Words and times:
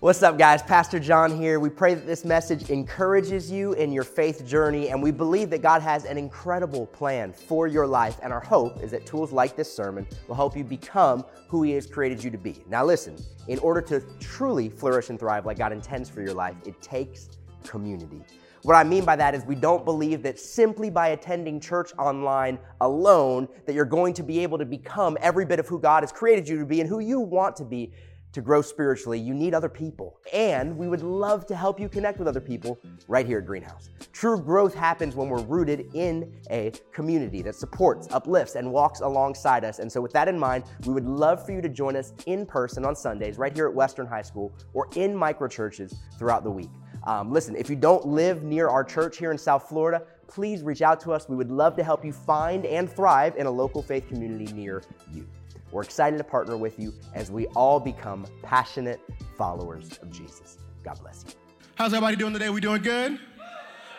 What's 0.00 0.22
up, 0.22 0.38
guys? 0.38 0.62
Pastor 0.62 0.98
John 0.98 1.36
here. 1.36 1.60
We 1.60 1.68
pray 1.68 1.92
that 1.92 2.06
this 2.06 2.24
message 2.24 2.70
encourages 2.70 3.50
you 3.50 3.74
in 3.74 3.92
your 3.92 4.02
faith 4.02 4.46
journey, 4.46 4.88
and 4.88 5.02
we 5.02 5.10
believe 5.10 5.50
that 5.50 5.60
God 5.60 5.82
has 5.82 6.06
an 6.06 6.16
incredible 6.16 6.86
plan 6.86 7.34
for 7.34 7.66
your 7.66 7.86
life. 7.86 8.18
And 8.22 8.32
our 8.32 8.40
hope 8.40 8.82
is 8.82 8.92
that 8.92 9.04
tools 9.04 9.30
like 9.30 9.56
this 9.56 9.70
sermon 9.70 10.06
will 10.26 10.36
help 10.36 10.56
you 10.56 10.64
become 10.64 11.22
who 11.48 11.64
He 11.64 11.72
has 11.72 11.86
created 11.86 12.24
you 12.24 12.30
to 12.30 12.38
be. 12.38 12.64
Now, 12.66 12.82
listen, 12.82 13.14
in 13.48 13.58
order 13.58 13.82
to 13.82 14.00
truly 14.20 14.70
flourish 14.70 15.10
and 15.10 15.18
thrive 15.18 15.44
like 15.44 15.58
God 15.58 15.70
intends 15.70 16.08
for 16.08 16.22
your 16.22 16.32
life, 16.32 16.56
it 16.64 16.80
takes 16.80 17.28
community. 17.62 18.24
What 18.62 18.76
I 18.76 18.84
mean 18.84 19.04
by 19.04 19.16
that 19.16 19.34
is 19.34 19.44
we 19.44 19.54
don't 19.54 19.84
believe 19.84 20.22
that 20.22 20.38
simply 20.38 20.88
by 20.88 21.08
attending 21.08 21.60
church 21.60 21.92
online 21.98 22.58
alone 22.80 23.48
that 23.66 23.74
you're 23.74 23.86
going 23.86 24.12
to 24.14 24.22
be 24.22 24.40
able 24.40 24.56
to 24.58 24.66
become 24.66 25.18
every 25.20 25.44
bit 25.46 25.58
of 25.58 25.68
who 25.68 25.78
God 25.78 26.02
has 26.02 26.12
created 26.12 26.48
you 26.48 26.58
to 26.58 26.66
be 26.66 26.80
and 26.80 26.88
who 26.88 27.00
you 27.00 27.20
want 27.20 27.56
to 27.56 27.64
be 27.64 27.92
to 28.32 28.40
grow 28.40 28.62
spiritually, 28.62 29.18
you 29.18 29.34
need 29.34 29.54
other 29.54 29.68
people. 29.68 30.18
And 30.32 30.76
we 30.76 30.88
would 30.88 31.02
love 31.02 31.46
to 31.46 31.56
help 31.56 31.80
you 31.80 31.88
connect 31.88 32.18
with 32.18 32.28
other 32.28 32.40
people 32.40 32.78
right 33.08 33.26
here 33.26 33.38
at 33.38 33.46
Greenhouse. 33.46 33.90
True 34.12 34.40
growth 34.40 34.74
happens 34.74 35.16
when 35.16 35.28
we're 35.28 35.42
rooted 35.42 35.90
in 35.94 36.32
a 36.50 36.72
community 36.92 37.42
that 37.42 37.54
supports, 37.54 38.08
uplifts, 38.12 38.54
and 38.54 38.70
walks 38.70 39.00
alongside 39.00 39.64
us. 39.64 39.78
And 39.78 39.90
so, 39.90 40.00
with 40.00 40.12
that 40.12 40.28
in 40.28 40.38
mind, 40.38 40.64
we 40.86 40.92
would 40.92 41.06
love 41.06 41.44
for 41.44 41.52
you 41.52 41.60
to 41.60 41.68
join 41.68 41.96
us 41.96 42.12
in 42.26 42.46
person 42.46 42.84
on 42.84 42.94
Sundays 42.94 43.38
right 43.38 43.52
here 43.52 43.66
at 43.66 43.74
Western 43.74 44.06
High 44.06 44.22
School 44.22 44.52
or 44.72 44.88
in 44.94 45.14
micro 45.14 45.48
churches 45.48 45.94
throughout 46.18 46.44
the 46.44 46.50
week. 46.50 46.70
Um, 47.04 47.32
listen, 47.32 47.56
if 47.56 47.70
you 47.70 47.76
don't 47.76 48.06
live 48.06 48.42
near 48.42 48.68
our 48.68 48.84
church 48.84 49.16
here 49.16 49.32
in 49.32 49.38
South 49.38 49.68
Florida, 49.68 50.02
please 50.28 50.62
reach 50.62 50.82
out 50.82 51.00
to 51.00 51.12
us. 51.12 51.28
We 51.28 51.36
would 51.36 51.50
love 51.50 51.76
to 51.76 51.82
help 51.82 52.04
you 52.04 52.12
find 52.12 52.66
and 52.66 52.90
thrive 52.90 53.36
in 53.36 53.46
a 53.46 53.50
local 53.50 53.82
faith 53.82 54.06
community 54.08 54.52
near 54.52 54.82
you. 55.10 55.26
We're 55.72 55.82
excited 55.82 56.18
to 56.18 56.24
partner 56.24 56.56
with 56.56 56.78
you 56.78 56.92
as 57.14 57.30
we 57.30 57.46
all 57.48 57.78
become 57.78 58.26
passionate 58.42 59.00
followers 59.36 59.98
of 60.02 60.10
Jesus. 60.10 60.58
God 60.82 60.98
bless 61.00 61.24
you. 61.26 61.34
How's 61.76 61.92
everybody 61.92 62.16
doing 62.16 62.32
today? 62.32 62.50
We 62.50 62.60
doing 62.60 62.82
good? 62.82 63.18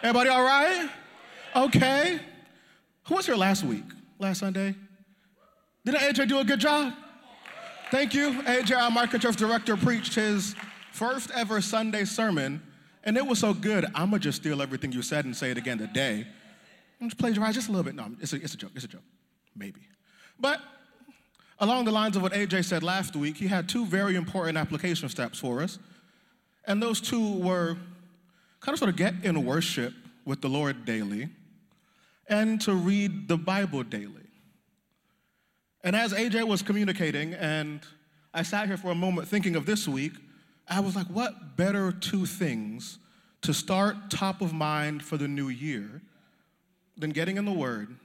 Everybody 0.03 0.29
all 0.29 0.43
right? 0.43 0.89
Okay. 1.55 2.19
Who 3.07 3.15
was 3.15 3.25
here 3.25 3.35
last 3.35 3.63
week? 3.63 3.85
Last 4.19 4.39
Sunday? 4.39 4.75
Didn't 5.85 6.01
AJ 6.01 6.27
do 6.27 6.39
a 6.39 6.43
good 6.43 6.59
job? 6.59 6.93
Thank 7.89 8.13
you. 8.13 8.31
AJ, 8.43 8.77
our 8.77 8.91
microchurch 8.91 9.35
director, 9.35 9.75
preached 9.77 10.15
his 10.15 10.55
first 10.91 11.31
ever 11.31 11.61
Sunday 11.61 12.05
sermon, 12.05 12.61
and 13.03 13.17
it 13.17 13.25
was 13.25 13.39
so 13.39 13.53
good. 13.53 13.85
I'm 13.95 14.09
gonna 14.11 14.19
just 14.19 14.41
steal 14.41 14.61
everything 14.61 14.91
you 14.91 15.01
said 15.01 15.25
and 15.25 15.35
say 15.35 15.51
it 15.51 15.57
again 15.57 15.77
today. 15.77 16.27
I'm 16.99 17.09
just 17.09 17.19
plagiarize 17.19 17.55
just 17.55 17.69
a 17.69 17.71
little 17.71 17.83
bit. 17.83 17.95
No, 17.95 18.11
it's 18.19 18.33
a, 18.33 18.35
it's 18.35 18.53
a 18.53 18.57
joke. 18.57 18.71
It's 18.75 18.85
a 18.85 18.87
joke. 18.87 19.01
Maybe. 19.55 19.81
But 20.39 20.61
Along 21.61 21.85
the 21.85 21.91
lines 21.91 22.15
of 22.15 22.23
what 22.23 22.33
AJ 22.33 22.65
said 22.65 22.81
last 22.81 23.15
week, 23.15 23.37
he 23.37 23.45
had 23.45 23.69
two 23.69 23.85
very 23.85 24.15
important 24.15 24.57
application 24.57 25.07
steps 25.09 25.37
for 25.37 25.61
us. 25.61 25.77
And 26.65 26.81
those 26.81 26.99
two 26.99 27.37
were 27.37 27.77
kind 28.61 28.73
of 28.73 28.79
sort 28.79 28.89
of 28.89 28.95
get 28.95 29.13
in 29.23 29.45
worship 29.45 29.93
with 30.25 30.41
the 30.41 30.47
Lord 30.47 30.85
daily 30.85 31.29
and 32.27 32.59
to 32.61 32.73
read 32.73 33.27
the 33.27 33.37
Bible 33.37 33.83
daily. 33.83 34.27
And 35.83 35.95
as 35.95 36.13
AJ 36.13 36.47
was 36.47 36.63
communicating, 36.63 37.35
and 37.35 37.81
I 38.33 38.41
sat 38.41 38.65
here 38.65 38.77
for 38.77 38.89
a 38.89 38.95
moment 38.95 39.27
thinking 39.27 39.55
of 39.55 39.67
this 39.67 39.87
week, 39.87 40.13
I 40.67 40.79
was 40.79 40.95
like, 40.95 41.07
what 41.07 41.57
better 41.57 41.91
two 41.91 42.25
things 42.25 42.97
to 43.43 43.53
start 43.53 44.09
top 44.09 44.41
of 44.41 44.51
mind 44.51 45.03
for 45.03 45.17
the 45.17 45.27
new 45.27 45.49
year 45.49 46.01
than 46.97 47.11
getting 47.11 47.37
in 47.37 47.45
the 47.45 47.51
Word 47.51 47.95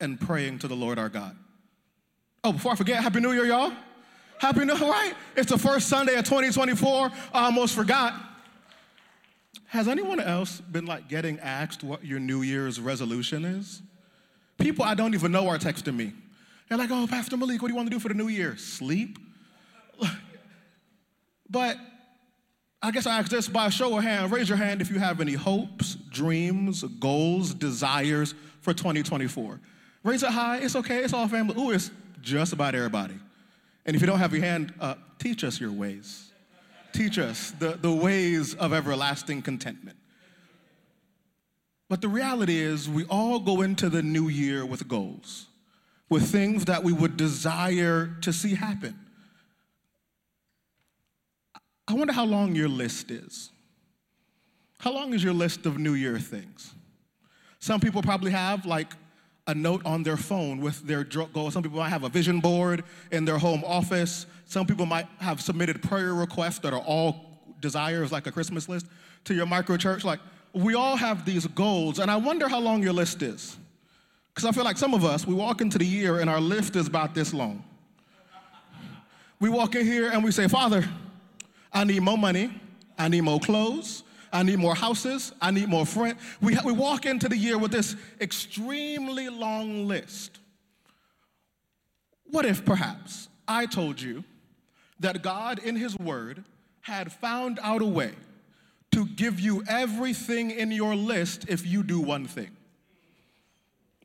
and 0.00 0.18
praying 0.18 0.60
to 0.60 0.68
the 0.68 0.76
Lord 0.76 0.98
our 0.98 1.10
God? 1.10 1.36
Oh, 2.44 2.52
before 2.52 2.72
I 2.72 2.74
forget, 2.74 3.00
Happy 3.00 3.20
New 3.20 3.32
Year, 3.32 3.44
y'all. 3.44 3.72
Happy 4.38 4.64
New 4.64 4.74
Year, 4.74 4.90
right? 4.90 5.14
It's 5.36 5.50
the 5.50 5.58
first 5.58 5.88
Sunday 5.88 6.16
of 6.16 6.24
2024. 6.24 7.10
I 7.32 7.44
almost 7.44 7.72
forgot. 7.72 8.14
Has 9.66 9.86
anyone 9.86 10.18
else 10.18 10.60
been 10.60 10.84
like 10.84 11.08
getting 11.08 11.38
asked 11.38 11.84
what 11.84 12.04
your 12.04 12.18
New 12.18 12.42
Year's 12.42 12.80
resolution 12.80 13.44
is? 13.44 13.80
People 14.58 14.84
I 14.84 14.94
don't 14.94 15.14
even 15.14 15.30
know 15.30 15.48
are 15.48 15.56
texting 15.56 15.94
me. 15.94 16.12
They're 16.68 16.78
like, 16.78 16.90
oh, 16.90 17.06
Pastor 17.06 17.36
Malik, 17.36 17.62
what 17.62 17.68
do 17.68 17.74
you 17.74 17.76
want 17.76 17.88
to 17.88 17.94
do 17.94 18.00
for 18.00 18.08
the 18.08 18.14
new 18.14 18.26
year? 18.26 18.56
Sleep? 18.56 19.20
but 21.48 21.76
I 22.82 22.90
guess 22.90 23.06
I 23.06 23.20
ask 23.20 23.30
this 23.30 23.46
by 23.46 23.68
show 23.68 23.96
of 23.96 24.02
hand. 24.02 24.32
Raise 24.32 24.48
your 24.48 24.58
hand 24.58 24.80
if 24.80 24.90
you 24.90 24.98
have 24.98 25.20
any 25.20 25.34
hopes, 25.34 25.94
dreams, 25.94 26.82
goals, 26.82 27.54
desires 27.54 28.34
for 28.60 28.74
2024. 28.74 29.60
Raise 30.02 30.24
it 30.24 30.30
high. 30.30 30.58
It's 30.58 30.74
okay. 30.74 31.04
It's 31.04 31.12
all 31.12 31.28
family. 31.28 31.54
Ooh, 31.56 31.70
it's 31.70 31.92
just 32.22 32.52
about 32.52 32.74
everybody. 32.74 33.18
And 33.84 33.94
if 33.96 34.00
you 34.00 34.06
don't 34.06 34.18
have 34.18 34.32
your 34.32 34.42
hand 34.42 34.72
up, 34.80 35.18
teach 35.18 35.44
us 35.44 35.60
your 35.60 35.72
ways. 35.72 36.30
Teach 36.92 37.18
us 37.18 37.52
the, 37.58 37.72
the 37.72 37.92
ways 37.92 38.54
of 38.54 38.72
everlasting 38.72 39.42
contentment. 39.42 39.96
But 41.88 42.00
the 42.00 42.08
reality 42.08 42.58
is, 42.58 42.88
we 42.88 43.04
all 43.04 43.38
go 43.38 43.60
into 43.60 43.90
the 43.90 44.02
new 44.02 44.28
year 44.28 44.64
with 44.64 44.88
goals, 44.88 45.46
with 46.08 46.30
things 46.30 46.64
that 46.66 46.82
we 46.82 46.92
would 46.92 47.16
desire 47.16 48.16
to 48.22 48.32
see 48.32 48.54
happen. 48.54 48.98
I 51.86 51.94
wonder 51.94 52.12
how 52.12 52.24
long 52.24 52.54
your 52.54 52.68
list 52.68 53.10
is. 53.10 53.50
How 54.78 54.92
long 54.92 55.12
is 55.12 55.22
your 55.22 55.34
list 55.34 55.66
of 55.66 55.78
New 55.78 55.94
Year 55.94 56.18
things? 56.18 56.74
Some 57.58 57.78
people 57.78 58.02
probably 58.02 58.32
have 58.32 58.66
like 58.66 58.92
a 59.46 59.54
note 59.54 59.84
on 59.84 60.02
their 60.02 60.16
phone 60.16 60.60
with 60.60 60.86
their 60.86 61.04
goals. 61.04 61.54
Some 61.54 61.62
people 61.62 61.78
might 61.78 61.88
have 61.88 62.04
a 62.04 62.08
vision 62.08 62.40
board 62.40 62.84
in 63.10 63.24
their 63.24 63.38
home 63.38 63.64
office. 63.64 64.26
Some 64.46 64.66
people 64.66 64.86
might 64.86 65.06
have 65.18 65.40
submitted 65.40 65.82
prayer 65.82 66.14
requests 66.14 66.60
that 66.60 66.72
are 66.72 66.80
all 66.80 67.40
desires, 67.60 68.12
like 68.12 68.26
a 68.26 68.32
Christmas 68.32 68.68
list, 68.68 68.86
to 69.24 69.34
your 69.34 69.46
micro 69.46 69.76
church. 69.76 70.04
Like, 70.04 70.20
we 70.52 70.74
all 70.74 70.96
have 70.96 71.24
these 71.24 71.46
goals, 71.46 71.98
and 71.98 72.10
I 72.10 72.16
wonder 72.16 72.48
how 72.48 72.60
long 72.60 72.82
your 72.82 72.92
list 72.92 73.22
is. 73.22 73.56
Because 74.34 74.48
I 74.48 74.52
feel 74.52 74.64
like 74.64 74.78
some 74.78 74.94
of 74.94 75.04
us, 75.04 75.26
we 75.26 75.34
walk 75.34 75.60
into 75.60 75.78
the 75.78 75.84
year 75.84 76.20
and 76.20 76.30
our 76.30 76.40
list 76.40 76.76
is 76.76 76.86
about 76.86 77.14
this 77.14 77.34
long. 77.34 77.62
We 79.40 79.50
walk 79.50 79.74
in 79.74 79.84
here 79.84 80.08
and 80.10 80.24
we 80.24 80.30
say, 80.30 80.48
Father, 80.48 80.88
I 81.72 81.84
need 81.84 82.00
more 82.00 82.16
money, 82.16 82.50
I 82.96 83.08
need 83.08 83.22
more 83.22 83.40
clothes, 83.40 84.04
I 84.32 84.42
need 84.42 84.58
more 84.58 84.74
houses. 84.74 85.32
I 85.40 85.50
need 85.50 85.68
more 85.68 85.84
friends. 85.84 86.18
We, 86.40 86.56
we 86.64 86.72
walk 86.72 87.04
into 87.04 87.28
the 87.28 87.36
year 87.36 87.58
with 87.58 87.70
this 87.70 87.94
extremely 88.20 89.28
long 89.28 89.86
list. 89.86 90.38
What 92.24 92.46
if 92.46 92.64
perhaps 92.64 93.28
I 93.46 93.66
told 93.66 94.00
you 94.00 94.24
that 95.00 95.22
God 95.22 95.58
in 95.58 95.76
His 95.76 95.98
Word 95.98 96.44
had 96.80 97.12
found 97.12 97.60
out 97.62 97.82
a 97.82 97.86
way 97.86 98.12
to 98.92 99.06
give 99.06 99.38
you 99.38 99.62
everything 99.68 100.50
in 100.50 100.72
your 100.72 100.94
list 100.94 101.44
if 101.48 101.66
you 101.66 101.82
do 101.82 102.00
one 102.00 102.26
thing? 102.26 102.50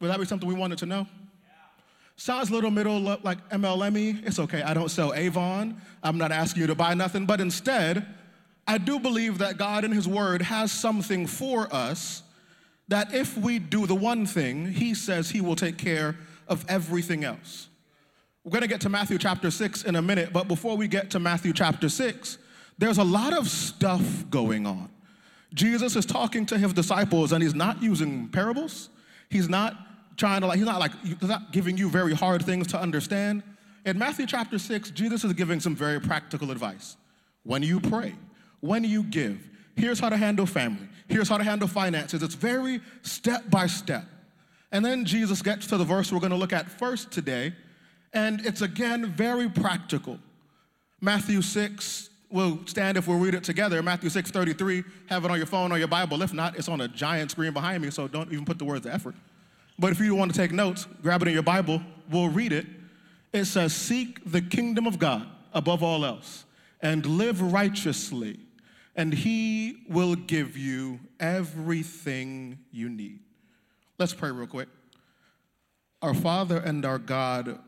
Would 0.02 0.12
that 0.12 0.20
be 0.20 0.26
something 0.26 0.48
we 0.48 0.56
wanted 0.56 0.78
to 0.80 0.86
know? 0.86 1.08
Sounds 2.18 2.50
a 2.50 2.54
little 2.54 2.72
middle 2.72 3.00
like 3.00 3.48
MLME. 3.50 4.26
It's 4.26 4.40
okay. 4.40 4.64
I 4.64 4.74
don't 4.74 4.90
sell 4.90 5.14
Avon. 5.14 5.80
I'm 6.04 6.18
not 6.18 6.32
asking 6.32 6.62
you 6.62 6.68
to 6.68 6.76
buy 6.76 6.96
nothing. 6.96 7.28
But 7.28 7.40
instead, 7.40 8.08
I 8.68 8.78
do 8.78 9.00
believe 9.00 9.38
that 9.38 9.58
God 9.58 9.86
in 9.86 9.92
His 9.92 10.08
Word 10.08 10.42
has 10.42 10.72
something 10.72 11.26
for 11.26 11.74
us 11.74 12.24
that 12.90 13.14
if 13.14 13.38
we 13.38 13.60
do 13.60 13.86
the 13.86 13.96
one 13.96 14.26
thing, 14.26 14.72
He 14.72 14.94
says 14.94 15.30
He 15.30 15.42
will 15.42 15.56
take 15.56 15.78
care 15.78 16.18
of 16.48 16.66
everything 16.68 17.24
else. 17.24 17.70
We're 18.44 18.52
going 18.52 18.62
to 18.62 18.68
get 18.68 18.82
to 18.82 18.90
Matthew 18.90 19.18
chapter 19.18 19.52
6 19.52 19.84
in 19.84 19.96
a 19.96 20.02
minute, 20.02 20.32
but 20.32 20.48
before 20.48 20.78
we 20.78 20.88
get 20.88 21.10
to 21.12 21.20
Matthew 21.20 21.52
chapter 21.52 21.90
6, 21.90 22.38
there's 22.78 22.98
a 22.98 23.04
lot 23.04 23.34
of 23.34 23.50
stuff 23.50 24.30
going 24.30 24.66
on. 24.66 24.90
Jesus 25.54 25.96
is 25.96 26.06
talking 26.06 26.46
to 26.46 26.58
his 26.58 26.74
disciples 26.74 27.32
and 27.32 27.42
he's 27.42 27.56
not 27.56 27.82
using 27.82 28.30
parables. 28.30 28.90
He's 29.30 29.50
not 29.50 29.76
trying 30.16 30.42
to 30.42 30.48
like, 30.48 30.58
he's 30.58 30.66
not 30.66 30.80
like, 30.80 30.92
he's 31.04 31.22
not 31.22 31.52
giving 31.52 31.78
you 31.78 31.90
very 31.90 32.14
hard 32.14 32.46
things 32.46 32.68
to 32.68 32.80
understand. 32.80 33.44
In 33.86 33.98
Matthew 33.98 34.26
chapter 34.26 34.60
6, 34.60 34.92
Jesus 34.92 35.24
is 35.24 35.34
giving 35.34 35.60
some 35.60 35.76
very 35.76 36.00
practical 36.00 36.52
advice. 36.52 36.98
When 37.44 37.64
you 37.64 37.80
pray, 37.80 38.16
when 38.62 38.84
you 38.84 39.04
give. 39.04 39.48
Here's 39.76 40.00
how 40.00 40.10
to 40.10 40.18
handle 40.18 40.46
family. 40.46 40.88
Here's 41.08 41.30
how 41.30 41.38
to 41.38 41.44
handle 41.44 41.68
finances. 41.68 42.22
It's 42.24 42.36
very 42.36 42.82
step 43.02 43.50
by 43.50 43.68
step. 43.68 44.06
And 44.72 44.84
then 44.84 45.06
Jesus 45.06 45.42
gets 45.42 45.68
to 45.68 45.78
the 45.78 45.86
verse 45.86 46.12
we're 46.12 46.20
going 46.20 46.32
to 46.32 46.38
look 46.38 46.54
at 46.54 46.70
first 46.70 47.12
today, 47.12 47.54
and 48.14 48.46
it's 48.46 48.62
again 48.62 49.06
very 49.06 49.50
practical. 49.50 50.20
Matthew 51.00 51.42
6, 51.42 52.10
we'll 52.30 52.60
stand 52.66 52.98
if 52.98 53.08
we'll 53.08 53.20
read 53.20 53.36
it 53.36 53.44
together. 53.44 53.82
Matthew 53.82 54.10
6, 54.10 54.32
33, 54.32 54.84
have 55.08 55.24
it 55.24 55.32
on 55.32 55.38
your 55.38 55.46
phone 55.46 55.72
or 55.72 55.78
your 55.78 55.88
Bible. 55.88 56.22
If 56.22 56.34
not, 56.34 56.58
it's 56.58 56.68
on 56.68 56.82
a 56.82 56.88
giant 56.88 57.32
screen 57.32 57.54
behind 57.54 57.84
me, 57.84 57.92
so 57.92 58.08
don't 58.08 58.32
even 58.32 58.44
put 58.44 58.58
the 58.58 58.66
words 58.66 58.86
of 58.86 58.94
effort. 58.94 59.16
But 59.80 59.92
if 59.92 60.00
you 60.00 60.16
want 60.16 60.34
to 60.34 60.38
take 60.38 60.52
notes, 60.52 60.88
grab 61.02 61.22
it 61.22 61.28
in 61.28 61.34
your 61.34 61.44
Bible, 61.44 61.82
we'll 62.10 62.30
read 62.30 62.52
it. 62.52 62.66
It 63.32 63.46
says, 63.46 63.74
Seek 63.74 64.20
the 64.30 64.42
kingdom 64.42 64.88
of 64.88 65.00
God 65.00 65.28
above 65.54 65.84
all 65.84 66.04
else, 66.04 66.46
and 66.82 67.06
live 67.06 67.42
righteously 67.42 68.40
and 68.98 69.14
He 69.14 69.84
will 69.88 70.16
give 70.16 70.58
you 70.58 71.00
everything 71.20 72.60
you 72.72 72.90
need. 72.90 73.20
Let's 74.00 74.14
pray 74.14 74.32
real 74.32 74.48
quick. 74.48 74.68
Our 76.02 76.14
Father 76.14 76.58
and 76.58 76.86
our 76.86 77.00
God, 77.00 77.60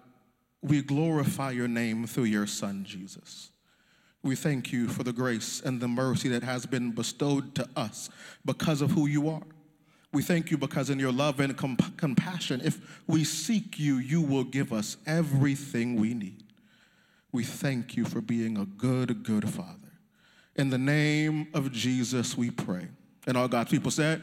we 0.61 0.81
glorify 0.81 1.51
your 1.51 1.67
name 1.67 2.05
through 2.05 2.25
your 2.25 2.47
Son, 2.47 2.83
Jesus. 2.83 3.51
We 4.21 4.35
thank 4.35 4.73
you 4.73 4.89
for 4.89 5.03
the 5.03 5.13
grace 5.13 5.61
and 5.61 5.79
the 5.79 5.87
mercy 5.87 6.27
that 6.29 6.43
has 6.43 6.65
been 6.65 6.91
bestowed 6.91 7.55
to 7.55 7.69
us 7.75 8.09
because 8.43 8.81
of 8.81 8.91
who 8.91 9.07
you 9.07 9.29
are. 9.29 9.43
We 10.11 10.23
thank 10.23 10.51
you 10.51 10.57
because 10.57 10.89
in 10.89 10.99
your 10.99 11.11
love 11.11 11.39
and 11.39 11.55
comp- 11.55 11.95
compassion, 11.95 12.61
if 12.63 13.01
we 13.07 13.23
seek 13.23 13.79
you, 13.79 13.97
you 13.97 14.21
will 14.21 14.43
give 14.43 14.73
us 14.73 14.97
everything 15.05 15.95
we 15.95 16.13
need. 16.13 16.43
We 17.31 17.43
thank 17.43 17.95
you 17.95 18.05
for 18.05 18.19
being 18.19 18.57
a 18.57 18.65
good, 18.65 19.23
good 19.23 19.47
Father. 19.49 19.78
In 20.59 20.69
the 20.69 20.77
name 20.77 21.47
of 21.53 21.71
Jesus, 21.71 22.37
we 22.37 22.51
pray. 22.51 22.85
And 23.25 23.37
all 23.37 23.47
God's 23.47 23.71
people 23.71 23.91
said, 23.91 24.21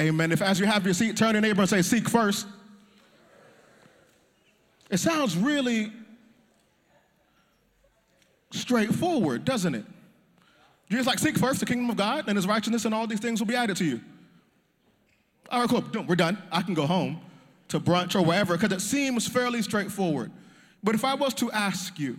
Amen. 0.00 0.32
If 0.32 0.42
as 0.42 0.58
you 0.58 0.66
have 0.66 0.84
your 0.84 0.92
seat, 0.92 1.16
turn 1.16 1.34
your 1.36 1.40
neighbor 1.40 1.60
and 1.60 1.70
say, 1.70 1.82
Seek 1.82 2.08
first. 2.08 2.48
It 4.90 4.98
sounds 4.98 5.36
really 5.36 5.92
straightforward, 8.50 9.44
doesn't 9.44 9.76
it? 9.76 9.84
You're 10.88 10.98
just 10.98 11.06
like, 11.06 11.18
seek 11.20 11.36
first 11.36 11.60
the 11.60 11.66
kingdom 11.66 11.90
of 11.90 11.96
God 11.96 12.24
and 12.26 12.36
his 12.36 12.46
righteousness, 12.46 12.84
and 12.86 12.94
all 12.94 13.06
these 13.06 13.20
things 13.20 13.38
will 13.38 13.46
be 13.46 13.54
added 13.54 13.76
to 13.76 13.84
you. 13.84 14.00
All 15.50 15.60
right, 15.60 15.68
cool. 15.68 15.84
We're 16.08 16.16
done. 16.16 16.38
I 16.50 16.62
can 16.62 16.74
go 16.74 16.86
home 16.86 17.20
to 17.68 17.78
brunch 17.78 18.16
or 18.16 18.22
wherever 18.24 18.56
because 18.56 18.72
it 18.72 18.80
seems 18.80 19.28
fairly 19.28 19.62
straightforward. 19.62 20.32
But 20.82 20.96
if 20.96 21.04
I 21.04 21.14
was 21.14 21.34
to 21.34 21.52
ask 21.52 22.00
you, 22.00 22.18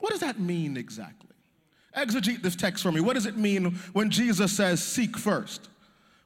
what 0.00 0.10
does 0.10 0.20
that 0.20 0.38
mean 0.38 0.78
exactly? 0.78 1.31
Exegete 1.96 2.42
this 2.42 2.56
text 2.56 2.82
for 2.82 2.90
me. 2.90 3.00
What 3.00 3.14
does 3.14 3.26
it 3.26 3.36
mean 3.36 3.76
when 3.92 4.10
Jesus 4.10 4.52
says, 4.52 4.82
seek 4.82 5.16
first? 5.16 5.68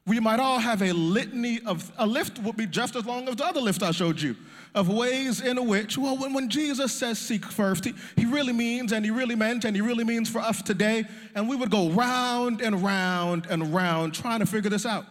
We 0.05 0.21
might 0.21 0.39
all 0.39 0.59
have 0.59 0.81
a 0.81 0.93
litany 0.93 1.59
of, 1.65 1.91
a 1.97 2.07
lift 2.07 2.39
would 2.39 2.55
be 2.55 2.65
just 2.65 2.95
as 2.95 3.05
long 3.05 3.27
as 3.27 3.35
the 3.35 3.45
other 3.45 3.59
lift 3.59 3.83
I 3.83 3.91
showed 3.91 4.21
you 4.21 4.37
of 4.73 4.87
ways 4.87 5.41
in 5.41 5.67
which, 5.67 5.97
well, 5.97 6.15
when, 6.15 6.33
when 6.33 6.49
Jesus 6.49 6.93
says 6.93 7.19
seek 7.19 7.43
first, 7.45 7.83
he, 7.83 7.93
he 8.15 8.25
really 8.25 8.53
means 8.53 8.93
and 8.93 9.03
he 9.03 9.11
really 9.11 9.35
meant 9.35 9.65
and 9.65 9.75
he 9.75 9.81
really 9.81 10.03
means 10.03 10.29
for 10.29 10.39
us 10.39 10.61
today. 10.61 11.03
And 11.35 11.49
we 11.49 11.55
would 11.55 11.71
go 11.71 11.89
round 11.89 12.61
and 12.61 12.83
round 12.83 13.47
and 13.49 13.73
round 13.73 14.13
trying 14.13 14.39
to 14.39 14.45
figure 14.45 14.69
this 14.69 14.85
out. 14.85 15.05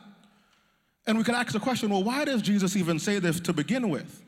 And 1.07 1.19
we 1.19 1.25
could 1.25 1.35
ask 1.35 1.53
the 1.53 1.61
question 1.61 1.91
well, 1.91 2.03
why 2.03 2.25
does 2.25 2.41
Jesus 2.43 2.77
even 2.77 2.99
say 2.99 3.19
this 3.19 3.39
to 3.41 3.53
begin 3.53 3.91
with? 3.91 4.23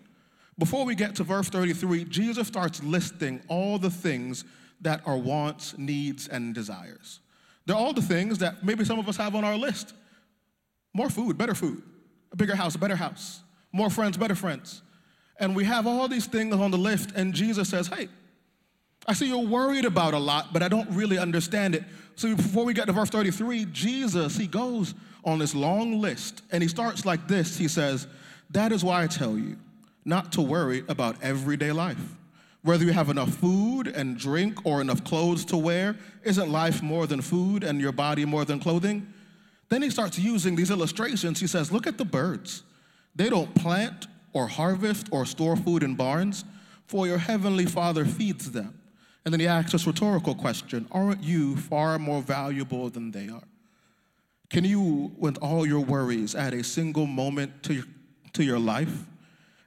Before 0.59 0.85
we 0.85 0.95
get 0.95 1.15
to 1.17 1.25
verse 1.25 1.49
33, 1.49 2.05
Jesus 2.05 2.49
starts 2.49 2.83
listing 2.83 3.41
all 3.49 3.79
the 3.79 3.91
things 3.91 4.45
that 4.81 5.03
are 5.07 5.17
wants, 5.17 5.77
needs, 5.77 6.29
and 6.29 6.55
desires. 6.55 7.21
They're 7.67 7.77
all 7.77 7.93
the 7.93 8.03
things 8.03 8.39
that 8.39 8.65
maybe 8.65 8.85
some 8.85 8.99
of 8.99 9.09
us 9.09 9.17
have 9.17 9.35
on 9.35 9.45
our 9.45 9.57
list 9.57 9.95
more 10.95 11.11
food, 11.11 11.37
better 11.39 11.55
food, 11.55 11.83
a 12.33 12.37
bigger 12.37 12.57
house, 12.57 12.75
a 12.75 12.79
better 12.79 12.97
house, 12.97 13.43
more 13.73 13.91
friends, 13.91 14.17
better 14.17 14.35
friends. 14.35 14.83
And 15.39 15.55
we 15.55 15.65
have 15.65 15.87
all 15.87 16.09
these 16.09 16.27
things 16.27 16.55
on 16.55 16.71
the 16.71 16.79
list, 16.79 17.13
and 17.15 17.33
Jesus 17.33 17.69
says, 17.69 17.87
Hey, 17.87 18.09
I 19.07 19.13
see 19.13 19.29
you're 19.29 19.47
worried 19.47 19.85
about 19.85 20.15
a 20.15 20.19
lot, 20.19 20.53
but 20.53 20.63
I 20.63 20.69
don't 20.69 20.91
really 20.91 21.19
understand 21.19 21.75
it. 21.75 21.85
So 22.17 22.35
before 22.35 22.65
we 22.65 22.75
get 22.75 22.87
to 22.87 22.93
verse 22.93 23.11
33, 23.11 23.67
Jesus, 23.67 24.37
he 24.37 24.47
goes 24.47 24.95
on 25.25 25.39
this 25.39 25.55
long 25.55 26.01
list 26.01 26.43
and 26.51 26.63
he 26.63 26.69
starts 26.69 27.07
like 27.07 27.29
this. 27.29 27.57
He 27.57 27.69
says, 27.69 28.07
That 28.51 28.73
is 28.73 28.85
why 28.85 29.05
I 29.05 29.07
tell 29.07 29.39
you 29.39 29.57
not 30.05 30.33
to 30.33 30.43
worry 30.43 30.85
about 30.89 31.17
everyday 31.23 31.73
life. 31.73 32.17
Whether 32.63 32.85
you 32.85 32.93
have 32.93 33.09
enough 33.09 33.31
food 33.35 33.89
and 33.89 34.19
drink 34.19 34.65
or 34.67 34.81
enough 34.81 35.05
clothes 35.05 35.45
to 35.47 35.57
wear, 35.57 35.97
isn't 36.25 36.51
life 36.51 36.83
more 36.83 37.07
than 37.07 37.21
food 37.21 37.63
and 37.63 37.81
your 37.81 37.93
body 37.93 38.25
more 38.25 38.45
than 38.45 38.59
clothing? 38.59 39.13
Then 39.69 39.83
he 39.83 39.91
starts 39.91 40.19
using 40.19 40.57
these 40.57 40.71
illustrations. 40.71 41.41
He 41.41 41.47
says, 41.47 41.71
Look 41.71 41.87
at 41.87 41.99
the 41.99 42.05
birds. 42.05 42.63
They 43.15 43.31
don't 43.31 43.55
plant 43.55 44.07
or 44.33 44.49
harvest 44.49 45.09
or 45.11 45.25
store 45.25 45.57
food 45.57 45.83
in 45.83 45.95
barns, 45.95 46.45
for 46.87 47.07
your 47.07 47.19
heavenly 47.19 47.67
Father 47.67 48.05
feeds 48.05 48.51
them. 48.51 48.79
And 49.25 49.33
then 49.33 49.41
he 49.41 49.47
asks 49.47 49.73
this 49.73 49.87
rhetorical 49.87 50.35
question 50.35 50.89
Aren't 50.91 51.23
you 51.23 51.57
far 51.57 51.99
more 51.99 52.23
valuable 52.23 52.89
than 52.91 53.11
they 53.11 53.29
are? 53.29 53.43
Can 54.51 54.65
you, 54.65 55.13
with 55.19 55.37
all 55.39 55.67
your 55.67 55.81
worries, 55.81 56.35
add 56.35 56.55
a 56.55 56.65
single 56.65 57.07
moment 57.07 57.63
to 57.65 57.75
your, 57.75 57.85
to 58.33 58.43
your 58.43 58.59
life? 58.59 59.05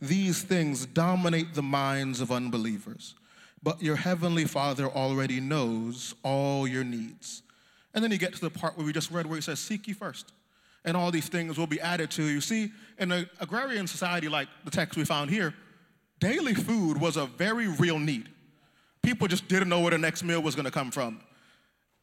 These 0.00 0.42
things 0.42 0.86
dominate 0.86 1.54
the 1.54 1.62
minds 1.62 2.20
of 2.20 2.30
unbelievers. 2.30 3.14
But 3.62 3.82
your 3.82 3.96
heavenly 3.96 4.44
Father 4.44 4.86
already 4.86 5.40
knows 5.40 6.14
all 6.22 6.68
your 6.68 6.84
needs. 6.84 7.42
And 7.94 8.04
then 8.04 8.12
you 8.12 8.18
get 8.18 8.34
to 8.34 8.40
the 8.40 8.50
part 8.50 8.76
where 8.76 8.86
we 8.86 8.92
just 8.92 9.10
read 9.10 9.26
where 9.26 9.36
he 9.36 9.42
says, 9.42 9.58
Seek 9.58 9.88
ye 9.88 9.94
first 9.94 10.32
and 10.86 10.96
all 10.96 11.10
these 11.10 11.28
things 11.28 11.58
will 11.58 11.66
be 11.66 11.80
added 11.80 12.10
to 12.12 12.22
you. 12.22 12.40
See, 12.40 12.70
in 12.98 13.10
an 13.10 13.28
agrarian 13.40 13.86
society 13.88 14.28
like 14.28 14.48
the 14.64 14.70
text 14.70 14.96
we 14.96 15.04
found 15.04 15.30
here, 15.30 15.52
daily 16.20 16.54
food 16.54 16.98
was 16.98 17.16
a 17.16 17.26
very 17.26 17.66
real 17.66 17.98
need. 17.98 18.30
People 19.02 19.26
just 19.26 19.48
didn't 19.48 19.68
know 19.68 19.80
where 19.80 19.90
the 19.90 19.98
next 19.98 20.22
meal 20.22 20.40
was 20.40 20.54
going 20.54 20.64
to 20.64 20.70
come 20.70 20.90
from. 20.90 21.20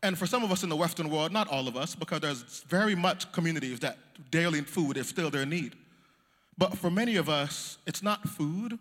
And 0.03 0.17
for 0.17 0.27
some 0.27 0.43
of 0.43 0.51
us 0.51 0.63
in 0.63 0.69
the 0.69 0.75
Western 0.75 1.09
world, 1.09 1.31
not 1.31 1.47
all 1.47 1.67
of 1.69 1.77
us, 1.77 1.95
because 1.95 2.19
there's 2.19 2.63
very 2.67 2.93
much 2.93 3.31
communities 3.31 3.79
that 3.79 3.97
daily 4.29 4.61
food 4.61 4.97
is 4.97 5.07
still 5.07 5.29
their 5.29 5.45
need. 5.45 5.75
But 6.57 6.77
for 6.77 6.91
many 6.91 7.15
of 7.15 7.29
us, 7.29 7.77
it's 7.87 8.03
not 8.03 8.27
food, 8.27 8.77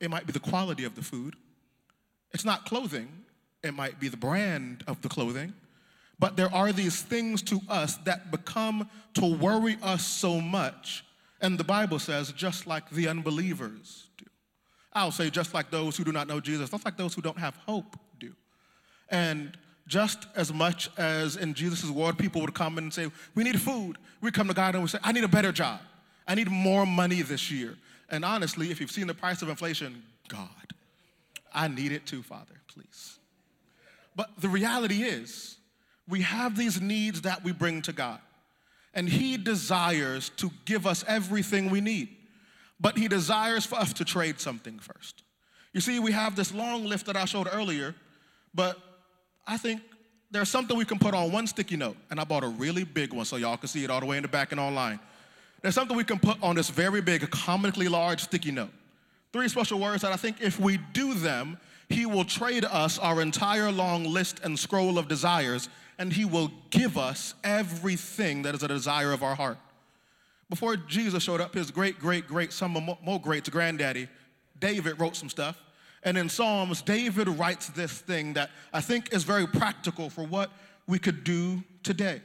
it 0.00 0.10
might 0.10 0.26
be 0.26 0.32
the 0.32 0.40
quality 0.40 0.84
of 0.84 0.94
the 0.94 1.02
food. 1.02 1.34
It's 2.32 2.44
not 2.44 2.66
clothing, 2.66 3.08
it 3.62 3.74
might 3.74 3.98
be 3.98 4.08
the 4.08 4.16
brand 4.16 4.84
of 4.86 5.00
the 5.02 5.08
clothing. 5.08 5.54
But 6.18 6.36
there 6.36 6.52
are 6.52 6.72
these 6.72 7.00
things 7.00 7.42
to 7.42 7.60
us 7.68 7.96
that 7.98 8.30
become 8.30 8.88
to 9.14 9.24
worry 9.24 9.78
us 9.82 10.04
so 10.04 10.40
much. 10.40 11.04
And 11.40 11.56
the 11.56 11.64
Bible 11.64 11.98
says, 11.98 12.32
just 12.32 12.66
like 12.66 12.90
the 12.90 13.06
unbelievers 13.08 14.08
do. 14.16 14.24
I'll 14.92 15.12
say, 15.12 15.30
just 15.30 15.54
like 15.54 15.70
those 15.70 15.96
who 15.96 16.02
do 16.02 16.10
not 16.10 16.26
know 16.26 16.40
Jesus, 16.40 16.70
just 16.70 16.84
like 16.84 16.96
those 16.96 17.14
who 17.14 17.22
don't 17.22 17.38
have 17.38 17.56
hope 17.66 17.96
do. 18.18 18.32
And 19.08 19.56
just 19.86 20.26
as 20.34 20.52
much 20.52 20.90
as 20.98 21.36
in 21.36 21.54
Jesus' 21.54 21.88
world, 21.88 22.18
people 22.18 22.40
would 22.40 22.54
come 22.54 22.78
and 22.78 22.92
say, 22.92 23.10
We 23.34 23.44
need 23.44 23.60
food. 23.60 23.96
We 24.20 24.30
come 24.32 24.48
to 24.48 24.54
God 24.54 24.74
and 24.74 24.82
we 24.82 24.88
say, 24.88 24.98
I 25.02 25.12
need 25.12 25.24
a 25.24 25.28
better 25.28 25.52
job. 25.52 25.80
I 26.28 26.34
need 26.34 26.50
more 26.50 26.84
money 26.84 27.22
this 27.22 27.50
year. 27.50 27.76
And 28.10 28.24
honestly, 28.24 28.70
if 28.70 28.80
you've 28.80 28.90
seen 28.90 29.06
the 29.06 29.14
price 29.14 29.42
of 29.42 29.48
inflation, 29.48 30.02
God, 30.28 30.48
I 31.52 31.68
need 31.68 31.90
it 31.90 32.06
too, 32.06 32.22
Father, 32.22 32.54
please. 32.68 33.18
But 34.14 34.30
the 34.38 34.48
reality 34.48 35.02
is, 35.02 35.56
we 36.06 36.22
have 36.22 36.56
these 36.56 36.80
needs 36.80 37.22
that 37.22 37.42
we 37.42 37.52
bring 37.52 37.82
to 37.82 37.92
God. 37.92 38.20
And 38.94 39.08
He 39.08 39.36
desires 39.36 40.30
to 40.36 40.50
give 40.64 40.86
us 40.86 41.04
everything 41.08 41.70
we 41.70 41.80
need. 41.80 42.08
But 42.80 42.96
He 42.96 43.08
desires 43.08 43.64
for 43.64 43.76
us 43.76 43.92
to 43.94 44.04
trade 44.04 44.40
something 44.40 44.78
first. 44.78 45.22
You 45.72 45.80
see, 45.80 45.98
we 45.98 46.12
have 46.12 46.36
this 46.36 46.52
long 46.52 46.84
list 46.84 47.06
that 47.06 47.16
I 47.16 47.24
showed 47.24 47.48
earlier, 47.52 47.94
but 48.54 48.78
I 49.46 49.56
think 49.56 49.82
there's 50.30 50.48
something 50.48 50.76
we 50.76 50.84
can 50.84 50.98
put 50.98 51.14
on 51.14 51.30
one 51.32 51.46
sticky 51.46 51.76
note. 51.76 51.96
And 52.10 52.18
I 52.18 52.24
bought 52.24 52.44
a 52.44 52.48
really 52.48 52.84
big 52.84 53.12
one 53.12 53.24
so 53.24 53.36
y'all 53.36 53.56
can 53.56 53.68
see 53.68 53.84
it 53.84 53.90
all 53.90 54.00
the 54.00 54.06
way 54.06 54.16
in 54.16 54.22
the 54.22 54.28
back 54.28 54.52
and 54.52 54.60
online. 54.60 54.98
There's 55.62 55.74
something 55.74 55.96
we 55.96 56.04
can 56.04 56.18
put 56.18 56.42
on 56.42 56.56
this 56.56 56.70
very 56.70 57.00
big, 57.00 57.28
comically 57.30 57.88
large 57.88 58.22
sticky 58.22 58.52
note. 58.52 58.70
Three 59.32 59.48
special 59.48 59.78
words 59.78 60.02
that 60.02 60.12
I 60.12 60.16
think 60.16 60.40
if 60.40 60.58
we 60.58 60.78
do 60.92 61.14
them, 61.14 61.58
He 61.88 62.06
will 62.06 62.24
trade 62.24 62.64
us 62.64 62.98
our 62.98 63.20
entire 63.20 63.70
long 63.70 64.04
list 64.04 64.40
and 64.44 64.58
scroll 64.58 64.98
of 64.98 65.08
desires 65.08 65.68
and 65.98 66.12
he 66.12 66.24
will 66.24 66.50
give 66.70 66.96
us 66.96 67.34
everything 67.42 68.42
that 68.42 68.54
is 68.54 68.62
a 68.62 68.68
desire 68.68 69.12
of 69.12 69.22
our 69.22 69.34
heart. 69.34 69.58
Before 70.48 70.76
Jesus 70.76 71.22
showed 71.22 71.40
up, 71.40 71.54
his 71.54 71.70
great, 71.70 71.98
great, 71.98 72.26
great, 72.26 72.52
some 72.52 72.72
more 73.02 73.20
greats, 73.20 73.48
granddaddy, 73.48 74.08
David 74.60 74.98
wrote 74.98 75.16
some 75.16 75.28
stuff. 75.28 75.60
And 76.04 76.16
in 76.16 76.28
Psalms, 76.28 76.80
David 76.80 77.28
writes 77.28 77.68
this 77.70 77.92
thing 77.92 78.32
that 78.34 78.50
I 78.72 78.80
think 78.80 79.12
is 79.12 79.24
very 79.24 79.46
practical 79.46 80.08
for 80.08 80.22
what 80.22 80.50
we 80.86 80.98
could 80.98 81.24
do 81.24 81.62
today. 81.82 82.22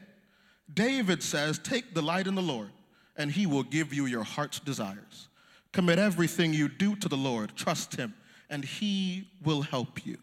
David 0.73 1.21
says, 1.23 1.57
Take 1.59 1.93
delight 1.93 2.27
in 2.27 2.35
the 2.35 2.41
Lord, 2.41 2.69
and 3.15 3.31
he 3.31 3.45
will 3.45 3.63
give 3.63 3.93
you 3.93 4.05
your 4.05 4.23
heart's 4.23 4.59
desires. 4.59 5.27
Commit 5.71 5.99
everything 5.99 6.53
you 6.53 6.67
do 6.67 6.95
to 6.97 7.09
the 7.09 7.17
Lord, 7.17 7.55
trust 7.55 7.95
him, 7.95 8.13
and 8.49 8.63
he 8.63 9.27
will 9.43 9.61
help 9.61 10.05
you. 10.05 10.17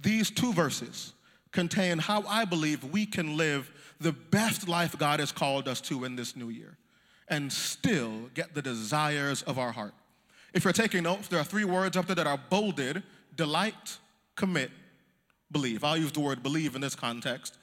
These 0.00 0.30
two 0.30 0.52
verses, 0.52 1.12
contain 1.50 1.98
how 1.98 2.22
I 2.28 2.44
believe 2.44 2.84
we 2.84 3.06
can 3.06 3.36
live 3.36 3.70
the 4.00 4.12
best 4.12 4.68
life 4.68 4.96
God 4.98 5.18
has 5.18 5.32
called 5.32 5.66
us 5.66 5.80
to 5.82 6.04
in 6.04 6.14
this 6.14 6.36
new 6.36 6.50
year 6.50 6.76
and 7.28 7.52
still 7.52 8.30
get 8.34 8.54
the 8.54 8.62
desires 8.62 9.42
of 9.42 9.58
our 9.58 9.72
heart. 9.72 9.94
If 10.54 10.64
you're 10.64 10.72
taking 10.72 11.02
notes, 11.02 11.28
there 11.28 11.40
are 11.40 11.44
three 11.44 11.64
words 11.64 11.96
up 11.96 12.06
there 12.06 12.16
that 12.16 12.26
are 12.26 12.38
bolded 12.48 13.02
delight, 13.36 13.98
commit, 14.36 14.70
believe. 15.50 15.84
I'll 15.84 15.96
use 15.96 16.12
the 16.12 16.20
word 16.20 16.42
believe 16.42 16.74
in 16.74 16.80
this 16.80 16.94
context. 16.94 17.58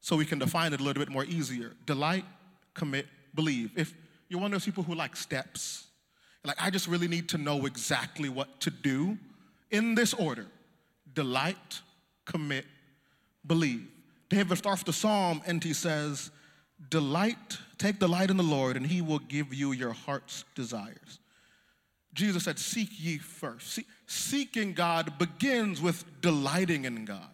so 0.00 0.16
we 0.16 0.24
can 0.24 0.38
define 0.38 0.72
it 0.72 0.80
a 0.80 0.82
little 0.82 1.00
bit 1.00 1.10
more 1.10 1.24
easier. 1.24 1.72
Delight, 1.86 2.24
commit, 2.74 3.06
believe. 3.34 3.72
If 3.76 3.94
you're 4.28 4.40
one 4.40 4.52
of 4.52 4.52
those 4.52 4.64
people 4.64 4.82
who 4.82 4.94
like 4.94 5.16
steps, 5.16 5.86
like 6.44 6.56
I 6.60 6.70
just 6.70 6.86
really 6.88 7.08
need 7.08 7.28
to 7.30 7.38
know 7.38 7.66
exactly 7.66 8.28
what 8.28 8.60
to 8.60 8.70
do 8.70 9.18
in 9.70 9.94
this 9.94 10.14
order 10.14 10.46
delight, 11.14 11.80
commit, 12.24 12.64
believe. 13.46 13.86
David 14.28 14.58
starts 14.58 14.82
the 14.82 14.92
psalm 14.92 15.42
and 15.46 15.62
he 15.64 15.72
says, 15.72 16.30
Delight, 16.90 17.58
take 17.76 17.98
delight 17.98 18.30
in 18.30 18.36
the 18.36 18.42
Lord, 18.42 18.76
and 18.76 18.86
he 18.86 19.00
will 19.00 19.18
give 19.18 19.52
you 19.52 19.72
your 19.72 19.92
heart's 19.92 20.44
desires. 20.54 21.18
Jesus 22.14 22.44
said, 22.44 22.58
Seek 22.58 22.90
ye 22.92 23.18
first. 23.18 23.72
See, 23.72 23.84
seeking 24.06 24.74
God 24.74 25.18
begins 25.18 25.82
with 25.82 26.04
delighting 26.20 26.84
in 26.84 27.04
God. 27.04 27.30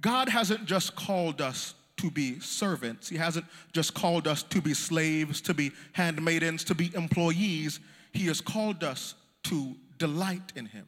God 0.00 0.28
hasn't 0.28 0.66
just 0.66 0.96
called 0.96 1.40
us 1.40 1.74
to 2.04 2.10
be 2.10 2.38
servants, 2.38 3.08
He 3.08 3.16
hasn't 3.16 3.46
just 3.72 3.94
called 3.94 4.28
us 4.28 4.42
to 4.42 4.60
be 4.60 4.74
slaves, 4.74 5.40
to 5.40 5.54
be 5.54 5.72
handmaidens, 5.92 6.62
to 6.64 6.74
be 6.74 6.94
employees. 6.94 7.80
He 8.12 8.26
has 8.26 8.42
called 8.42 8.84
us 8.84 9.14
to 9.44 9.74
delight 9.96 10.52
in 10.54 10.66
Him, 10.66 10.86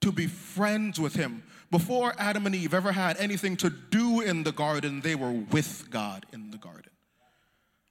to 0.00 0.10
be 0.10 0.26
friends 0.26 0.98
with 0.98 1.14
Him. 1.14 1.44
Before 1.70 2.14
Adam 2.18 2.46
and 2.46 2.54
Eve 2.54 2.74
ever 2.74 2.90
had 2.90 3.16
anything 3.18 3.56
to 3.58 3.70
do 3.70 4.22
in 4.22 4.42
the 4.42 4.50
garden, 4.50 5.02
they 5.02 5.14
were 5.14 5.30
with 5.30 5.88
God 5.88 6.26
in 6.32 6.50
the 6.50 6.58
garden. 6.58 6.90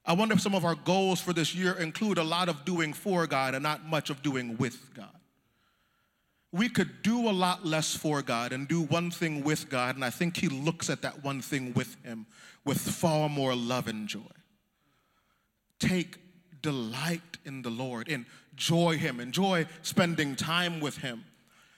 I 0.06 0.12
wonder 0.12 0.36
if 0.36 0.42
some 0.42 0.56
of 0.56 0.66
our 0.66 0.76
goals 0.76 1.22
for 1.22 1.32
this 1.32 1.56
year 1.56 1.74
include 1.74 2.18
a 2.18 2.24
lot 2.24 2.50
of 2.50 2.66
doing 2.66 2.92
for 2.92 3.26
God 3.26 3.56
and 3.56 3.64
not 3.64 3.86
much 3.86 4.10
of 4.10 4.22
doing 4.22 4.58
with 4.58 4.94
God. 4.94 5.08
We 6.52 6.68
could 6.68 7.04
do 7.04 7.30
a 7.30 7.32
lot 7.32 7.66
less 7.66 7.96
for 7.96 8.22
God 8.22 8.52
and 8.52 8.68
do 8.68 8.82
one 8.82 9.12
thing 9.12 9.44
with 9.46 9.70
God, 9.70 9.96
and 9.96 10.04
I 10.04 10.10
think 10.10 10.36
He 10.36 10.50
looks 10.50 10.90
at 10.90 11.04
that 11.04 11.24
one 11.24 11.42
thing 11.42 11.74
with 11.74 11.96
Him 12.04 12.26
with 12.66 12.80
far 12.80 13.30
more 13.30 13.56
love 13.56 13.88
and 13.88 14.08
joy. 14.08 14.20
Take 15.80 16.18
delight 16.62 17.38
in 17.46 17.62
the 17.62 17.70
Lord, 17.70 18.10
enjoy 18.10 18.98
Him, 18.98 19.20
enjoy 19.20 19.66
spending 19.82 20.36
time 20.36 20.80
with 20.80 20.98
Him. 20.98 21.24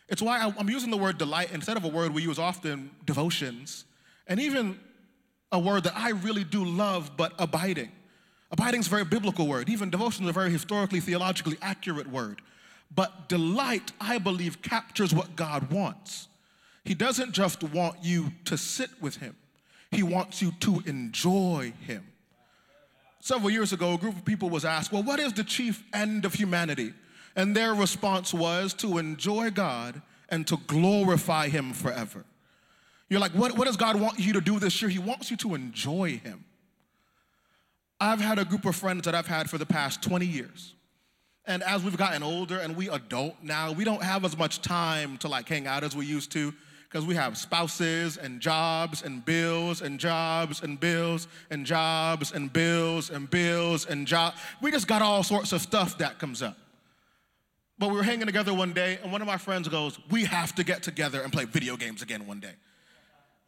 It's 0.10 0.22
why 0.22 0.52
I'm 0.58 0.70
using 0.70 0.92
the 0.92 0.98
word 0.98 1.18
delight 1.18 1.52
instead 1.54 1.78
of 1.78 1.86
a 1.86 1.88
word 1.88 2.14
we 2.14 2.22
use 2.22 2.38
often, 2.38 2.92
devotions, 3.06 3.86
and 4.28 4.40
even 4.40 4.80
a 5.52 5.60
word 5.60 5.84
that 5.84 5.94
I 5.96 6.12
really 6.12 6.44
do 6.44 6.66
love, 6.66 7.12
but 7.16 7.34
abiding. 7.40 7.92
Abiding 8.52 8.82
is 8.82 8.88
a 8.88 8.90
very 8.90 9.06
biblical 9.06 9.48
word. 9.48 9.70
Even 9.70 9.90
devotion 9.90 10.26
is 10.26 10.30
a 10.30 10.34
very 10.34 10.52
historically, 10.52 11.00
theologically 11.00 11.58
accurate 11.62 12.08
word. 12.08 12.42
But 12.94 13.30
delight, 13.30 13.94
I 14.02 14.18
believe, 14.18 14.62
captures 14.62 15.14
what 15.14 15.36
God 15.38 15.72
wants. 15.72 16.28
He 16.84 16.94
doesn't 16.94 17.32
just 17.32 17.64
want 17.64 18.04
you 18.04 18.32
to 18.46 18.58
sit 18.58 18.90
with 19.00 19.18
Him, 19.18 19.36
He 19.92 20.04
wants 20.04 20.42
you 20.42 20.52
to 20.62 20.82
enjoy 20.86 21.74
Him. 21.86 22.08
Several 23.20 23.52
years 23.52 23.72
ago, 23.72 23.94
a 23.94 23.98
group 23.98 24.16
of 24.16 24.26
people 24.26 24.50
was 24.50 24.66
asked, 24.66 24.92
Well, 24.92 25.04
what 25.04 25.20
is 25.20 25.34
the 25.34 25.44
chief 25.44 25.84
end 25.94 26.26
of 26.26 26.34
humanity? 26.34 26.94
And 27.36 27.56
their 27.56 27.74
response 27.74 28.34
was 28.34 28.74
to 28.76 28.98
enjoy 28.98 29.52
God 29.52 30.02
and 30.30 30.48
to 30.48 30.58
glorify 30.68 31.50
Him 31.50 31.74
forever. 31.74 32.26
You're 33.10 33.20
like, 33.20 33.34
what, 33.34 33.58
what 33.58 33.68
does 33.68 33.76
God 33.76 34.00
want 34.00 34.20
you 34.20 34.34
to 34.34 34.42
do 34.42 34.58
this 34.58 34.82
year? 34.82 34.90
He 34.90 35.00
wants 35.00 35.30
you 35.30 35.38
to 35.38 35.54
enjoy 35.54 36.22
Him. 36.24 36.46
I've 38.00 38.22
had 38.22 38.40
a 38.40 38.46
group 38.46 38.66
of 38.66 38.76
friends 38.76 39.04
that 39.04 39.14
I've 39.14 39.28
had 39.28 39.50
for 39.50 39.58
the 39.58 39.66
past 39.66 40.02
20 40.02 40.26
years. 40.26 40.74
And 41.46 41.62
as 41.64 41.84
we've 41.84 41.98
gotten 41.98 42.24
older 42.24 42.58
and 42.58 42.76
we 42.76 42.90
adult 42.90 43.36
now, 43.44 43.74
we 43.74 43.84
don't 43.84 44.02
have 44.04 44.24
as 44.24 44.38
much 44.38 44.62
time 44.62 45.18
to 45.18 45.28
like 45.28 45.48
hang 45.50 45.68
out 45.68 45.84
as 45.84 45.96
we 45.96 46.06
used 46.06 46.32
to 46.32 46.54
because 46.92 47.06
we 47.06 47.16
have 47.16 47.38
spouses 47.38 48.18
and 48.18 48.42
jobs 48.42 49.02
and 49.02 49.24
bills 49.24 49.82
and 49.82 49.98
jobs 49.98 50.62
and 50.62 50.78
bills 50.78 51.30
and 51.50 51.66
jobs 51.66 52.34
and 52.34 52.52
bills 52.52 53.10
and 53.10 53.30
bills 53.30 53.86
and 53.86 54.06
jobs. 54.06 54.36
We 54.62 54.72
just 54.72 54.90
got 54.90 55.02
all 55.02 55.24
sorts 55.24 55.54
of 55.54 55.62
stuff 55.62 55.98
that 56.00 56.20
comes 56.20 56.42
up. 56.42 56.58
But 57.80 57.92
we 57.92 57.96
were 57.96 58.04
hanging 58.04 58.26
together 58.26 58.54
one 58.54 58.74
day, 58.74 59.00
and 59.02 59.12
one 59.12 59.22
of 59.22 59.28
my 59.28 59.38
friends 59.38 59.70
goes, 59.70 59.98
We 60.12 60.26
have 60.26 60.54
to 60.56 60.66
get 60.66 60.84
together 60.84 61.22
and 61.22 61.32
play 61.32 61.46
video 61.46 61.78
games 61.78 62.02
again 62.02 62.28
one 62.28 62.42
day. 62.42 62.56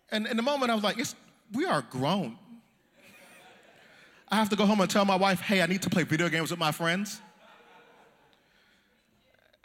And 0.09 0.25
in 0.25 0.37
the 0.37 0.43
moment, 0.43 0.71
I 0.71 0.75
was 0.75 0.83
like, 0.83 0.97
We 1.53 1.65
are 1.65 1.81
grown. 1.81 2.39
I 4.29 4.35
have 4.37 4.47
to 4.49 4.55
go 4.55 4.65
home 4.65 4.79
and 4.79 4.89
tell 4.89 5.03
my 5.05 5.17
wife, 5.17 5.41
hey, 5.41 5.61
I 5.61 5.67
need 5.67 5.81
to 5.83 5.89
play 5.89 6.03
video 6.03 6.29
games 6.29 6.49
with 6.49 6.59
my 6.59 6.71
friends. 6.71 7.21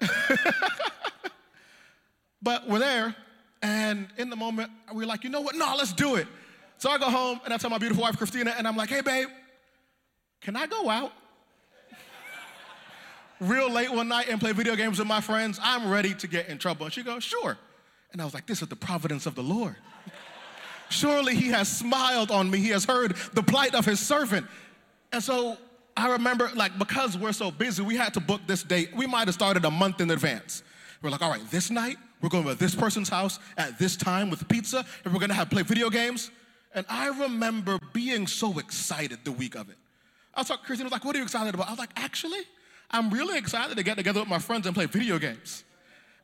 but 2.43 2.69
we're 2.69 2.81
there, 2.81 3.17
and 3.63 4.09
in 4.17 4.31
the 4.31 4.37
moment, 4.37 4.71
we're 4.93 5.07
like, 5.07 5.25
you 5.25 5.31
know 5.31 5.41
what? 5.41 5.57
No, 5.57 5.75
let's 5.77 5.93
do 5.93 6.17
it. 6.17 6.27
So 6.79 6.91
I 6.91 6.99
go 6.99 7.11
home 7.11 7.41
and 7.45 7.53
I 7.53 7.57
tell 7.57 7.71
my 7.71 7.79
beautiful 7.79 8.03
wife, 8.03 8.17
Christina, 8.17 8.55
and 8.57 8.67
I'm 8.69 8.77
like, 8.77 8.89
hey, 8.89 9.01
babe, 9.01 9.29
can 10.41 10.57
I 10.57 10.67
go 10.67 10.89
out? 10.89 11.13
Real 13.41 13.71
late 13.71 13.93
one 13.93 14.09
night 14.09 14.29
and 14.29 14.41
play 14.41 14.53
video 14.53 14.75
games 14.75 14.99
with 14.99 15.09
my 15.09 15.21
friends. 15.21 15.61
I'm 15.63 15.91
ready 15.91 16.15
to 16.15 16.27
get 16.27 16.49
in 16.49 16.59
trouble. 16.59 16.87
And 16.87 16.93
she 16.93 17.03
goes, 17.03 17.23
sure. 17.23 17.57
And 18.13 18.21
I 18.21 18.25
was 18.25 18.35
like, 18.35 18.47
this 18.47 18.63
is 18.63 18.69
the 18.69 18.77
providence 18.77 19.27
of 19.27 19.35
the 19.35 19.43
Lord. 19.43 19.77
Surely 20.89 21.35
he 21.35 21.49
has 21.49 21.69
smiled 21.69 22.31
on 22.31 22.51
me. 22.51 22.59
He 22.59 22.71
has 22.71 22.85
heard 22.85 23.17
the 23.35 23.43
plight 23.43 23.75
of 23.75 23.85
his 23.85 24.01
servant. 24.01 24.47
And 25.13 25.23
so 25.23 25.57
I 25.97 26.13
remember, 26.13 26.51
like, 26.55 26.79
because 26.79 27.19
we're 27.19 27.33
so 27.33 27.51
busy, 27.51 27.83
we 27.83 27.97
had 27.97 28.15
to 28.15 28.21
book 28.21 28.41
this 28.47 28.63
date. 28.63 28.91
We 28.97 29.07
might 29.07 29.29
have 29.29 29.35
started 29.35 29.65
a 29.65 29.71
month 29.71 30.01
in 30.01 30.11
advance. 30.11 30.63
We're 31.03 31.11
like, 31.11 31.23
all 31.23 31.31
right, 31.31 31.51
this 31.51 31.71
night, 31.71 31.97
we're 32.21 32.29
going 32.29 32.45
to 32.45 32.55
this 32.55 32.75
person's 32.75 33.09
house 33.09 33.39
at 33.57 33.79
this 33.79 33.97
time 33.97 34.31
with 34.31 34.47
pizza, 34.49 34.85
and 35.05 35.13
we're 35.13 35.21
going 35.21 35.31
to 35.31 35.37
have 35.37 35.51
play 35.51 35.63
video 35.63 35.91
games. 35.91 36.31
And 36.75 36.85
I 36.89 37.09
remember 37.09 37.79
being 37.93 38.27
so 38.27 38.59
excited 38.59 39.21
the 39.25 39.33
week 39.33 39.55
of 39.55 39.71
it. 39.71 39.77
I 40.35 40.41
was 40.41 40.49
talking, 40.49 40.65
Christine 40.65 40.85
was 40.85 40.93
like, 40.93 41.05
what 41.05 41.15
are 41.15 41.19
you 41.19 41.25
excited 41.25 41.55
about? 41.55 41.69
I 41.69 41.71
was 41.71 41.79
like, 41.79 41.91
actually, 41.97 42.41
I'm 42.91 43.11
really 43.11 43.39
excited 43.39 43.77
to 43.77 43.83
get 43.83 43.97
together 43.97 44.21
with 44.21 44.29
my 44.29 44.39
friends 44.39 44.67
and 44.67 44.75
play 44.75 44.87
video 44.87 45.19
games. 45.19 45.65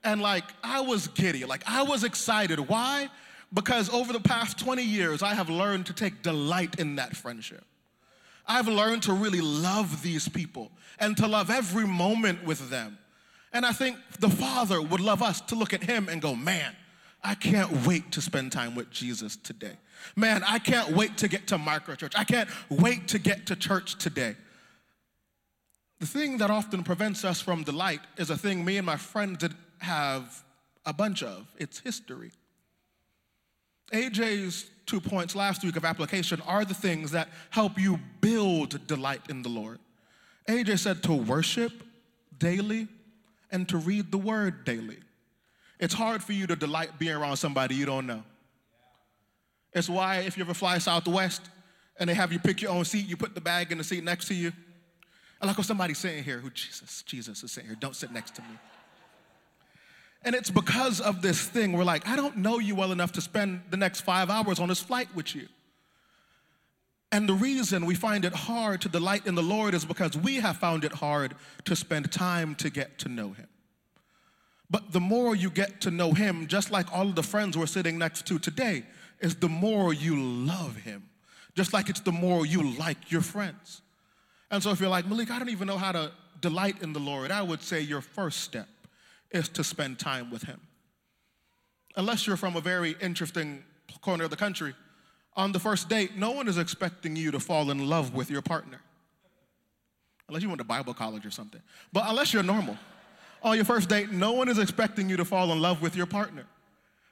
And 0.03 0.21
like, 0.21 0.45
I 0.63 0.81
was 0.81 1.09
giddy. 1.09 1.45
Like, 1.45 1.63
I 1.67 1.83
was 1.83 2.05
excited. 2.05 2.59
Why? 2.61 3.09
because 3.55 3.89
over 3.91 4.13
the 4.13 4.21
past 4.21 4.59
20 4.59 4.83
years, 4.83 5.23
I 5.23 5.35
have 5.35 5.49
learned 5.49 5.87
to 5.87 5.93
take 5.93 6.23
delight 6.23 6.79
in 6.81 6.97
that 6.97 7.17
friendship. 7.17 7.65
I've 8.47 8.69
learned 8.69 9.05
to 9.05 9.15
really 9.15 9.41
love 9.41 10.03
these 10.03 10.29
people 10.29 10.71
and 10.99 11.17
to 11.17 11.27
love 11.27 11.51
every 11.51 11.87
moment 11.87 12.45
with 12.45 12.69
them. 12.69 12.99
And 13.55 13.65
I 13.65 13.73
think 13.73 13.97
the 14.19 14.29
Father 14.29 14.83
would 14.83 15.01
love 15.01 15.23
us 15.23 15.41
to 15.43 15.55
look 15.55 15.73
at 15.73 15.83
Him 15.83 16.09
and 16.09 16.21
go, 16.21 16.35
man, 16.35 16.75
I 17.23 17.35
can't 17.37 17.87
wait 17.87 18.11
to 18.13 18.21
spend 18.21 18.53
time 18.53 18.75
with 18.75 18.91
Jesus 18.91 19.37
today. 19.37 19.79
Man, 20.17 20.43
I 20.47 20.59
can't 20.59 20.91
wait 20.91 21.17
to 21.19 21.29
get 21.29 21.47
to 21.47 21.57
microchurch. 21.57 22.13
I 22.17 22.25
can't 22.25 22.51
wait 22.69 23.09
to 23.09 23.19
get 23.19 23.47
to 23.47 23.57
church 23.57 23.97
today. 23.97 24.35
The 26.01 26.07
thing 26.07 26.37
that 26.39 26.51
often 26.51 26.83
prevents 26.83 27.25
us 27.25 27.41
from 27.41 27.63
delight 27.63 28.01
is 28.19 28.29
a 28.29 28.37
thing 28.37 28.65
me 28.65 28.77
and 28.77 28.85
my 28.85 28.97
friends 28.97 29.47
have 29.79 30.45
a 30.85 30.93
bunch 30.93 31.23
of 31.23 31.47
it's 31.57 31.79
history. 31.79 32.33
AJ's 33.93 34.69
two 34.85 35.01
points 35.01 35.37
last 35.37 35.63
week 35.63 35.77
of 35.77 35.85
application 35.85 36.43
are 36.43 36.65
the 36.65 36.75
things 36.75 37.13
that 37.13 37.29
help 37.51 37.79
you 37.79 38.01
build 38.21 38.87
delight 38.89 39.23
in 39.31 39.43
the 39.43 39.49
Lord. 39.49 39.79
AJ 40.49 40.81
said 40.81 41.03
to 41.05 41.13
worship 41.15 41.73
daily 42.37 42.89
and 43.55 43.69
to 43.69 43.79
read 43.79 44.11
the 44.11 44.19
word 44.19 44.65
daily. 44.65 44.99
It's 45.79 45.95
hard 45.95 46.25
for 46.25 46.33
you 46.33 46.49
to 46.49 46.57
delight 46.57 46.99
being 46.99 47.15
around 47.15 47.37
somebody 47.37 47.77
you 47.77 47.87
don't 47.87 48.05
know. 48.05 48.25
It's 49.73 49.89
why 49.89 50.19
if 50.19 50.37
you 50.37 50.43
ever 50.43 50.55
fly 50.55 50.79
Southwest 50.79 51.41
and 51.99 52.11
they 52.11 52.15
have 52.15 52.33
you 52.33 52.41
pick 52.41 52.61
your 52.61 52.73
own 52.73 52.85
seat, 52.85 53.07
you 53.07 53.17
put 53.17 53.37
the 53.37 53.41
bag 53.41 53.71
in 53.71 53.79
the 53.79 53.85
seat 53.85 54.03
next 54.03 54.27
to 54.27 54.35
you. 54.35 54.53
I 55.41 55.47
like, 55.47 55.57
oh, 55.57 55.63
somebody's 55.63 55.99
sitting 55.99 56.25
here 56.25 56.39
who 56.39 56.51
Jesus, 56.51 57.03
Jesus 57.03 57.45
is 57.45 57.53
sitting 57.53 57.71
here. 57.71 57.79
Don't 57.81 57.95
sit 57.95 58.11
next 58.11 58.35
to 58.35 58.43
me. 58.43 58.59
And 60.25 60.35
it's 60.35 60.51
because 60.51 61.01
of 61.01 61.23
this 61.23 61.47
thing. 61.47 61.75
We're 61.75 61.85
like, 61.85 62.09
I 62.09 62.17
don't 62.17 62.39
know 62.39 62.59
you 62.59 62.75
well 62.75 62.91
enough 62.91 63.13
to 63.13 63.21
spend 63.21 63.61
the 63.71 63.77
next 63.77 64.01
five 64.01 64.31
hours 64.31 64.59
on 64.59 64.69
this 64.69 64.81
flight 64.81 65.09
with 65.15 65.37
you. 65.37 65.47
And 67.15 67.29
the 67.29 67.35
reason 67.35 67.87
we 67.87 67.95
find 67.95 68.25
it 68.25 68.33
hard 68.33 68.81
to 68.81 68.89
delight 68.89 69.25
in 69.25 69.37
the 69.37 69.43
Lord 69.43 69.73
is 69.73 69.85
because 69.85 70.17
we 70.17 70.41
have 70.41 70.57
found 70.57 70.83
it 70.83 70.91
hard 70.91 71.37
to 71.65 71.77
spend 71.77 72.11
time 72.11 72.57
to 72.57 72.69
get 72.71 72.99
to 72.99 73.09
know 73.09 73.31
Him. 73.31 73.47
But 74.69 74.91
the 74.91 74.99
more 74.99 75.37
you 75.37 75.49
get 75.49 75.81
to 75.83 75.93
know 75.93 76.13
Him, 76.13 76.49
just 76.49 76.73
like 76.73 76.93
all 76.93 77.07
of 77.07 77.15
the 77.15 77.23
friends 77.23 77.57
we're 77.57 77.67
sitting 77.67 77.99
next 77.99 78.27
to 78.27 78.41
today, 78.41 78.83
is 79.21 79.37
the 79.37 79.49
more 79.49 79.95
you 79.95 80.21
love 80.21 80.75
Him. 80.75 81.05
Just 81.55 81.73
like 81.73 81.89
it's 81.89 82.01
the 82.01 82.11
more 82.11 82.45
you 82.45 82.75
like 82.77 83.13
your 83.13 83.21
friends. 83.21 83.81
And 84.51 84.61
so 84.61 84.71
if 84.73 84.81
you're 84.81 84.91
like, 84.91 85.07
Malik, 85.07 85.31
I 85.31 85.39
don't 85.39 85.51
even 85.51 85.69
know 85.69 85.79
how 85.79 85.93
to 85.93 86.11
delight 86.41 86.83
in 86.83 86.93
the 86.93 86.99
Lord, 86.99 87.31
I 87.31 87.43
would 87.43 87.63
say 87.63 87.81
your 87.81 88.01
first 88.01 88.41
step 88.41 88.67
is 89.31 89.49
to 89.51 89.63
spend 89.63 90.01
time 90.01 90.33
with 90.33 90.43
Him. 90.43 90.61
Unless 91.95 92.27
you're 92.27 92.37
from 92.37 92.57
a 92.57 92.61
very 92.61 92.97
interesting 93.01 93.63
corner 94.01 94.25
of 94.25 94.31
the 94.31 94.37
country, 94.37 94.75
on 95.37 95.53
the 95.53 95.59
first 95.59 95.89
date, 95.89 96.17
no 96.17 96.31
one 96.31 96.49
is 96.49 96.59
expecting 96.59 97.17
you 97.17 97.31
to 97.33 97.41
fall 97.41 97.71
in 97.71 97.89
love 97.89 98.15
with 98.15 98.31
your 98.31 98.43
partner. 98.43 98.81
Unless 100.29 100.43
you 100.43 100.49
went 100.49 100.61
to 100.61 100.65
Bible 100.65 100.95
college 100.95 101.27
or 101.27 101.31
something. 101.31 101.61
But 101.93 102.05
unless 102.07 102.33
you're 102.33 102.43
normal, 102.43 102.79
on 103.43 103.57
your 103.57 103.65
first 103.65 103.89
date, 103.89 104.11
no 104.11 104.33
one 104.33 104.49
is 104.49 104.59
expecting 104.59 105.09
you 105.09 105.17
to 105.19 105.25
fall 105.25 105.53
in 105.53 105.61
love 105.61 105.83
with 105.83 105.97
your 105.97 106.07
partner. 106.07 106.45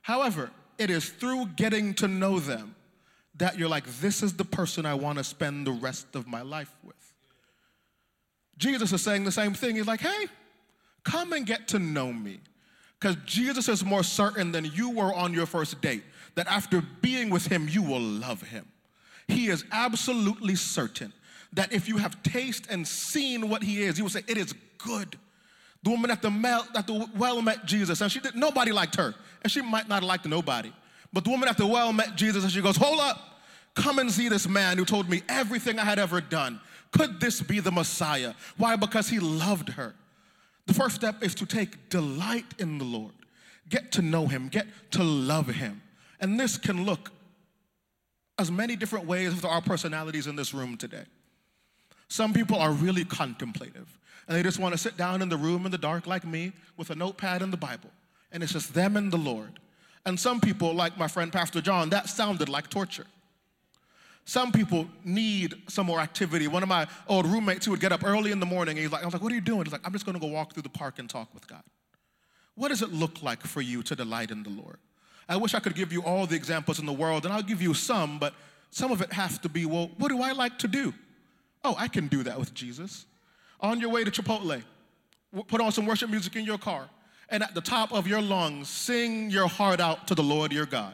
However, 0.03 0.51
it 0.79 0.89
is 0.89 1.11
through 1.11 1.47
getting 1.57 1.95
to 1.95 2.09
know 2.09 2.39
them 2.39 2.75
that 3.37 3.59
you're 3.59 3.69
like, 3.69 3.85
this 4.01 4.23
is 4.23 4.35
the 4.35 4.45
person 4.45 4.87
I 4.87 4.95
want 4.95 5.19
to 5.19 5.25
spend 5.25 5.67
the 5.67 5.73
rest 5.73 6.15
of 6.15 6.27
my 6.27 6.43
life 6.43 6.75
with. 6.83 6.97
Jesus 8.57 8.93
is 8.93 9.03
saying 9.03 9.25
the 9.25 9.33
same 9.33 9.55
thing. 9.55 9.77
He's 9.77 9.87
like, 9.87 10.01
hey, 10.01 10.27
come 11.05 11.33
and 11.33 11.45
get 11.45 11.69
to 11.69 11.79
know 11.79 12.13
me. 12.13 12.41
Because 12.99 13.17
Jesus 13.27 13.69
is 13.69 13.85
more 13.85 14.05
certain 14.05 14.53
than 14.53 14.65
you 14.65 14.91
were 14.91 15.13
on 15.13 15.35
your 15.35 15.47
first 15.47 15.81
date 15.81 16.05
that 16.35 16.47
after 16.47 16.83
being 17.01 17.31
with 17.31 17.47
him, 17.47 17.69
you 17.69 17.83
will 17.83 18.01
love 18.01 18.43
him. 18.43 18.67
He 19.29 19.49
is 19.49 19.65
absolutely 19.71 20.55
certain 20.57 21.13
that 21.53 21.73
if 21.73 21.89
you 21.89 21.99
have 21.99 22.23
tasted 22.23 22.71
and 22.71 22.87
seen 22.87 23.49
what 23.49 23.63
he 23.63 23.83
is, 23.83 23.97
he 23.97 24.03
will 24.03 24.11
say, 24.11 24.23
It 24.27 24.39
is 24.39 24.55
good. 24.79 25.19
The 25.83 25.91
woman 25.91 26.11
at 26.11 26.23
the, 26.23 26.31
well, 26.31 26.67
at 26.77 26.87
the 26.87 27.09
well 27.17 27.43
met 27.43 27.67
Jesus, 27.67 28.01
and 28.01 28.11
she 28.11 28.21
did, 28.21 28.37
nobody 28.37 28.73
liked 28.73 28.97
her, 28.97 29.15
and 29.43 29.51
she 29.51 29.61
might 29.61 29.89
not 29.89 29.97
have 29.97 30.05
liked 30.05 30.27
nobody. 30.27 30.73
But 31.13 31.25
the 31.25 31.31
woman 31.31 31.49
at 31.49 31.59
the 31.59 31.67
well 31.67 31.93
met 31.93 32.17
Jesus, 32.17 32.45
and 32.45 32.53
she 32.53 32.63
goes, 32.63 32.77
Hold 32.77 33.01
up, 33.01 33.21
come 33.75 33.99
and 33.99 34.11
see 34.11 34.29
this 34.29 34.49
man 34.49 34.79
who 34.79 34.85
told 34.85 35.09
me 35.09 35.23
everything 35.29 35.79
I 35.79 35.85
had 35.85 35.99
ever 35.99 36.21
done. 36.21 36.61
Could 36.93 37.21
this 37.21 37.41
be 37.41 37.59
the 37.59 37.73
Messiah? 37.73 38.35
Why? 38.57 38.77
Because 38.77 39.09
he 39.09 39.19
loved 39.19 39.71
her. 39.71 39.95
The 40.67 40.75
first 40.75 40.95
step 40.95 41.23
is 41.23 41.35
to 41.37 41.47
take 41.47 41.89
delight 41.89 42.47
in 42.59 42.79
the 42.79 42.85
Lord, 42.85 43.13
get 43.69 43.93
to 43.93 44.03
know 44.03 44.27
him, 44.27 44.49
get 44.49 44.67
to 44.93 45.03
love 45.03 45.49
him. 45.49 45.82
And 46.23 46.41
this 46.41 46.57
can 46.57 46.87
look 46.87 47.11
as 48.39 48.51
many 48.51 48.77
different 48.77 49.05
ways 49.05 49.35
as 49.35 49.45
our 49.45 49.61
personalities 49.61 50.27
in 50.27 50.37
this 50.37 50.55
room 50.55 50.79
today. 50.79 51.05
Some 52.09 52.33
people 52.33 52.57
are 52.57 52.73
really 52.73 53.05
contemplative 53.05 53.99
and 54.27 54.37
they 54.37 54.43
just 54.43 54.59
want 54.59 54.73
to 54.73 54.79
sit 54.79 54.97
down 54.97 55.21
in 55.21 55.29
the 55.29 55.37
room 55.37 55.67
in 55.67 55.73
the 55.73 55.79
dark 55.79 56.07
like 56.07 56.25
me 56.25 56.53
with 56.77 56.91
a 56.91 56.95
notepad 56.95 57.43
and 57.43 57.53
the 57.53 57.57
Bible, 57.57 57.91
and 58.31 58.43
it's 58.43 58.53
just 58.53 58.73
them 58.73 58.97
and 58.97 59.13
the 59.13 59.17
Lord. 59.17 59.59
And 60.07 60.19
some 60.19 60.41
people, 60.41 60.73
like 60.75 60.97
my 60.97 61.09
friend 61.09 61.33
Pastor 61.33 61.61
John, 61.61 61.91
that 61.91 62.09
sounded 62.09 62.49
like 62.49 62.71
torture. 62.71 63.07
Some 64.25 64.53
people 64.53 64.87
need 65.05 65.55
some 65.69 65.87
more 65.87 65.99
activity. 65.99 66.47
One 66.47 66.63
of 66.63 66.69
my 66.69 66.87
old 67.09 67.27
roommates 67.27 67.67
who 67.67 67.73
would 67.73 67.81
get 67.81 67.91
up 67.91 68.05
early 68.05 68.31
in 68.31 68.39
the 68.39 68.47
morning, 68.47 68.77
and 68.77 68.83
he's 68.83 68.93
like, 68.93 69.03
I 69.03 69.05
was 69.05 69.15
like, 69.15 69.23
what 69.23 69.33
are 69.33 69.35
you 69.35 69.41
doing? 69.41 69.65
He's 69.65 69.73
like, 69.73 69.85
I'm 69.85 69.93
just 69.93 70.07
gonna 70.07 70.21
go 70.21 70.29
walk 70.29 70.55
through 70.55 70.63
the 70.63 70.69
park 70.69 70.99
and 70.99 71.11
talk 71.11 71.33
with 71.35 71.47
God. 71.49 71.63
What 72.55 72.69
does 72.69 72.83
it 72.83 72.93
look 72.93 73.23
like 73.23 73.43
for 73.43 73.61
you 73.61 73.83
to 73.83 73.97
delight 73.97 74.31
in 74.31 74.45
the 74.45 74.51
Lord? 74.51 74.79
I 75.33 75.37
wish 75.37 75.55
I 75.55 75.61
could 75.61 75.75
give 75.75 75.95
you 75.95 76.03
all 76.03 76.27
the 76.27 76.37
examples 76.37 76.79
in 76.79 76.85
the 76.85 76.93
world, 76.93 77.25
and 77.25 77.33
I'll 77.33 77.43
give 77.43 77.63
you 77.63 77.73
some, 77.73 78.19
but 78.19 78.35
some 78.71 78.93
of 78.93 79.01
it 79.01 79.11
has 79.15 79.39
to 79.39 79.49
be, 79.49 79.65
well, 79.65 79.91
what 79.97 80.09
do 80.09 80.21
I 80.21 80.33
like 80.33 80.59
to 80.59 80.69
do? 80.69 80.93
Oh, 81.65 81.75
I 81.79 81.89
can 81.89 82.07
do 82.07 82.23
that 82.25 82.39
with 82.39 82.53
Jesus. 82.53 83.07
On 83.59 83.81
your 83.81 83.89
way 83.89 84.05
to 84.05 84.11
Chipotle, 84.11 84.63
put 85.49 85.63
on 85.63 85.73
some 85.73 85.87
worship 85.87 86.11
music 86.11 86.37
in 86.37 86.45
your 86.45 86.59
car, 86.59 86.87
and 87.31 87.43
at 87.43 87.55
the 87.55 87.63
top 87.63 87.95
of 87.95 88.07
your 88.07 88.21
lungs, 88.21 88.69
sing 88.69 89.31
your 89.31 89.49
heart 89.49 89.81
out 89.81 90.07
to 90.09 90.15
the 90.15 90.23
Lord 90.23 90.53
your 90.53 90.67
God. 90.67 90.93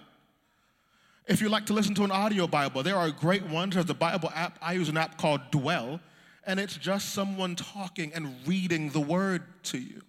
If 1.26 1.40
you 1.40 1.48
like 1.48 1.66
to 1.66 1.72
listen 1.72 1.96
to 1.96 2.04
an 2.04 2.12
audio 2.12 2.46
Bible, 2.46 2.84
there 2.84 2.96
are 2.96 3.10
great 3.10 3.44
ones. 3.44 3.74
There's 3.74 3.86
the 3.86 3.92
Bible 3.92 4.30
app. 4.36 4.56
I 4.62 4.74
use 4.74 4.88
an 4.88 4.96
app 4.96 5.18
called 5.18 5.40
Dwell, 5.50 5.98
and 6.46 6.60
it's 6.60 6.76
just 6.76 7.08
someone 7.08 7.56
talking 7.56 8.12
and 8.14 8.36
reading 8.46 8.90
the 8.90 9.00
word 9.00 9.42
to 9.64 9.78
you. 9.78 10.00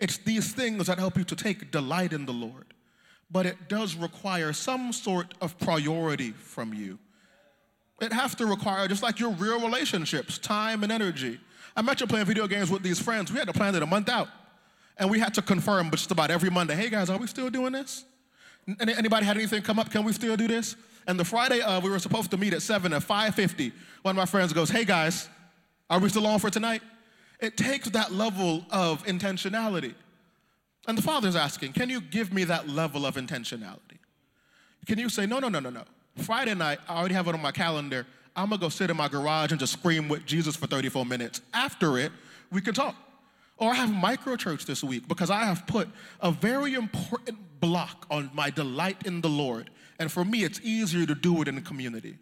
It's 0.00 0.16
these 0.16 0.52
things 0.52 0.88
that 0.88 0.98
help 0.98 1.16
you 1.16 1.22
to 1.22 1.36
take 1.36 1.70
delight 1.70 2.12
in 2.12 2.26
the 2.26 2.32
Lord 2.32 2.71
but 3.32 3.46
it 3.46 3.68
does 3.68 3.96
require 3.96 4.52
some 4.52 4.92
sort 4.92 5.34
of 5.40 5.58
priority 5.58 6.32
from 6.32 6.74
you. 6.74 6.98
It 8.00 8.12
has 8.12 8.34
to 8.36 8.46
require, 8.46 8.86
just 8.88 9.02
like 9.02 9.18
your 9.18 9.30
real 9.30 9.60
relationships, 9.60 10.36
time 10.38 10.82
and 10.82 10.92
energy. 10.92 11.40
I 11.74 11.82
met 11.82 12.00
you 12.00 12.06
playing 12.06 12.26
video 12.26 12.46
games 12.46 12.70
with 12.70 12.82
these 12.82 13.00
friends. 13.00 13.32
We 13.32 13.38
had 13.38 13.46
to 13.48 13.54
plan 13.54 13.74
it 13.74 13.82
a 13.82 13.86
month 13.86 14.08
out. 14.08 14.28
And 14.98 15.10
we 15.10 15.18
had 15.18 15.32
to 15.34 15.42
confirm 15.42 15.88
but 15.88 15.96
just 15.96 16.10
about 16.10 16.30
every 16.30 16.50
Monday, 16.50 16.74
hey 16.74 16.90
guys, 16.90 17.08
are 17.08 17.16
we 17.16 17.26
still 17.26 17.48
doing 17.48 17.72
this? 17.72 18.04
Anybody 18.78 19.24
had 19.24 19.36
anything 19.36 19.62
come 19.62 19.78
up? 19.78 19.90
Can 19.90 20.04
we 20.04 20.12
still 20.12 20.36
do 20.36 20.46
this? 20.46 20.76
And 21.06 21.18
the 21.18 21.24
Friday 21.24 21.60
uh, 21.60 21.80
we 21.80 21.90
were 21.90 21.98
supposed 21.98 22.30
to 22.32 22.36
meet 22.36 22.52
at 22.52 22.62
7 22.62 22.92
at 22.92 23.02
5.50, 23.02 23.72
one 24.02 24.12
of 24.12 24.16
my 24.16 24.26
friends 24.26 24.52
goes, 24.52 24.70
hey 24.70 24.84
guys, 24.84 25.28
are 25.88 25.98
we 25.98 26.08
still 26.08 26.26
on 26.26 26.38
for 26.38 26.50
tonight? 26.50 26.82
It 27.40 27.56
takes 27.56 27.88
that 27.90 28.12
level 28.12 28.64
of 28.70 29.04
intentionality. 29.04 29.94
And 30.86 30.98
the 30.98 31.02
father's 31.02 31.36
asking, 31.36 31.72
Can 31.72 31.88
you 31.88 32.00
give 32.00 32.32
me 32.32 32.44
that 32.44 32.68
level 32.68 33.06
of 33.06 33.16
intentionality? 33.16 33.98
Can 34.86 34.98
you 34.98 35.08
say, 35.08 35.26
No, 35.26 35.38
no, 35.38 35.48
no, 35.48 35.60
no, 35.60 35.70
no. 35.70 35.84
Friday 36.16 36.54
night, 36.54 36.78
I 36.88 36.98
already 36.98 37.14
have 37.14 37.28
it 37.28 37.34
on 37.34 37.42
my 37.42 37.52
calendar. 37.52 38.06
I'm 38.34 38.48
gonna 38.48 38.60
go 38.60 38.68
sit 38.68 38.90
in 38.90 38.96
my 38.96 39.08
garage 39.08 39.50
and 39.50 39.60
just 39.60 39.74
scream 39.74 40.08
with 40.08 40.24
Jesus 40.26 40.56
for 40.56 40.66
34 40.66 41.04
minutes. 41.04 41.40
After 41.52 41.98
it, 41.98 42.12
we 42.50 42.60
can 42.60 42.74
talk. 42.74 42.96
Or 43.58 43.70
I 43.70 43.74
have 43.74 43.92
micro 43.92 44.36
church 44.36 44.64
this 44.64 44.82
week 44.82 45.06
because 45.06 45.30
I 45.30 45.44
have 45.44 45.66
put 45.66 45.88
a 46.20 46.32
very 46.32 46.74
important 46.74 47.38
block 47.60 48.06
on 48.10 48.30
my 48.34 48.50
delight 48.50 49.06
in 49.06 49.20
the 49.20 49.28
Lord. 49.28 49.70
And 49.98 50.10
for 50.10 50.24
me, 50.24 50.42
it's 50.42 50.60
easier 50.62 51.06
to 51.06 51.14
do 51.14 51.40
it 51.42 51.48
in 51.48 51.60
community. 51.62 52.16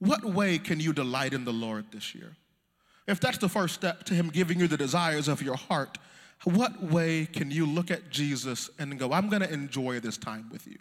What 0.00 0.24
way 0.24 0.58
can 0.58 0.80
you 0.80 0.92
delight 0.92 1.32
in 1.32 1.44
the 1.44 1.52
Lord 1.52 1.86
this 1.92 2.14
year? 2.14 2.36
If 3.06 3.20
that's 3.20 3.38
the 3.38 3.48
first 3.48 3.74
step 3.74 4.04
to 4.04 4.14
Him 4.14 4.30
giving 4.30 4.58
you 4.58 4.68
the 4.68 4.76
desires 4.76 5.28
of 5.28 5.42
your 5.42 5.56
heart, 5.56 5.98
what 6.44 6.82
way 6.82 7.26
can 7.26 7.50
you 7.50 7.66
look 7.66 7.90
at 7.90 8.10
Jesus 8.10 8.70
and 8.78 8.98
go, 8.98 9.12
I'm 9.12 9.28
going 9.28 9.42
to 9.42 9.52
enjoy 9.52 10.00
this 10.00 10.16
time 10.16 10.48
with 10.50 10.66
you? 10.66 10.78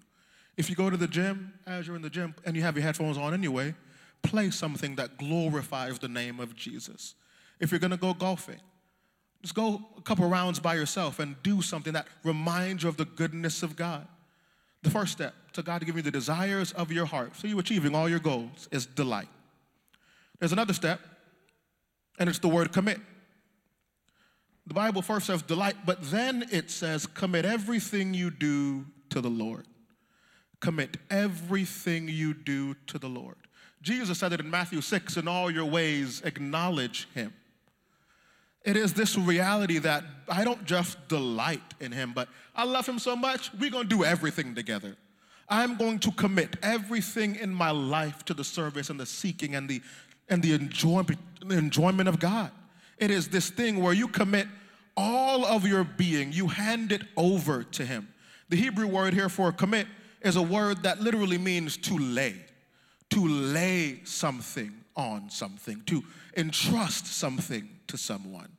If 0.56 0.70
you 0.70 0.76
go 0.76 0.90
to 0.90 0.98
the 0.98 1.08
gym, 1.08 1.54
as 1.66 1.88
you're 1.88 1.96
in 1.96 2.02
the 2.02 2.10
gym, 2.10 2.36
and 2.46 2.56
you 2.56 2.64
have 2.64 2.76
your 2.76 2.84
headphones 2.84 3.18
on 3.18 3.34
anyway, 3.34 3.76
play 4.24 4.50
something 4.50 4.96
that 4.96 5.18
glorifies 5.18 6.00
the 6.00 6.08
name 6.08 6.40
of 6.40 6.56
Jesus. 6.56 7.16
If 7.60 7.72
you're 7.72 7.80
going 7.80 7.92
to 7.92 7.98
go 7.98 8.14
golfing, 8.14 8.60
just 9.42 9.56
go 9.56 9.82
a 9.98 10.02
couple 10.02 10.28
rounds 10.28 10.60
by 10.60 10.76
yourself 10.76 11.20
and 11.20 11.42
do 11.44 11.62
something 11.62 11.94
that 11.94 12.08
reminds 12.24 12.84
you 12.84 12.90
of 12.90 12.98
the 12.98 13.06
goodness 13.06 13.64
of 13.64 13.76
God. 13.76 14.08
The 14.84 14.90
first 14.90 15.12
step 15.12 15.34
to 15.54 15.64
God 15.64 15.80
to 15.80 15.86
give 15.86 15.96
you 15.96 16.02
the 16.02 16.12
desires 16.12 16.72
of 16.74 16.92
your 16.92 17.06
heart, 17.06 17.36
so 17.36 17.48
you're 17.48 17.60
achieving 17.60 17.96
all 17.96 18.08
your 18.08 18.20
goals, 18.20 18.68
is 18.72 18.86
delight. 18.86 19.28
There's 20.40 20.52
another 20.52 20.74
step, 20.74 21.00
and 22.20 22.30
it's 22.30 22.40
the 22.40 22.48
word 22.48 22.72
commit. 22.72 23.00
The 24.68 24.74
Bible 24.74 25.02
first 25.02 25.28
says 25.28 25.42
delight, 25.42 25.78
but 25.86 26.02
then 26.12 26.46
it 26.52 26.70
says 26.70 27.06
commit 27.06 27.46
everything 27.46 28.14
you 28.14 28.30
do 28.30 28.86
to 29.10 29.22
the 29.22 29.30
Lord. 29.30 29.66
Commit 30.60 30.98
everything 31.10 32.10
you 32.10 32.34
do 32.34 32.76
to 32.88 33.00
the 33.00 33.08
Lord. 33.08 33.38
Jesus 33.82 34.20
said 34.20 34.34
it 34.34 34.42
in 34.42 34.50
Matthew 34.50 34.82
6 34.82 35.16
in 35.16 35.28
all 35.28 35.50
your 35.50 35.66
ways, 35.66 36.22
acknowledge 36.26 37.08
him. 37.16 37.34
It 38.66 38.76
is 38.76 38.94
this 38.94 39.18
reality 39.18 39.78
that 39.80 40.04
I 40.28 40.44
don't 40.44 40.66
just 40.66 41.08
delight 41.08 41.62
in 41.80 41.94
him, 41.94 42.12
but 42.14 42.28
I 42.54 42.66
love 42.66 42.86
him 42.86 43.00
so 43.00 43.16
much, 43.16 43.54
we're 43.54 43.72
gonna 43.72 43.86
do 43.88 44.04
everything 44.04 44.54
together. 44.54 44.98
I'm 45.48 45.78
going 45.78 46.00
to 46.00 46.12
commit 46.12 46.58
everything 46.62 47.36
in 47.36 47.54
my 47.54 47.72
life 47.72 48.26
to 48.26 48.34
the 48.34 48.44
service 48.44 48.90
and 48.90 49.00
the 49.00 49.06
seeking 49.06 49.56
and 49.56 49.70
the, 49.70 49.82
and 50.28 50.44
the 50.44 50.52
enjoyment, 50.54 51.20
enjoyment 51.50 52.10
of 52.10 52.20
God. 52.20 52.52
It 52.98 53.12
is 53.12 53.28
this 53.30 53.50
thing 53.50 53.82
where 53.82 53.94
you 53.94 54.08
commit 54.08 54.48
all 54.96 55.46
of 55.46 55.68
your 55.68 55.84
being, 55.84 56.32
you 56.32 56.48
hand 56.48 56.92
it 56.92 57.04
over 57.16 57.64
to 57.64 57.86
Him. 57.86 58.08
The 58.50 58.58
Hebrew 58.58 58.88
word 58.88 59.14
here 59.14 59.30
for 59.30 59.52
commit 59.52 59.88
is 60.22 60.36
a 60.36 60.42
word 60.42 60.84
that 60.84 61.02
literally 61.02 61.38
means 61.38 61.78
to 61.78 61.98
lay, 61.98 62.36
to 63.12 63.28
lay 63.28 64.02
something 64.04 64.74
on 64.96 65.30
something, 65.30 65.84
to 65.86 66.04
entrust 66.36 67.06
something 67.06 67.70
to 67.88 67.98
someone. 67.98 68.50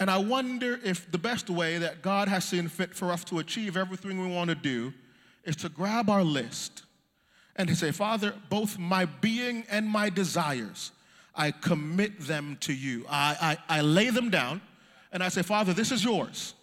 And 0.00 0.10
I 0.10 0.18
wonder 0.18 0.78
if 0.84 1.10
the 1.10 1.18
best 1.18 1.50
way 1.50 1.78
that 1.78 2.02
God 2.02 2.28
has 2.28 2.44
seen 2.44 2.68
fit 2.68 2.94
for 2.94 3.10
us 3.10 3.24
to 3.24 3.40
achieve 3.40 3.76
everything 3.76 4.20
we 4.20 4.32
want 4.32 4.48
to 4.48 4.54
do 4.54 4.94
is 5.44 5.56
to 5.56 5.68
grab 5.68 6.08
our 6.08 6.22
list 6.22 6.84
and 7.56 7.68
to 7.68 7.74
say, 7.74 7.90
Father, 7.90 8.34
both 8.48 8.78
my 8.78 9.04
being 9.04 9.64
and 9.68 9.86
my 9.88 10.08
desires, 10.08 10.92
I 11.38 11.52
commit 11.52 12.20
them 12.20 12.58
to 12.60 12.74
you. 12.74 13.06
I, 13.08 13.56
I, 13.68 13.78
I 13.78 13.80
lay 13.80 14.10
them 14.10 14.28
down 14.28 14.60
and 15.12 15.22
I 15.22 15.28
say, 15.28 15.42
Father, 15.42 15.72
this 15.72 15.92
is 15.92 16.04
yours. 16.04 16.54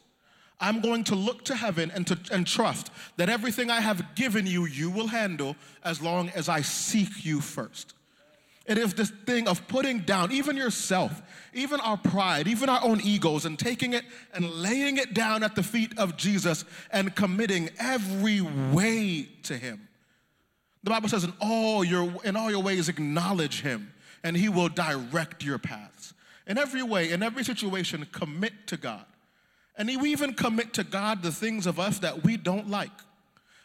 I'm 0.60 0.80
going 0.82 1.04
to 1.06 1.16
look 1.16 1.44
to 1.46 1.56
heaven 1.56 1.92
and, 1.94 2.06
to, 2.08 2.18
and 2.32 2.46
trust 2.46 2.92
that 3.18 3.30
everything 3.30 3.72
I 3.72 3.82
have 3.82 4.16
given 4.16 4.46
you, 4.46 4.66
you 4.66 4.90
will 4.90 5.08
handle 5.08 5.56
as 5.84 6.02
long 6.02 6.30
as 6.30 6.48
I 6.48 6.62
seek 6.62 7.26
you 7.26 7.42
first. 7.42 7.94
It 8.66 8.78
is 8.78 8.94
this 8.94 9.12
thing 9.12 9.48
of 9.48 9.68
putting 9.68 10.00
down 10.00 10.32
even 10.32 10.58
yourself, 10.58 11.22
even 11.54 11.80
our 11.82 11.98
pride, 11.98 12.48
even 12.48 12.68
our 12.68 12.84
own 12.84 13.00
egos, 13.02 13.46
and 13.46 13.60
taking 13.60 13.94
it 13.94 14.04
and 14.34 14.50
laying 14.50 14.98
it 14.98 15.14
down 15.14 15.44
at 15.44 15.56
the 15.56 15.62
feet 15.62 15.98
of 16.00 16.18
Jesus 16.18 16.66
and 16.92 17.16
committing 17.16 17.70
every 17.78 18.42
way 18.42 19.30
to 19.44 19.56
Him. 19.56 19.88
The 20.84 20.90
Bible 20.90 21.10
says, 21.10 21.24
in 21.24 21.34
all 21.40 21.84
your, 21.84 22.12
in 22.24 22.36
all 22.36 22.50
your 22.50 22.64
ways, 22.64 22.90
acknowledge 22.90 23.62
Him, 23.62 23.92
and 24.26 24.36
He 24.36 24.50
will 24.50 24.70
direct 24.70 25.44
your 25.44 25.60
paths. 25.60 26.16
In 26.48 26.58
every 26.58 26.82
way, 26.82 27.12
in 27.12 27.22
every 27.22 27.44
situation, 27.44 28.08
commit 28.12 28.54
to 28.68 28.76
God. 28.76 29.06
And 29.78 29.88
we 30.02 30.12
even 30.12 30.34
commit 30.34 30.74
to 30.74 30.84
God 30.84 31.22
the 31.22 31.32
things 31.32 31.68
of 31.68 31.80
us 31.80 32.00
that 32.00 32.24
we 32.24 32.36
don't 32.36 32.68
like. 32.68 32.90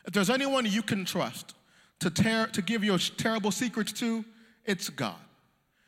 If 0.07 0.13
there's 0.13 0.29
anyone 0.29 0.67
you 0.67 0.83
can 0.83 1.07
trust 1.07 1.55
to, 2.01 2.11
tear, 2.11 2.47
to 2.49 2.61
give 2.61 2.85
your 2.85 2.99
terrible 2.99 3.51
secrets 3.51 3.93
to, 3.95 4.23
it's 4.67 4.91
God. 4.91 5.17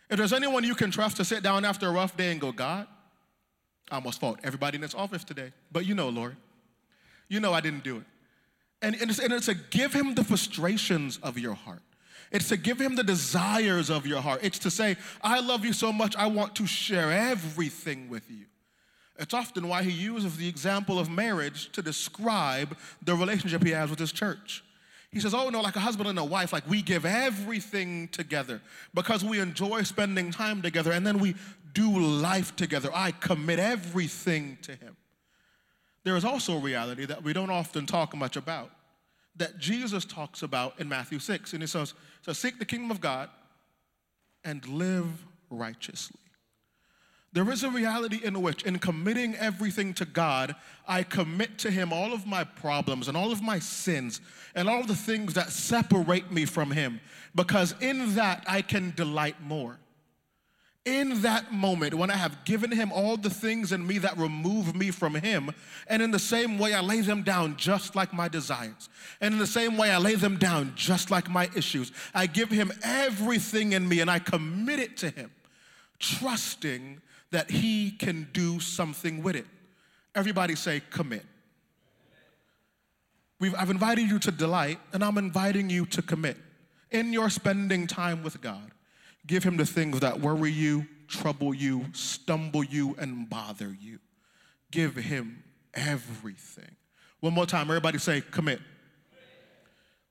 If 0.09 0.17
there's 0.17 0.33
anyone 0.33 0.65
you 0.65 0.75
can 0.75 0.91
trust 0.91 1.19
to 1.19 1.25
sit 1.25 1.43
down 1.43 1.67
after 1.67 1.87
a 1.89 1.93
rough 1.93 2.17
day 2.17 2.33
and 2.33 2.41
go, 2.41 2.51
God, 2.51 2.87
I 3.91 3.97
almost 3.97 4.21
fought 4.21 4.41
everybody 4.43 4.77
in 4.77 4.81
this 4.81 4.95
office 4.95 5.23
today, 5.23 5.53
but 5.71 5.85
you 5.85 5.95
know, 5.95 6.09
Lord, 6.09 6.37
you 7.29 7.41
know 7.41 7.53
I 7.53 7.61
didn't 7.61 7.85
do 7.85 7.99
it. 7.99 8.05
And, 8.81 8.95
and, 9.01 9.11
it's, 9.11 9.19
and 9.19 9.35
it's 9.35 9.49
a 9.49 9.55
give 9.55 9.93
him 9.93 10.15
the 10.15 10.25
frustrations 10.25 11.19
of 11.23 11.39
your 11.39 11.55
heart. 11.55 11.83
It's 12.33 12.49
to 12.49 12.57
give 12.57 12.81
him 12.81 12.97
the 12.97 13.05
desires 13.05 13.91
of 13.91 14.07
your 14.07 14.23
heart. 14.23 14.41
It's 14.43 14.59
to 14.61 14.71
say, 14.71 14.97
I 15.21 15.41
love 15.41 15.65
you 15.65 15.75
so 15.75 15.93
much, 15.93 16.17
I 16.17 16.27
want 16.27 16.55
to 16.57 16.67
share 16.67 17.13
everything 17.13 18.09
with 18.09 18.29
you. 18.31 18.47
It's 19.19 19.35
often 19.35 19.69
why 19.69 19.83
he 19.83 19.91
uses 19.91 20.39
the 20.39 20.49
example 20.49 20.99
of 20.99 21.11
marriage 21.11 21.71
to 21.73 21.83
describe 21.83 22.77
the 23.03 23.15
relationship 23.15 23.63
he 23.63 23.71
has 23.71 23.91
with 23.91 23.99
his 23.99 24.11
church. 24.11 24.65
He 25.11 25.21
says, 25.21 25.35
Oh, 25.35 25.51
no, 25.51 25.61
like 25.61 25.77
a 25.77 25.81
husband 25.81 26.09
and 26.09 26.19
a 26.19 26.25
wife, 26.25 26.55
like 26.55 26.69
we 26.69 26.81
give 26.81 27.05
everything 27.05 28.09
together 28.09 28.63
because 28.95 29.23
we 29.23 29.39
enjoy 29.39 29.83
spending 29.83 30.31
time 30.31 30.63
together 30.63 30.91
and 30.93 31.07
then 31.07 31.19
we 31.19 31.35
do 31.75 31.99
life 31.99 32.57
together. 32.57 32.89
I 32.95 33.13
commit 33.13 33.59
everything 33.59 34.57
to 34.63 34.73
him. 34.73 34.97
There 36.05 36.17
is 36.17 36.25
also 36.25 36.57
a 36.57 36.61
reality 36.61 37.05
that 37.05 37.23
we 37.23 37.35
don't 37.35 37.51
often 37.51 37.85
talk 37.85 38.17
much 38.17 38.37
about 38.37 38.71
that 39.37 39.59
Jesus 39.59 40.05
talks 40.05 40.43
about 40.43 40.79
in 40.79 40.89
Matthew 40.89 41.19
6. 41.19 41.53
And 41.53 41.63
he 41.63 41.67
says, 41.67 41.95
So 42.23 42.33
seek 42.33 42.59
the 42.59 42.65
kingdom 42.65 42.91
of 42.91 43.01
God 43.01 43.31
and 44.45 44.67
live 44.69 45.25
righteously. 45.51 46.19
There 47.35 47.51
is 47.51 47.65
a 47.65 47.71
reality 47.71 48.21
in 48.23 48.43
which, 48.43 48.63
in 48.65 48.79
committing 48.79 49.35
everything 49.37 49.95
to 49.95 50.05
God, 50.05 50.55
I 50.87 51.03
commit 51.03 51.59
to 51.61 51.71
Him 51.71 51.91
all 51.91 52.13
of 52.13 52.27
my 52.27 52.45
problems 52.45 53.09
and 53.09 53.17
all 53.17 53.33
of 53.33 53.43
my 53.43 53.59
sins 53.59 54.21
and 54.55 54.69
all 54.69 54.85
the 54.85 54.95
things 54.95 55.33
that 55.35 55.49
separate 55.49 56.31
me 56.31 56.45
from 56.45 56.71
Him, 56.71 57.01
because 57.35 57.75
in 57.81 58.17
that 58.17 58.45
I 58.47 58.61
can 58.61 58.93
delight 58.97 59.41
more 59.41 59.79
in 60.85 61.23
that 61.23 61.53
moment 61.53 61.95
when 61.95 62.11
I 62.11 62.17
have 62.17 62.45
given 62.45 62.73
him 62.73 62.91
all 62.91 63.17
the 63.17 63.31
things 63.31 63.71
in 63.71 63.87
me 63.87 63.99
that 63.99 64.19
remove 64.19 64.75
me 64.75 64.91
from 64.91 65.15
him, 65.15 65.53
and 65.87 66.03
in 66.03 66.11
the 66.11 66.19
same 66.19 66.59
way 66.59 66.75
I 66.75 66.81
lay 66.81 67.01
them 67.03 67.23
down 67.23 67.57
just 67.57 67.95
like 67.95 68.13
my 68.13 68.29
desires, 68.29 68.89
and 69.21 69.35
in 69.35 69.39
the 69.39 69.47
same 69.47 69.77
way 69.77 69.91
I 69.91 69.99
lay 69.99 70.17
them 70.17 70.39
down 70.39 70.73
just 70.75 71.11
like 71.11 71.31
my 71.31 71.49
issues, 71.55 71.93
I 72.15 72.27
give 72.27 72.51
him 72.51 72.73
everything 72.83 73.73
in 73.73 73.89
me 73.89 74.01
and 74.01 74.11
I 74.11 74.19
commit 74.19 74.81
it 74.81 74.97
to 74.99 75.11
him, 75.11 75.31
trusting 76.01 77.01
that 77.31 77.51
he 77.51 77.93
can 77.93 78.29
do 78.33 78.59
something 78.59 79.23
with 79.23 79.37
it. 79.37 79.47
Everybody 80.15 80.57
say, 80.57 80.83
commit. 80.91 81.25
We've, 83.39 83.55
I've 83.57 83.71
invited 83.71 84.09
you 84.09 84.19
to 84.21 84.31
delight, 84.31 84.79
and 84.93 85.03
I'm 85.03 85.17
inviting 85.17 85.71
you 85.71 85.87
to 85.87 86.03
commit 86.03 86.37
in 86.91 87.13
your 87.13 87.31
spending 87.31 87.87
time 87.87 88.23
with 88.23 88.41
God. 88.41 88.73
Give 89.27 89.45
him 89.45 89.57
the 89.57 89.67
things 89.67 90.01
that 90.01 90.21
worry 90.21 90.51
you, 90.51 90.87
trouble 91.07 91.55
you, 91.55 91.87
stumble 91.93 92.65
you, 92.65 92.97
and 92.99 93.29
bother 93.29 93.75
you. 93.81 93.99
Give 94.71 94.97
him 94.97 95.45
everything. 95.75 96.77
One 97.21 97.35
more 97.35 97.47
time, 97.47 97.69
everybody 97.69 97.99
say, 97.99 98.21
commit. 98.21 98.61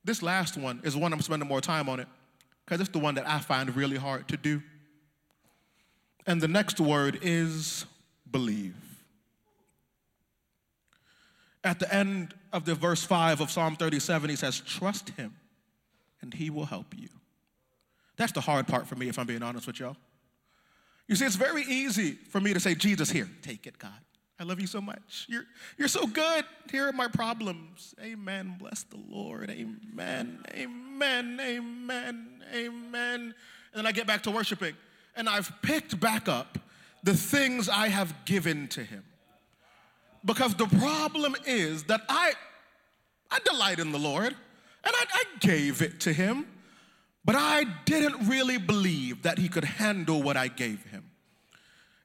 This 0.04 0.22
last 0.22 0.56
one 0.56 0.80
is 0.82 0.96
one 0.96 1.12
I'm 1.12 1.20
spending 1.20 1.48
more 1.48 1.60
time 1.60 1.88
on 1.88 2.00
it 2.00 2.08
because 2.64 2.80
it's 2.80 2.90
the 2.90 2.98
one 2.98 3.14
that 3.16 3.28
I 3.28 3.38
find 3.38 3.74
really 3.76 3.96
hard 3.96 4.28
to 4.28 4.36
do. 4.36 4.62
And 6.26 6.40
the 6.40 6.48
next 6.48 6.80
word 6.80 7.18
is 7.22 7.84
believe. 8.30 8.74
At 11.64 11.78
the 11.78 11.92
end 11.94 12.34
of 12.52 12.64
the 12.64 12.74
verse 12.74 13.04
5 13.04 13.40
of 13.40 13.50
Psalm 13.50 13.76
37, 13.76 14.30
he 14.30 14.36
says, 14.36 14.60
Trust 14.60 15.10
him 15.10 15.34
and 16.20 16.34
he 16.34 16.50
will 16.50 16.64
help 16.64 16.94
you. 16.96 17.08
That's 18.22 18.30
the 18.30 18.40
hard 18.40 18.68
part 18.68 18.86
for 18.86 18.94
me, 18.94 19.08
if 19.08 19.18
I'm 19.18 19.26
being 19.26 19.42
honest 19.42 19.66
with 19.66 19.80
y'all. 19.80 19.96
You 21.08 21.16
see, 21.16 21.24
it's 21.24 21.34
very 21.34 21.64
easy 21.64 22.12
for 22.12 22.40
me 22.40 22.54
to 22.54 22.60
say, 22.60 22.76
Jesus, 22.76 23.10
here, 23.10 23.28
take 23.42 23.66
it, 23.66 23.80
God. 23.80 23.90
I 24.38 24.44
love 24.44 24.60
you 24.60 24.68
so 24.68 24.80
much. 24.80 25.26
You're, 25.28 25.42
you're 25.76 25.88
so 25.88 26.06
good. 26.06 26.44
Here 26.70 26.86
are 26.86 26.92
my 26.92 27.08
problems. 27.08 27.96
Amen. 28.00 28.54
Bless 28.60 28.84
the 28.84 29.00
Lord. 29.10 29.50
Amen. 29.50 30.38
Amen. 30.54 31.40
Amen. 31.42 32.44
Amen. 32.54 33.20
And 33.20 33.34
then 33.74 33.86
I 33.86 33.90
get 33.90 34.06
back 34.06 34.22
to 34.22 34.30
worshiping. 34.30 34.76
And 35.16 35.28
I've 35.28 35.50
picked 35.60 35.98
back 35.98 36.28
up 36.28 36.60
the 37.02 37.14
things 37.14 37.68
I 37.68 37.88
have 37.88 38.14
given 38.24 38.68
to 38.68 38.84
him. 38.84 39.02
Because 40.24 40.54
the 40.54 40.66
problem 40.66 41.34
is 41.44 41.82
that 41.84 42.02
I, 42.08 42.34
I 43.32 43.40
delight 43.44 43.80
in 43.80 43.90
the 43.90 43.98
Lord 43.98 44.36
and 44.84 44.94
I, 44.94 45.06
I 45.12 45.24
gave 45.40 45.82
it 45.82 45.98
to 46.02 46.12
him. 46.12 46.46
But 47.24 47.36
I 47.36 47.64
didn't 47.84 48.28
really 48.28 48.58
believe 48.58 49.22
that 49.22 49.38
he 49.38 49.48
could 49.48 49.64
handle 49.64 50.22
what 50.22 50.36
I 50.36 50.48
gave 50.48 50.84
him. 50.86 51.10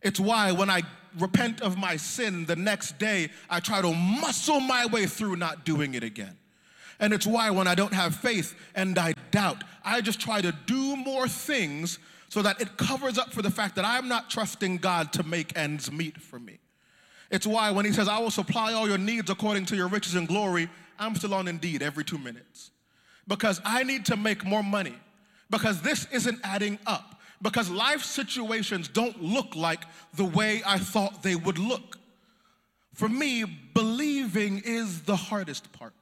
It's 0.01 0.19
why 0.19 0.51
when 0.51 0.69
I 0.69 0.84
repent 1.17 1.62
of 1.62 1.77
my 1.77 1.97
sin 1.97 2.45
the 2.45 2.56
next 2.56 2.99
day, 2.99 3.30
I 3.49 3.60
try 3.60 3.82
to 3.82 3.93
muscle 3.93 4.60
my 4.60 4.86
way 4.86 5.08
through 5.08 5.38
not 5.38 5.65
doing 5.65 5.95
it 5.95 6.03
again. 6.03 6.38
And 6.99 7.13
it's 7.13 7.27
why 7.27 7.49
when 7.49 7.67
I 7.67 7.75
don't 7.75 7.93
have 7.93 8.15
faith 8.15 8.56
and 8.75 8.97
I 8.97 9.13
doubt, 9.32 9.63
I 9.84 10.01
just 10.01 10.19
try 10.19 10.41
to 10.41 10.51
do 10.65 10.95
more 10.95 11.27
things 11.27 11.99
so 12.30 12.41
that 12.41 12.60
it 12.62 12.77
covers 12.77 13.17
up 13.17 13.32
for 13.34 13.41
the 13.41 13.51
fact 13.51 13.75
that 13.75 13.86
I'm 13.86 14.08
not 14.08 14.30
trusting 14.30 14.77
God 14.77 15.13
to 15.13 15.23
make 15.23 15.58
ends 15.58 15.91
meet 15.91 16.21
for 16.21 16.39
me. 16.39 16.60
It's 17.32 17.47
why 17.47 17.71
when 17.71 17.86
he 17.86 17.91
says, 17.91 18.08
I 18.08 18.19
will 18.19 18.32
supply 18.32 18.73
all 18.73 18.88
your 18.88 18.97
needs 18.97 19.30
according 19.30 19.65
to 19.67 19.75
your 19.75 19.88
riches 19.88 20.15
and 20.15 20.27
glory, 20.27 20.69
I'm 20.99 21.15
still 21.15 21.34
on 21.34 21.47
Indeed 21.47 21.82
every 21.82 22.03
two 22.03 22.17
minutes. 22.17 22.71
Because 23.27 23.62
I 23.65 23.84
need 23.84 24.06
to 24.06 24.17
make 24.17 24.45
more 24.45 24.63
money 24.63 24.95
because 25.49 25.81
this 25.81 26.07
isn't 26.12 26.39
adding 26.43 26.79
up. 26.86 27.15
Because 27.41 27.69
life 27.69 28.03
situations 28.03 28.88
don't 28.88 29.21
look 29.21 29.55
like 29.55 29.86
the 30.15 30.25
way 30.25 30.62
I 30.65 30.79
thought 30.79 31.21
they 31.21 31.36
would 31.36 31.60
look. 31.60 31.97
For 32.93 33.07
me, 33.07 33.43
believing 33.75 34.62
is 34.65 35.01
the 35.03 35.15
hardest 35.15 35.71
part. 35.71 35.93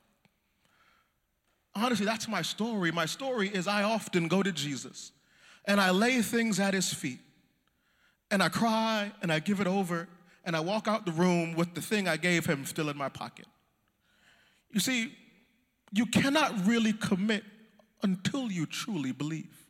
Honestly, 1.75 2.05
that's 2.05 2.29
my 2.29 2.41
story. 2.41 2.89
My 2.91 3.05
story 3.05 3.49
is 3.49 3.67
I 3.67 3.83
often 3.83 4.29
go 4.29 4.41
to 4.41 4.51
Jesus 4.53 5.11
and 5.65 5.81
I 5.81 5.91
lay 5.91 6.21
things 6.21 6.57
at 6.57 6.73
his 6.73 6.93
feet 6.93 7.19
and 8.31 8.41
I 8.41 8.47
cry 8.47 9.11
and 9.21 9.31
I 9.31 9.39
give 9.39 9.59
it 9.59 9.67
over 9.67 10.07
and 10.45 10.55
I 10.55 10.61
walk 10.61 10.87
out 10.87 11.05
the 11.05 11.11
room 11.11 11.53
with 11.55 11.73
the 11.73 11.81
thing 11.81 12.07
I 12.07 12.15
gave 12.15 12.45
him 12.45 12.65
still 12.65 12.89
in 12.89 12.95
my 12.95 13.09
pocket. 13.09 13.47
You 14.71 14.79
see, 14.79 15.13
you 15.91 16.05
cannot 16.05 16.65
really 16.65 16.93
commit 16.93 17.43
until 18.05 18.51
you 18.51 18.67
truly 18.67 19.11
believe. 19.11 19.65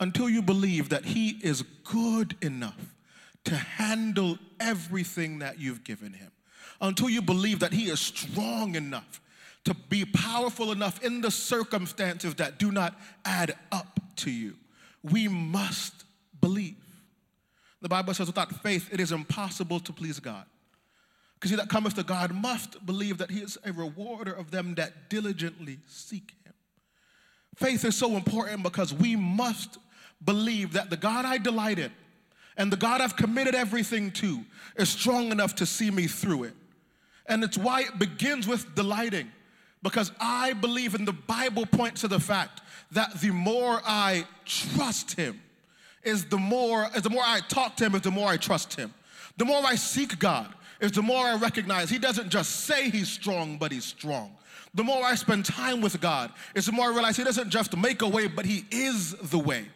Until 0.00 0.28
you 0.28 0.42
believe 0.42 0.88
that 0.88 1.04
He 1.04 1.38
is 1.40 1.62
good 1.84 2.36
enough 2.42 2.96
to 3.44 3.54
handle 3.54 4.38
everything 4.58 5.38
that 5.38 5.60
you've 5.60 5.84
given 5.84 6.12
Him. 6.12 6.32
Until 6.80 7.08
you 7.08 7.22
believe 7.22 7.60
that 7.60 7.72
He 7.72 7.84
is 7.84 8.00
strong 8.00 8.74
enough 8.74 9.20
to 9.66 9.74
be 9.88 10.04
powerful 10.04 10.72
enough 10.72 11.02
in 11.04 11.20
the 11.20 11.30
circumstances 11.30 12.34
that 12.34 12.58
do 12.58 12.72
not 12.72 12.98
add 13.24 13.54
up 13.70 14.00
to 14.16 14.32
you. 14.32 14.56
We 15.04 15.28
must 15.28 16.04
believe. 16.40 16.74
The 17.80 17.88
Bible 17.88 18.14
says, 18.14 18.26
without 18.26 18.50
faith, 18.62 18.92
it 18.92 18.98
is 18.98 19.12
impossible 19.12 19.78
to 19.78 19.92
please 19.92 20.18
God. 20.18 20.44
Because 21.34 21.50
he 21.50 21.56
that 21.56 21.68
cometh 21.68 21.94
to 21.94 22.02
God 22.02 22.34
must 22.34 22.84
believe 22.84 23.18
that 23.18 23.30
he 23.30 23.38
is 23.38 23.56
a 23.64 23.72
rewarder 23.72 24.32
of 24.32 24.50
them 24.50 24.74
that 24.74 25.08
diligently 25.08 25.78
seek 25.86 26.32
him. 26.43 26.43
Faith 27.56 27.84
is 27.84 27.96
so 27.96 28.16
important 28.16 28.62
because 28.62 28.92
we 28.92 29.16
must 29.16 29.78
believe 30.24 30.72
that 30.72 30.90
the 30.90 30.96
God 30.96 31.24
I 31.24 31.38
delight 31.38 31.78
in 31.78 31.92
and 32.56 32.72
the 32.72 32.76
God 32.76 33.00
I've 33.00 33.16
committed 33.16 33.54
everything 33.54 34.10
to 34.12 34.40
is 34.76 34.88
strong 34.88 35.30
enough 35.30 35.54
to 35.56 35.66
see 35.66 35.90
me 35.90 36.06
through 36.06 36.44
it. 36.44 36.54
And 37.26 37.42
it's 37.42 37.58
why 37.58 37.82
it 37.82 37.98
begins 37.98 38.46
with 38.46 38.74
delighting 38.74 39.30
because 39.82 40.12
I 40.20 40.54
believe 40.54 40.94
in 40.94 41.04
the 41.04 41.12
Bible 41.12 41.66
points 41.66 42.02
to 42.02 42.08
the 42.08 42.20
fact 42.20 42.62
that 42.92 43.20
the 43.20 43.30
more 43.30 43.80
I 43.84 44.26
trust 44.44 45.14
him 45.14 45.40
is 46.02 46.24
the 46.26 46.38
more 46.38 46.88
is 46.94 47.02
the 47.02 47.10
more 47.10 47.22
I 47.24 47.40
talk 47.48 47.76
to 47.76 47.86
him 47.86 47.94
is 47.94 48.02
the 48.02 48.10
more 48.10 48.28
I 48.28 48.36
trust 48.36 48.74
him. 48.74 48.92
The 49.36 49.44
more 49.44 49.62
I 49.64 49.74
seek 49.74 50.18
God 50.18 50.54
is 50.80 50.92
the 50.92 51.02
more 51.02 51.26
I 51.26 51.36
recognize 51.36 51.90
he 51.90 51.98
doesn't 51.98 52.28
just 52.28 52.50
say 52.66 52.90
he's 52.90 53.08
strong 53.08 53.58
but 53.58 53.72
he's 53.72 53.84
strong 53.84 54.36
the 54.74 54.82
more 54.82 55.04
I 55.04 55.14
spend 55.14 55.44
time 55.44 55.80
with 55.80 56.00
God, 56.00 56.32
is 56.54 56.66
the 56.66 56.72
more 56.72 56.86
I 56.86 56.92
realize 56.92 57.16
He 57.16 57.24
doesn't 57.24 57.50
just 57.50 57.76
make 57.76 58.02
a 58.02 58.08
way, 58.08 58.26
but 58.26 58.44
He 58.44 58.64
is 58.70 59.12
the 59.14 59.38
way. 59.38 59.66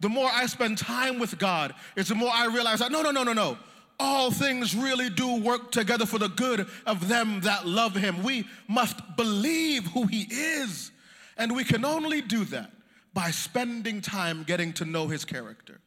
The 0.00 0.08
more 0.08 0.30
I 0.32 0.46
spend 0.46 0.78
time 0.78 1.18
with 1.18 1.38
God, 1.38 1.74
is 1.94 2.08
the 2.08 2.14
more 2.14 2.30
I 2.32 2.46
realize 2.46 2.78
that 2.78 2.90
no, 2.90 3.02
no, 3.02 3.10
no, 3.10 3.22
no, 3.22 3.34
no. 3.34 3.58
All 3.98 4.30
things 4.30 4.74
really 4.74 5.08
do 5.08 5.40
work 5.40 5.70
together 5.72 6.04
for 6.04 6.18
the 6.18 6.28
good 6.28 6.66
of 6.86 7.08
them 7.08 7.40
that 7.42 7.66
love 7.66 7.94
Him. 7.94 8.22
We 8.22 8.46
must 8.68 9.16
believe 9.16 9.86
who 9.88 10.06
He 10.06 10.26
is. 10.30 10.90
And 11.36 11.54
we 11.54 11.64
can 11.64 11.84
only 11.84 12.22
do 12.22 12.44
that 12.46 12.70
by 13.12 13.30
spending 13.30 14.00
time 14.00 14.42
getting 14.42 14.72
to 14.74 14.84
know 14.86 15.08
His 15.08 15.24
character. 15.24 15.80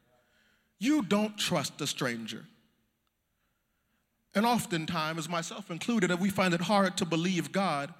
You 0.79 1.01
don't 1.01 1.37
trust 1.37 1.81
a 1.81 1.87
stranger. 1.87 2.45
And 4.35 4.45
oftentimes, 4.45 5.27
myself 5.27 5.71
included, 5.71 6.13
we 6.19 6.29
find 6.29 6.53
it 6.53 6.61
hard 6.61 6.97
to 6.97 7.05
believe 7.05 7.51
God 7.51 7.93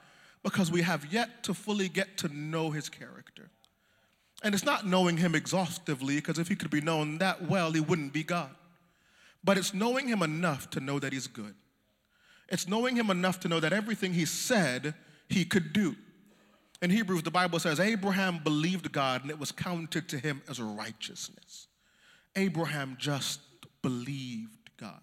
because 0.43 0.71
we 0.71 0.81
have 0.81 1.11
yet 1.11 1.43
to 1.43 1.53
fully 1.53 1.89
get 1.89 2.17
to 2.17 2.29
know 2.29 2.71
his 2.71 2.89
character. 2.89 3.49
And 4.41 4.55
it's 4.55 4.63
not 4.63 4.87
knowing 4.87 5.17
him 5.17 5.35
exhaustively, 5.35 6.15
because 6.15 6.39
if 6.39 6.47
he 6.47 6.55
could 6.55 6.71
be 6.71 6.81
known 6.81 7.17
that 7.17 7.49
well, 7.49 7.71
he 7.71 7.81
wouldn't 7.81 8.13
be 8.13 8.23
God. 8.23 8.51
But 9.43 9.57
it's 9.57 9.73
knowing 9.73 10.07
him 10.07 10.21
enough 10.21 10.69
to 10.71 10.79
know 10.79 10.99
that 10.99 11.13
he's 11.13 11.27
good. 11.27 11.55
It's 12.47 12.67
knowing 12.67 12.95
him 12.95 13.09
enough 13.09 13.39
to 13.41 13.47
know 13.47 13.59
that 13.59 13.73
everything 13.73 14.13
he 14.13 14.25
said, 14.25 14.95
he 15.27 15.45
could 15.45 15.73
do. 15.73 15.95
In 16.81 16.89
Hebrews, 16.89 17.23
the 17.23 17.31
Bible 17.31 17.59
says 17.59 17.79
Abraham 17.79 18.39
believed 18.43 18.91
God 18.91 19.21
and 19.21 19.29
it 19.29 19.39
was 19.39 19.51
counted 19.51 20.07
to 20.09 20.17
him 20.17 20.41
as 20.49 20.61
righteousness. 20.61 21.67
Abraham 22.35 22.95
just 22.97 23.41
believed 23.81 24.69
God. 24.77 25.01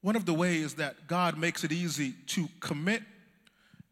One 0.00 0.16
of 0.16 0.24
the 0.24 0.34
ways 0.34 0.74
that 0.74 1.06
God 1.06 1.36
makes 1.36 1.64
it 1.64 1.72
easy 1.72 2.14
to 2.28 2.48
commit 2.60 3.02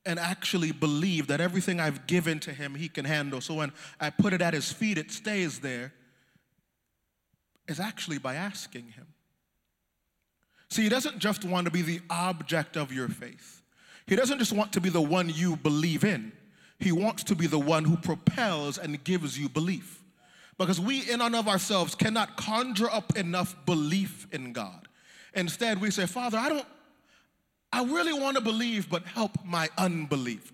and 0.06 0.18
actually 0.18 0.72
believe 0.72 1.26
that 1.28 1.40
everything 1.40 1.80
I've 1.80 2.06
given 2.06 2.38
to 2.40 2.52
him, 2.52 2.74
he 2.74 2.88
can 2.88 3.04
handle. 3.04 3.40
So 3.40 3.54
when 3.54 3.72
I 4.00 4.10
put 4.10 4.32
it 4.32 4.42
at 4.42 4.54
his 4.54 4.70
feet, 4.70 4.98
it 4.98 5.10
stays 5.10 5.60
there, 5.60 5.92
is 7.66 7.80
actually 7.80 8.18
by 8.18 8.34
asking 8.34 8.88
him. 8.88 9.06
See, 10.68 10.82
he 10.82 10.88
doesn't 10.88 11.18
just 11.18 11.44
want 11.44 11.66
to 11.66 11.70
be 11.70 11.82
the 11.82 12.00
object 12.10 12.76
of 12.76 12.92
your 12.92 13.08
faith, 13.08 13.62
he 14.06 14.16
doesn't 14.16 14.38
just 14.38 14.52
want 14.52 14.72
to 14.74 14.80
be 14.80 14.90
the 14.90 15.00
one 15.00 15.30
you 15.30 15.56
believe 15.56 16.04
in. 16.04 16.32
He 16.78 16.92
wants 16.92 17.22
to 17.24 17.36
be 17.36 17.46
the 17.46 17.58
one 17.58 17.84
who 17.84 17.96
propels 17.96 18.78
and 18.78 19.02
gives 19.04 19.38
you 19.38 19.48
belief. 19.48 20.02
Because 20.58 20.80
we, 20.80 21.08
in 21.10 21.20
and 21.20 21.34
of 21.34 21.48
ourselves, 21.48 21.94
cannot 21.94 22.36
conjure 22.36 22.90
up 22.90 23.16
enough 23.16 23.56
belief 23.64 24.26
in 24.32 24.52
God. 24.52 24.88
Instead, 25.34 25.80
we 25.80 25.90
say, 25.90 26.06
Father, 26.06 26.36
I 26.36 26.48
don't, 26.48 26.66
I 27.74 27.82
really 27.82 28.12
want 28.12 28.36
to 28.36 28.40
believe, 28.40 28.88
but 28.88 29.04
help 29.04 29.32
my 29.44 29.68
unbelief. 29.76 30.52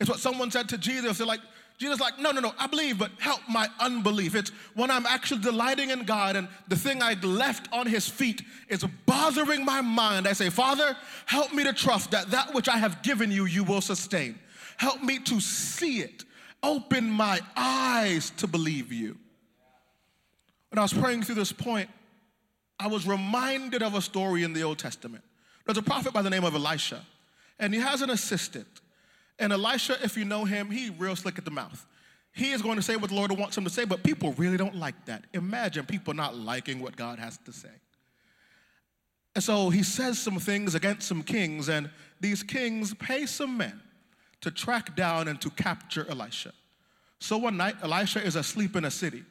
It's 0.00 0.08
what 0.08 0.20
someone 0.20 0.50
said 0.50 0.70
to 0.70 0.78
Jesus. 0.78 1.18
They're 1.18 1.26
like, 1.26 1.42
Jesus, 1.76 2.00
like, 2.00 2.18
no, 2.18 2.30
no, 2.30 2.40
no, 2.40 2.54
I 2.58 2.66
believe, 2.66 2.98
but 2.98 3.10
help 3.18 3.40
my 3.46 3.68
unbelief. 3.78 4.34
It's 4.34 4.50
when 4.72 4.90
I'm 4.90 5.04
actually 5.04 5.42
delighting 5.42 5.90
in 5.90 6.04
God 6.04 6.34
and 6.34 6.48
the 6.68 6.76
thing 6.76 7.02
I 7.02 7.12
left 7.22 7.68
on 7.74 7.86
his 7.86 8.08
feet 8.08 8.40
is 8.70 8.84
bothering 9.04 9.66
my 9.66 9.82
mind. 9.82 10.26
I 10.26 10.32
say, 10.32 10.48
Father, 10.48 10.96
help 11.26 11.52
me 11.52 11.62
to 11.64 11.74
trust 11.74 12.12
that 12.12 12.30
that 12.30 12.54
which 12.54 12.70
I 12.70 12.78
have 12.78 13.02
given 13.02 13.30
you, 13.30 13.44
you 13.44 13.64
will 13.64 13.82
sustain. 13.82 14.38
Help 14.78 15.02
me 15.02 15.18
to 15.18 15.40
see 15.40 15.98
it. 15.98 16.24
Open 16.62 17.10
my 17.10 17.40
eyes 17.54 18.30
to 18.38 18.46
believe 18.46 18.92
you. 18.94 19.18
When 20.70 20.78
I 20.78 20.82
was 20.82 20.94
praying 20.94 21.24
through 21.24 21.34
this 21.34 21.52
point, 21.52 21.90
I 22.80 22.86
was 22.86 23.06
reminded 23.06 23.82
of 23.82 23.94
a 23.94 24.00
story 24.00 24.42
in 24.42 24.54
the 24.54 24.62
Old 24.62 24.78
Testament. 24.78 25.22
There's 25.64 25.78
a 25.78 25.82
prophet 25.82 26.12
by 26.12 26.22
the 26.22 26.30
name 26.30 26.44
of 26.44 26.54
Elisha, 26.54 27.04
and 27.58 27.72
he 27.72 27.80
has 27.80 28.02
an 28.02 28.10
assistant. 28.10 28.66
And 29.38 29.52
Elisha, 29.52 29.96
if 30.02 30.16
you 30.16 30.24
know 30.24 30.44
him, 30.44 30.70
he 30.70 30.90
real 30.90 31.16
slick 31.16 31.38
at 31.38 31.44
the 31.44 31.50
mouth. 31.50 31.86
He 32.34 32.52
is 32.52 32.62
going 32.62 32.76
to 32.76 32.82
say 32.82 32.96
what 32.96 33.10
the 33.10 33.16
Lord 33.16 33.30
wants 33.32 33.56
him 33.56 33.64
to 33.64 33.70
say, 33.70 33.84
but 33.84 34.02
people 34.02 34.32
really 34.32 34.56
don't 34.56 34.74
like 34.74 35.04
that. 35.06 35.24
Imagine 35.34 35.84
people 35.84 36.14
not 36.14 36.34
liking 36.34 36.80
what 36.80 36.96
God 36.96 37.18
has 37.18 37.38
to 37.44 37.52
say. 37.52 37.68
And 39.34 39.44
so 39.44 39.70
he 39.70 39.82
says 39.82 40.18
some 40.18 40.38
things 40.38 40.74
against 40.74 41.06
some 41.06 41.22
kings, 41.22 41.68
and 41.68 41.90
these 42.20 42.42
kings 42.42 42.94
pay 42.94 43.26
some 43.26 43.56
men 43.56 43.80
to 44.40 44.50
track 44.50 44.96
down 44.96 45.28
and 45.28 45.40
to 45.40 45.50
capture 45.50 46.06
Elisha. 46.08 46.52
So 47.18 47.38
one 47.38 47.56
night, 47.56 47.76
Elisha 47.82 48.24
is 48.24 48.34
asleep 48.34 48.76
in 48.76 48.84
a 48.84 48.90
city. 48.90 49.24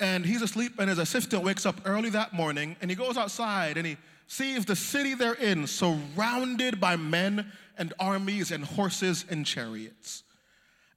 And 0.00 0.24
he's 0.24 0.42
asleep, 0.42 0.72
and 0.78 0.88
his 0.88 0.98
assistant 0.98 1.44
wakes 1.44 1.66
up 1.66 1.80
early 1.84 2.10
that 2.10 2.32
morning, 2.32 2.76
and 2.80 2.90
he 2.90 2.96
goes 2.96 3.16
outside 3.16 3.76
and 3.76 3.86
he 3.86 3.96
sees 4.26 4.64
the 4.64 4.76
city 4.76 5.14
they're 5.14 5.34
in 5.34 5.66
surrounded 5.66 6.80
by 6.80 6.96
men 6.96 7.50
and 7.76 7.92
armies 7.98 8.50
and 8.50 8.64
horses 8.64 9.24
and 9.30 9.44
chariots. 9.44 10.22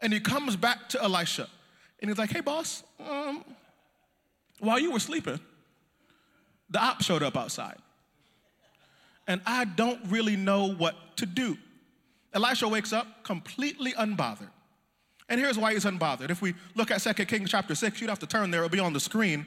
And 0.01 0.13
he 0.13 0.19
comes 0.19 0.55
back 0.55 0.89
to 0.89 1.01
Elisha 1.01 1.47
and 1.99 2.09
he's 2.09 2.17
like, 2.17 2.31
hey, 2.31 2.41
boss, 2.41 2.83
um, 2.99 3.43
while 4.59 4.79
you 4.79 4.91
were 4.91 4.99
sleeping, 4.99 5.39
the 6.69 6.79
op 6.79 7.01
showed 7.01 7.23
up 7.23 7.35
outside. 7.35 7.77
And 9.27 9.41
I 9.45 9.65
don't 9.65 9.99
really 10.07 10.35
know 10.35 10.73
what 10.73 10.95
to 11.17 11.25
do. 11.25 11.57
Elisha 12.33 12.67
wakes 12.67 12.93
up 12.93 13.23
completely 13.23 13.93
unbothered. 13.93 14.49
And 15.29 15.41
here's 15.41 15.57
why 15.57 15.73
he's 15.73 15.85
unbothered. 15.85 16.29
If 16.29 16.41
we 16.41 16.53
look 16.75 16.91
at 16.91 17.01
2 17.01 17.25
Kings 17.25 17.49
chapter 17.49 17.75
6, 17.75 17.99
you'd 17.99 18.09
have 18.09 18.19
to 18.19 18.27
turn 18.27 18.51
there, 18.51 18.63
it'll 18.63 18.69
be 18.71 18.79
on 18.79 18.93
the 18.93 18.99
screen. 18.99 19.45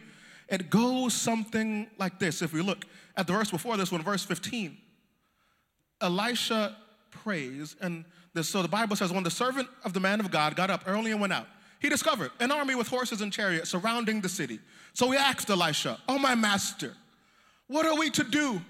It 0.50 0.68
goes 0.68 1.14
something 1.14 1.88
like 1.98 2.18
this. 2.18 2.42
If 2.42 2.52
we 2.52 2.60
look 2.60 2.84
at 3.16 3.26
the 3.26 3.32
verse 3.32 3.50
before 3.50 3.76
this 3.76 3.90
one, 3.92 4.02
verse 4.02 4.24
15, 4.24 4.76
Elisha 6.00 6.76
prays, 7.10 7.76
and 7.80 8.04
this, 8.34 8.48
so 8.48 8.62
the 8.62 8.68
Bible 8.68 8.96
says, 8.96 9.12
when 9.12 9.22
the 9.22 9.30
servant 9.30 9.68
of 9.84 9.92
the 9.92 10.00
man 10.00 10.20
of 10.20 10.30
God 10.30 10.56
got 10.56 10.70
up 10.70 10.84
early 10.86 11.12
and 11.12 11.20
went 11.20 11.32
out, 11.32 11.46
he 11.78 11.88
discovered 11.88 12.30
an 12.40 12.52
army 12.52 12.74
with 12.74 12.88
horses 12.88 13.20
and 13.20 13.32
chariots 13.32 13.70
surrounding 13.70 14.20
the 14.20 14.28
city. 14.28 14.58
So 14.92 15.10
he 15.10 15.16
asked 15.16 15.48
Elisha, 15.48 15.98
Oh, 16.08 16.18
my 16.18 16.34
master, 16.34 16.94
what 17.68 17.86
are 17.86 17.96
we 17.96 18.10
to 18.10 18.24
do? 18.24 18.60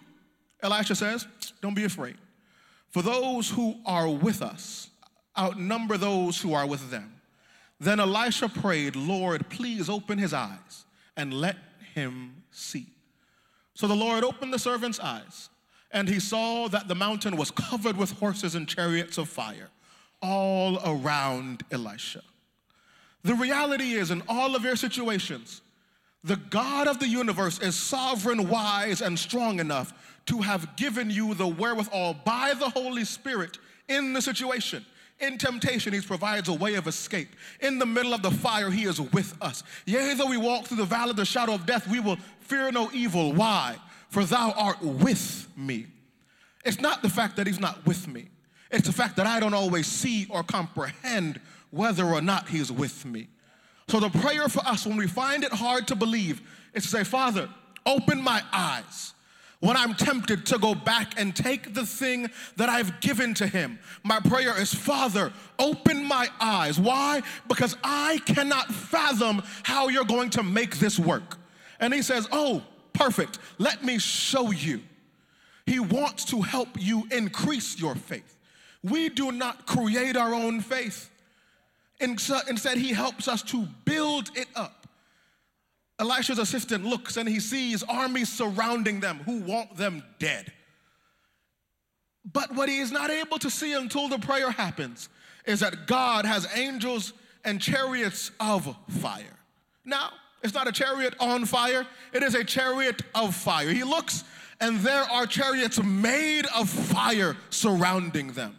Elisha 0.62 0.94
says, 0.94 1.26
Don't 1.60 1.74
be 1.74 1.84
afraid. 1.84 2.16
For 2.90 3.02
those 3.02 3.50
who 3.50 3.76
are 3.84 4.08
with 4.08 4.42
us 4.42 4.90
outnumber 5.38 5.96
those 5.96 6.40
who 6.40 6.54
are 6.54 6.66
with 6.66 6.90
them. 6.90 7.14
Then 7.78 8.00
Elisha 8.00 8.48
prayed, 8.48 8.94
Lord, 8.96 9.48
please 9.48 9.88
open 9.88 10.18
his 10.18 10.34
eyes 10.34 10.84
and 11.16 11.32
let 11.32 11.56
him 12.00 12.42
see. 12.50 12.86
So 13.74 13.86
the 13.86 13.94
Lord 13.94 14.24
opened 14.24 14.52
the 14.52 14.58
servant's 14.58 15.00
eyes, 15.00 15.48
and 15.90 16.08
he 16.08 16.20
saw 16.20 16.68
that 16.68 16.88
the 16.88 16.94
mountain 16.94 17.36
was 17.36 17.50
covered 17.50 17.96
with 17.96 18.12
horses 18.18 18.54
and 18.54 18.68
chariots 18.68 19.18
of 19.18 19.28
fire 19.28 19.68
all 20.22 20.78
around 20.84 21.62
Elisha. 21.70 22.22
The 23.22 23.34
reality 23.34 23.92
is, 23.92 24.10
in 24.10 24.22
all 24.28 24.54
of 24.56 24.64
your 24.64 24.76
situations, 24.76 25.62
the 26.24 26.36
God 26.36 26.86
of 26.86 26.98
the 26.98 27.08
universe 27.08 27.58
is 27.60 27.74
sovereign, 27.74 28.48
wise, 28.48 29.00
and 29.00 29.18
strong 29.18 29.60
enough 29.60 29.92
to 30.26 30.38
have 30.38 30.76
given 30.76 31.10
you 31.10 31.34
the 31.34 31.46
wherewithal 31.46 32.14
by 32.24 32.54
the 32.58 32.70
Holy 32.70 33.04
Spirit 33.04 33.58
in 33.88 34.12
the 34.12 34.22
situation. 34.22 34.84
In 35.20 35.36
temptation, 35.36 35.92
he 35.92 36.00
provides 36.00 36.48
a 36.48 36.54
way 36.54 36.74
of 36.74 36.86
escape. 36.86 37.28
In 37.60 37.78
the 37.78 37.86
middle 37.86 38.14
of 38.14 38.22
the 38.22 38.30
fire, 38.30 38.70
he 38.70 38.84
is 38.84 39.00
with 39.00 39.36
us. 39.42 39.62
Yea, 39.84 40.14
though 40.14 40.28
we 40.28 40.38
walk 40.38 40.66
through 40.66 40.78
the 40.78 40.84
valley 40.84 41.10
of 41.10 41.16
the 41.16 41.26
shadow 41.26 41.54
of 41.54 41.66
death, 41.66 41.86
we 41.88 42.00
will 42.00 42.16
fear 42.40 42.72
no 42.72 42.90
evil. 42.92 43.32
Why? 43.32 43.76
For 44.08 44.24
thou 44.24 44.52
art 44.56 44.80
with 44.80 45.46
me. 45.56 45.86
It's 46.64 46.80
not 46.80 47.02
the 47.02 47.10
fact 47.10 47.36
that 47.36 47.46
he's 47.46 47.60
not 47.60 47.84
with 47.86 48.08
me, 48.08 48.28
it's 48.70 48.86
the 48.86 48.92
fact 48.92 49.16
that 49.16 49.26
I 49.26 49.40
don't 49.40 49.54
always 49.54 49.86
see 49.86 50.26
or 50.30 50.42
comprehend 50.42 51.40
whether 51.70 52.04
or 52.04 52.20
not 52.20 52.48
he's 52.48 52.72
with 52.72 53.04
me. 53.04 53.28
So, 53.88 54.00
the 54.00 54.10
prayer 54.10 54.48
for 54.48 54.60
us 54.60 54.86
when 54.86 54.96
we 54.96 55.06
find 55.06 55.42
it 55.42 55.52
hard 55.52 55.88
to 55.88 55.96
believe 55.96 56.40
is 56.74 56.84
to 56.84 56.88
say, 56.88 57.04
Father, 57.04 57.48
open 57.84 58.22
my 58.22 58.42
eyes 58.52 59.14
when 59.60 59.76
I'm 59.76 59.94
tempted 59.94 60.46
to 60.46 60.58
go 60.58 60.74
back 60.74 61.20
and 61.20 61.36
take 61.36 61.74
the 61.74 61.84
thing 61.84 62.30
that 62.56 62.68
I've 62.70 63.00
given 63.00 63.34
to 63.34 63.46
him, 63.46 63.78
my 64.02 64.18
prayer 64.18 64.58
is, 64.58 64.72
Father, 64.72 65.32
open 65.58 66.04
my 66.04 66.28
eyes. 66.40 66.80
Why? 66.80 67.22
Because 67.46 67.76
I 67.84 68.20
cannot 68.24 68.72
fathom 68.72 69.42
how 69.62 69.88
you're 69.88 70.04
going 70.04 70.30
to 70.30 70.42
make 70.42 70.78
this 70.78 70.98
work. 70.98 71.36
And 71.78 71.92
he 71.92 72.00
says, 72.00 72.26
Oh, 72.32 72.62
perfect. 72.94 73.38
Let 73.58 73.84
me 73.84 73.98
show 73.98 74.50
you. 74.50 74.80
He 75.66 75.78
wants 75.78 76.24
to 76.26 76.40
help 76.40 76.68
you 76.78 77.06
increase 77.10 77.78
your 77.78 77.94
faith. 77.94 78.38
We 78.82 79.10
do 79.10 79.30
not 79.30 79.66
create 79.66 80.16
our 80.16 80.34
own 80.34 80.62
faith. 80.62 81.10
Instead, 82.00 82.78
he 82.78 82.94
helps 82.94 83.28
us 83.28 83.42
to 83.42 83.66
build 83.84 84.30
it 84.34 84.48
up. 84.56 84.79
Elisha's 86.00 86.38
assistant 86.38 86.84
looks 86.84 87.18
and 87.18 87.28
he 87.28 87.38
sees 87.38 87.82
armies 87.82 88.30
surrounding 88.30 89.00
them 89.00 89.18
who 89.18 89.40
want 89.40 89.76
them 89.76 90.02
dead. 90.18 90.50
But 92.32 92.54
what 92.54 92.68
he 92.68 92.78
is 92.78 92.90
not 92.90 93.10
able 93.10 93.38
to 93.38 93.50
see 93.50 93.74
until 93.74 94.08
the 94.08 94.18
prayer 94.18 94.50
happens 94.50 95.10
is 95.46 95.60
that 95.60 95.86
God 95.86 96.24
has 96.24 96.48
angels 96.56 97.12
and 97.44 97.60
chariots 97.60 98.30
of 98.40 98.74
fire. 98.88 99.36
Now, 99.84 100.10
it's 100.42 100.54
not 100.54 100.66
a 100.66 100.72
chariot 100.72 101.14
on 101.20 101.44
fire, 101.44 101.86
it 102.14 102.22
is 102.22 102.34
a 102.34 102.44
chariot 102.44 103.02
of 103.14 103.34
fire. 103.34 103.70
He 103.70 103.84
looks 103.84 104.24
and 104.58 104.78
there 104.80 105.02
are 105.04 105.26
chariots 105.26 105.82
made 105.82 106.46
of 106.56 106.68
fire 106.68 107.36
surrounding 107.50 108.32
them. 108.32 108.56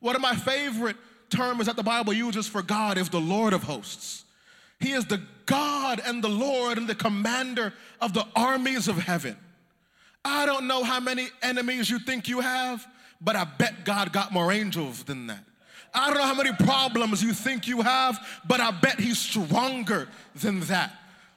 One 0.00 0.14
of 0.14 0.22
my 0.22 0.34
favorite 0.34 0.96
terms 1.28 1.66
that 1.66 1.76
the 1.76 1.82
Bible 1.82 2.12
uses 2.12 2.46
for 2.46 2.62
God 2.62 2.98
is 2.98 3.08
the 3.08 3.20
Lord 3.20 3.52
of 3.52 3.64
hosts. 3.64 4.24
He 4.80 4.92
is 4.92 5.06
the 5.06 5.20
God 5.48 6.00
and 6.04 6.22
the 6.22 6.28
Lord 6.28 6.78
and 6.78 6.86
the 6.86 6.94
commander 6.94 7.72
of 8.00 8.12
the 8.12 8.24
armies 8.36 8.86
of 8.86 8.98
heaven. 8.98 9.36
I 10.24 10.44
don't 10.44 10.68
know 10.68 10.84
how 10.84 11.00
many 11.00 11.28
enemies 11.42 11.88
you 11.88 11.98
think 11.98 12.28
you 12.28 12.40
have, 12.40 12.86
but 13.20 13.34
I 13.34 13.44
bet 13.44 13.84
God 13.84 14.12
got 14.12 14.30
more 14.30 14.52
angels 14.52 15.02
than 15.02 15.26
that. 15.28 15.42
I 15.94 16.08
don't 16.08 16.18
know 16.18 16.26
how 16.26 16.34
many 16.34 16.52
problems 16.52 17.22
you 17.22 17.32
think 17.32 17.66
you 17.66 17.80
have, 17.80 18.18
but 18.46 18.60
I 18.60 18.70
bet 18.70 19.00
He's 19.00 19.18
stronger 19.18 20.08
than 20.36 20.60
that. 20.60 20.92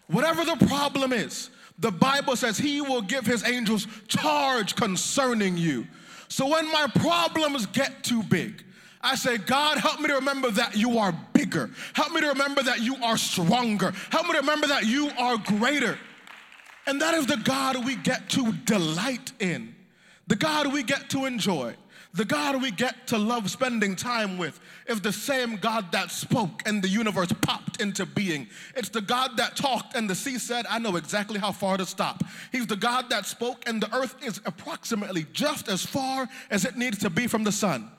Whatever 0.07 0.43
the 0.43 0.57
problem 0.67 1.13
is, 1.13 1.49
the 1.79 1.91
Bible 1.91 2.35
says 2.35 2.57
He 2.57 2.81
will 2.81 3.01
give 3.01 3.25
His 3.25 3.47
angels 3.47 3.87
charge 4.09 4.75
concerning 4.75 5.55
you. 5.55 5.87
So 6.27 6.49
when 6.49 6.69
my 6.69 6.87
problems 6.95 7.65
get 7.65 8.03
too 8.03 8.23
big, 8.23 8.65
I 9.03 9.15
say, 9.15 9.37
God, 9.37 9.77
help 9.77 9.99
me 9.99 10.07
to 10.07 10.15
remember 10.15 10.51
that 10.51 10.75
you 10.75 10.97
are 10.97 11.13
bigger. 11.33 11.69
Help 11.93 12.11
me 12.11 12.21
to 12.21 12.27
remember 12.27 12.61
that 12.63 12.81
you 12.81 12.95
are 13.03 13.17
stronger. 13.17 13.91
Help 14.09 14.27
me 14.27 14.33
to 14.33 14.39
remember 14.39 14.67
that 14.67 14.85
you 14.85 15.09
are 15.17 15.37
greater. 15.37 15.97
And 16.87 17.01
that 17.01 17.13
is 17.13 17.25
the 17.25 17.37
God 17.37 17.85
we 17.85 17.95
get 17.95 18.29
to 18.31 18.51
delight 18.65 19.31
in, 19.39 19.75
the 20.27 20.35
God 20.35 20.73
we 20.73 20.83
get 20.83 21.09
to 21.11 21.25
enjoy, 21.25 21.75
The 22.13 22.25
God 22.25 22.61
we 22.61 22.71
get 22.71 23.07
to 23.07 23.17
love 23.17 23.49
spending 23.49 23.95
time 23.95 24.37
with 24.37 24.59
is 24.85 24.99
the 24.99 25.13
same 25.13 25.55
God 25.55 25.93
that 25.93 26.11
spoke 26.11 26.61
and 26.65 26.83
the 26.83 26.89
universe 26.89 27.31
popped 27.41 27.79
into 27.79 28.05
being. 28.05 28.49
It's 28.75 28.89
the 28.89 29.01
God 29.01 29.37
that 29.37 29.55
talked 29.55 29.95
and 29.95 30.09
the 30.09 30.15
sea 30.15 30.37
said, 30.37 30.65
I 30.69 30.77
know 30.79 30.97
exactly 30.97 31.39
how 31.39 31.53
far 31.53 31.77
to 31.77 31.85
stop. 31.85 32.21
He's 32.51 32.67
the 32.67 32.75
God 32.75 33.09
that 33.11 33.25
spoke 33.25 33.63
and 33.67 33.81
the 33.81 33.95
earth 33.95 34.15
is 34.21 34.41
approximately 34.45 35.25
just 35.31 35.69
as 35.69 35.85
far 35.85 36.27
as 36.49 36.65
it 36.65 36.75
needs 36.75 36.97
to 36.99 37.09
be 37.09 37.27
from 37.27 37.45
the 37.45 37.51
sun 37.51 37.89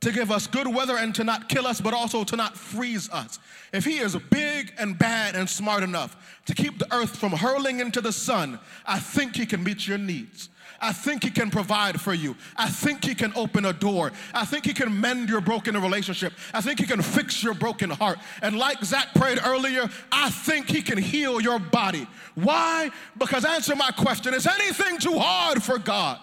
to 0.00 0.12
give 0.12 0.30
us 0.30 0.46
good 0.46 0.66
weather 0.66 0.96
and 0.96 1.14
to 1.14 1.24
not 1.24 1.48
kill 1.48 1.66
us, 1.66 1.80
but 1.80 1.94
also 1.94 2.24
to 2.24 2.36
not 2.36 2.56
freeze 2.56 3.08
us. 3.10 3.38
If 3.72 3.84
he 3.84 3.98
is 3.98 4.16
big 4.30 4.72
and 4.78 4.98
bad 4.98 5.34
and 5.34 5.48
smart 5.48 5.82
enough 5.82 6.16
to 6.46 6.54
keep 6.54 6.78
the 6.78 6.94
earth 6.94 7.16
from 7.16 7.32
hurling 7.32 7.80
into 7.80 8.00
the 8.00 8.12
sun, 8.12 8.58
I 8.86 8.98
think 8.98 9.36
he 9.36 9.46
can 9.46 9.64
meet 9.64 9.86
your 9.86 9.98
needs. 9.98 10.50
I 10.80 10.92
think 10.92 11.24
He 11.24 11.30
can 11.30 11.50
provide 11.50 12.00
for 12.00 12.14
you. 12.14 12.36
I 12.56 12.68
think 12.68 13.04
He 13.04 13.14
can 13.14 13.32
open 13.34 13.64
a 13.64 13.72
door. 13.72 14.12
I 14.34 14.44
think 14.44 14.64
He 14.64 14.74
can 14.74 15.00
mend 15.00 15.28
your 15.28 15.40
broken 15.40 15.80
relationship. 15.80 16.32
I 16.52 16.60
think 16.60 16.78
He 16.78 16.86
can 16.86 17.02
fix 17.02 17.42
your 17.42 17.54
broken 17.54 17.90
heart. 17.90 18.18
And 18.42 18.58
like 18.58 18.82
Zach 18.84 19.14
prayed 19.14 19.38
earlier, 19.44 19.88
I 20.12 20.30
think 20.30 20.68
He 20.68 20.82
can 20.82 20.98
heal 20.98 21.40
your 21.40 21.58
body. 21.58 22.06
Why? 22.34 22.90
Because 23.18 23.44
answer 23.44 23.74
my 23.74 23.90
question 23.90 24.34
is 24.34 24.46
anything 24.46 24.98
too 24.98 25.18
hard 25.18 25.62
for 25.62 25.78
God? 25.78 26.20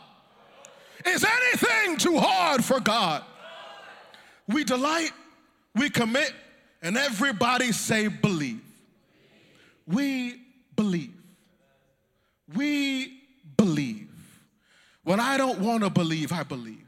Is 1.05 1.25
anything 1.25 1.97
too 1.97 2.17
hard 2.17 2.63
for 2.63 2.79
God? 2.79 3.23
We 4.47 4.63
delight, 4.63 5.11
we 5.75 5.89
commit, 5.89 6.33
and 6.81 6.97
everybody 6.97 7.71
say 7.71 8.07
believe. 8.07 8.61
We 9.87 10.41
believe. 10.75 11.13
We 12.55 13.21
believe. 13.57 14.09
When 15.03 15.19
I 15.19 15.37
don't 15.37 15.59
want 15.59 15.83
to 15.83 15.89
believe, 15.89 16.31
I 16.31 16.43
believe. 16.43 16.79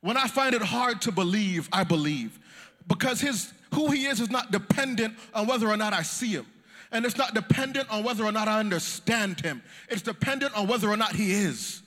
When 0.00 0.16
I 0.16 0.26
find 0.26 0.54
it 0.54 0.62
hard 0.62 1.02
to 1.02 1.12
believe, 1.12 1.68
I 1.72 1.84
believe. 1.84 2.38
Because 2.86 3.20
his 3.20 3.52
who 3.74 3.90
he 3.90 4.06
is 4.06 4.20
is 4.20 4.30
not 4.30 4.52
dependent 4.52 5.14
on 5.34 5.46
whether 5.46 5.68
or 5.68 5.76
not 5.76 5.92
I 5.92 6.02
see 6.02 6.28
him. 6.32 6.46
And 6.92 7.04
it's 7.04 7.16
not 7.16 7.34
dependent 7.34 7.90
on 7.90 8.04
whether 8.04 8.24
or 8.24 8.32
not 8.32 8.46
I 8.46 8.60
understand 8.60 9.40
him. 9.40 9.62
It's 9.88 10.02
dependent 10.02 10.56
on 10.56 10.68
whether 10.68 10.88
or 10.88 10.96
not 10.96 11.14
he 11.14 11.32
is. 11.32 11.82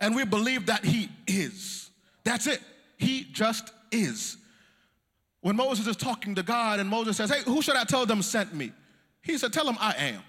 And 0.00 0.16
we 0.16 0.24
believe 0.24 0.66
that 0.66 0.84
he 0.84 1.10
is. 1.26 1.90
That's 2.24 2.46
it. 2.46 2.60
He 2.96 3.24
just 3.32 3.70
is. 3.92 4.36
When 5.40 5.56
Moses 5.56 5.86
is 5.86 5.96
talking 5.96 6.34
to 6.34 6.42
God 6.42 6.80
and 6.80 6.88
Moses 6.88 7.16
says, 7.16 7.30
Hey, 7.30 7.42
who 7.44 7.62
should 7.62 7.76
I 7.76 7.84
tell 7.84 8.06
them 8.06 8.22
sent 8.22 8.54
me? 8.54 8.72
He 9.22 9.38
said, 9.38 9.52
Tell 9.52 9.64
them 9.64 9.76
I 9.80 9.94
am. 9.96 10.22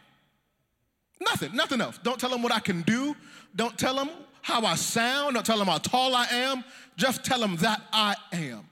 Nothing, 1.20 1.56
nothing 1.56 1.82
else. 1.82 2.00
Don't 2.02 2.20
tell 2.20 2.30
them 2.30 2.42
what 2.42 2.52
I 2.52 2.60
can 2.60 2.82
do. 2.82 3.16
Don't 3.56 3.78
tell 3.78 3.96
them 3.96 4.10
how 4.42 4.66
I 4.66 4.76
sound, 4.76 5.36
don't 5.36 5.46
tell 5.46 5.60
them 5.60 5.68
how 5.68 5.78
tall 5.78 6.16
I 6.16 6.26
am, 6.26 6.64
just 6.98 7.24
tell 7.24 7.40
them 7.40 7.58
that 7.58 7.82
I 7.94 8.16
am. 8.32 8.68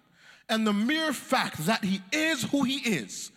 And 0.49 0.65
the 0.65 0.73
mere 0.73 1.13
fact 1.13 1.65
that 1.67 1.84
he 1.84 2.02
is 2.12 2.43
who 2.43 2.63
he 2.63 2.78
is 2.78 3.32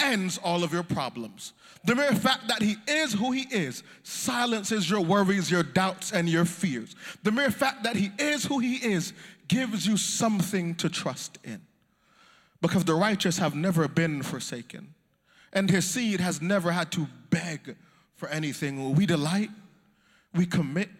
ends 0.00 0.38
all 0.38 0.64
of 0.64 0.72
your 0.72 0.82
problems. 0.82 1.52
The 1.84 1.94
mere 1.94 2.12
fact 2.12 2.48
that 2.48 2.62
he 2.62 2.76
is 2.86 3.12
who 3.12 3.32
he 3.32 3.46
is 3.50 3.82
silences 4.02 4.90
your 4.90 5.00
worries, 5.00 5.50
your 5.50 5.62
doubts, 5.62 6.12
and 6.12 6.28
your 6.28 6.44
fears. 6.44 6.94
The 7.22 7.32
mere 7.32 7.50
fact 7.50 7.84
that 7.84 7.96
he 7.96 8.10
is 8.18 8.44
who 8.44 8.58
he 8.58 8.74
is 8.74 9.12
gives 9.46 9.86
you 9.86 9.96
something 9.96 10.74
to 10.76 10.88
trust 10.88 11.38
in. 11.44 11.60
Because 12.60 12.84
the 12.84 12.94
righteous 12.94 13.38
have 13.38 13.54
never 13.54 13.86
been 13.86 14.22
forsaken, 14.22 14.94
and 15.52 15.70
his 15.70 15.88
seed 15.88 16.20
has 16.20 16.42
never 16.42 16.72
had 16.72 16.90
to 16.92 17.06
beg 17.30 17.76
for 18.16 18.28
anything. 18.28 18.94
We 18.94 19.06
delight, 19.06 19.50
we 20.34 20.44
commit, 20.44 20.90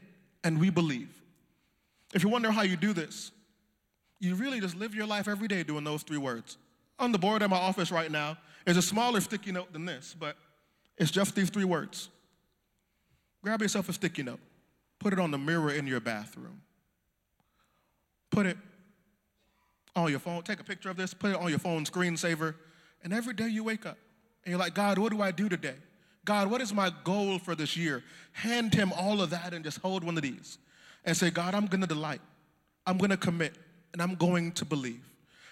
and 0.45 0.61
we 0.61 0.71
believe. 0.71 1.11
If 2.15 2.23
you 2.23 2.29
wonder 2.29 2.51
how 2.51 2.63
you 2.63 2.77
do 2.77 2.93
this, 2.93 3.33
you 4.21 4.37
really 4.37 4.61
just 4.61 4.77
live 4.77 4.95
your 4.95 5.07
life 5.07 5.29
every 5.29 5.49
day 5.49 5.65
doing 5.65 5.85
those 5.85 6.03
three 6.03 6.17
words. 6.17 6.57
On 6.99 7.13
the 7.13 7.19
board 7.19 7.43
at 7.43 7.51
my 7.51 7.59
office 7.59 7.93
right 7.93 8.11
now 8.11 8.39
is 8.67 8.77
a 8.77 8.83
smaller 8.83 9.21
sticky 9.21 9.53
note 9.53 9.73
than 9.73 9.85
this, 9.85 10.15
but 10.19 10.37
it's 10.97 11.11
just 11.11 11.35
these 11.35 11.51
three 11.51 11.65
words. 11.65 12.09
Grab 13.43 13.63
yourself 13.63 13.89
a 13.89 13.93
sticky 13.93 14.25
note, 14.25 14.41
put 14.99 15.13
it 15.13 15.19
on 15.19 15.31
the 15.31 15.39
mirror 15.39 15.71
in 15.71 15.87
your 15.87 16.01
bathroom, 16.01 16.63
put 18.31 18.47
it 18.47 18.57
on 19.95 20.11
your 20.11 20.21
phone, 20.21 20.43
take 20.43 20.61
a 20.61 20.65
picture 20.65 20.91
of 20.91 20.97
this, 20.97 21.15
put 21.15 21.31
it 21.31 21.37
on 21.37 21.49
your 21.49 21.59
phone 21.59 21.85
screensaver, 21.85 22.55
and 23.03 23.13
every 23.13 23.35
day 23.35 23.49
you 23.49 23.65
wake 23.65 23.87
up 23.87 23.99
and 24.45 24.51
you're 24.51 24.59
like, 24.59 24.75
God, 24.75 24.99
what 24.99 25.13
do 25.13 25.23
I 25.23 25.31
do 25.31 25.49
today? 25.49 25.77
God, 26.25 26.51
what 26.51 26.61
is 26.61 26.75
my 26.75 26.93
goal 27.05 27.39
for 27.39 27.55
this 27.55 27.77
year? 27.77 28.03
Hand 28.33 28.75
him 28.75 28.93
all 28.93 29.23
of 29.23 29.31
that 29.31 29.55
and 29.55 29.65
just 29.65 29.79
hold 29.79 30.05
one 30.05 30.17
of 30.17 30.23
these 30.23 30.59
and 31.05 31.17
say, 31.17 31.31
God, 31.31 31.55
I'm 31.55 31.67
going 31.67 31.81
to 31.81 31.87
delight, 31.87 32.21
I'm 32.87 32.99
going 32.99 33.11
to 33.11 33.17
commit, 33.17 33.55
and 33.93 34.03
I'm 34.03 34.15
going 34.15 34.53
to 34.53 34.65
believe. 34.65 35.09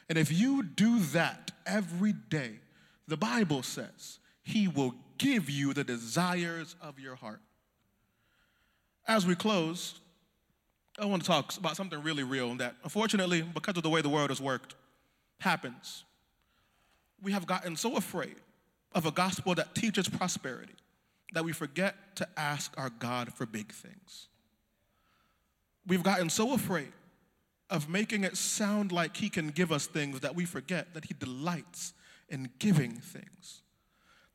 And 0.08 0.18
if 0.18 0.30
you 0.30 0.62
do 0.62 1.00
that 1.12 1.50
every 1.66 2.12
day, 2.12 2.60
the 3.08 3.16
Bible 3.16 3.62
says 3.62 4.18
he 4.42 4.68
will 4.68 4.94
give 5.18 5.48
you 5.50 5.72
the 5.72 5.84
desires 5.84 6.76
of 6.80 6.98
your 6.98 7.14
heart. 7.14 7.40
As 9.08 9.26
we 9.26 9.34
close, 9.34 10.00
I 10.98 11.04
want 11.06 11.22
to 11.22 11.26
talk 11.26 11.56
about 11.56 11.76
something 11.76 12.02
really 12.02 12.22
real 12.22 12.54
that, 12.56 12.76
unfortunately, 12.82 13.42
because 13.42 13.76
of 13.76 13.82
the 13.82 13.90
way 13.90 14.00
the 14.02 14.08
world 14.08 14.30
has 14.30 14.40
worked, 14.40 14.74
happens. 15.38 16.04
We 17.22 17.32
have 17.32 17.46
gotten 17.46 17.76
so 17.76 17.96
afraid 17.96 18.36
of 18.92 19.06
a 19.06 19.10
gospel 19.10 19.54
that 19.54 19.74
teaches 19.74 20.08
prosperity 20.08 20.74
that 21.32 21.44
we 21.44 21.52
forget 21.52 22.16
to 22.16 22.28
ask 22.36 22.72
our 22.78 22.90
God 22.90 23.32
for 23.32 23.46
big 23.46 23.72
things. 23.72 24.28
We've 25.86 26.02
gotten 26.02 26.30
so 26.30 26.54
afraid 26.54 26.92
of 27.68 27.88
making 27.88 28.24
it 28.24 28.36
sound 28.36 28.92
like 28.92 29.16
He 29.16 29.28
can 29.28 29.48
give 29.48 29.70
us 29.70 29.86
things 29.86 30.20
that 30.20 30.34
we 30.34 30.44
forget 30.44 30.94
that 30.94 31.04
He 31.04 31.14
delights 31.18 31.92
in 32.28 32.50
giving 32.58 32.92
things. 32.92 33.62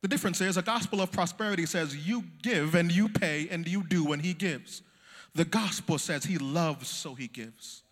The 0.00 0.08
difference 0.08 0.40
is 0.40 0.56
a 0.56 0.62
gospel 0.62 1.00
of 1.00 1.12
prosperity 1.12 1.66
says 1.66 1.94
you 1.96 2.24
give 2.42 2.74
and 2.74 2.90
you 2.90 3.08
pay 3.08 3.48
and 3.50 3.66
you 3.66 3.84
do 3.84 4.04
when 4.04 4.20
He 4.20 4.34
gives. 4.34 4.82
The 5.34 5.44
gospel 5.44 5.98
says 5.98 6.24
He 6.24 6.38
loves, 6.38 6.88
so 6.88 7.14
He 7.14 7.28
gives. 7.28 7.82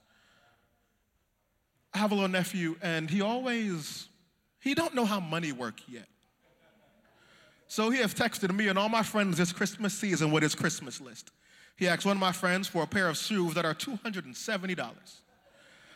I 1.92 1.98
have 1.98 2.12
a 2.12 2.14
little 2.14 2.28
nephew, 2.28 2.76
and 2.82 3.10
he 3.10 3.20
always, 3.20 4.08
he 4.60 4.74
don't 4.74 4.94
know 4.94 5.04
how 5.04 5.20
money 5.20 5.52
work 5.52 5.80
yet. 5.88 6.06
So 7.66 7.90
he 7.90 7.98
has 7.98 8.14
texted 8.14 8.54
me 8.54 8.68
and 8.68 8.78
all 8.78 8.88
my 8.88 9.02
friends 9.02 9.38
this 9.38 9.52
Christmas 9.52 9.94
season 9.94 10.30
with 10.30 10.42
his 10.42 10.54
Christmas 10.54 11.00
list. 11.00 11.30
He 11.76 11.88
asked 11.88 12.04
one 12.04 12.16
of 12.16 12.20
my 12.20 12.32
friends 12.32 12.68
for 12.68 12.82
a 12.82 12.86
pair 12.86 13.08
of 13.08 13.16
shoes 13.16 13.54
that 13.54 13.64
are 13.64 13.74
$270. 13.74 14.90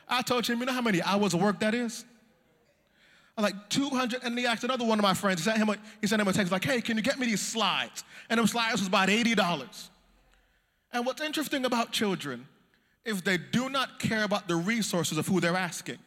I 0.09 0.23
told 0.23 0.47
him, 0.47 0.61
you 0.61 0.67
know 0.67 0.73
how 0.73 0.81
many 0.81 1.03
hours 1.03 1.35
of 1.35 1.43
work 1.43 1.61
that 1.61 1.75
is? 1.75 2.05
I'm 3.37 3.42
like 3.42 3.68
200, 3.68 4.23
and 4.23 4.38
he 4.38 4.47
asked 4.47 4.62
another 4.62 4.85
one 4.85 4.99
of 4.99 5.03
my 5.03 5.14
friends, 5.14 5.40
he 5.40 5.44
sent 5.44 5.59
him 5.59 5.68
a, 5.68 5.77
he 6.01 6.07
sent 6.07 6.23
him 6.23 6.29
a 6.29 6.33
text 6.33 6.53
like, 6.53 6.64
hey, 6.64 6.81
can 6.81 6.97
you 6.97 7.03
get 7.03 7.18
me 7.18 7.27
these 7.27 7.40
slides? 7.40 8.05
And 8.31 8.38
those 8.38 8.53
slides 8.53 8.81
was 8.81 8.87
about 8.87 9.09
$80. 9.09 9.88
And 10.92 11.05
what's 11.05 11.20
interesting 11.20 11.64
about 11.64 11.90
children 11.90 12.47
is 13.05 13.23
they 13.23 13.37
do 13.37 13.68
not 13.68 13.99
care 13.99 14.23
about 14.23 14.47
the 14.47 14.55
resources 14.55 15.18
of 15.18 15.27
who 15.27 15.40
they're 15.40 15.57
asking. 15.57 15.99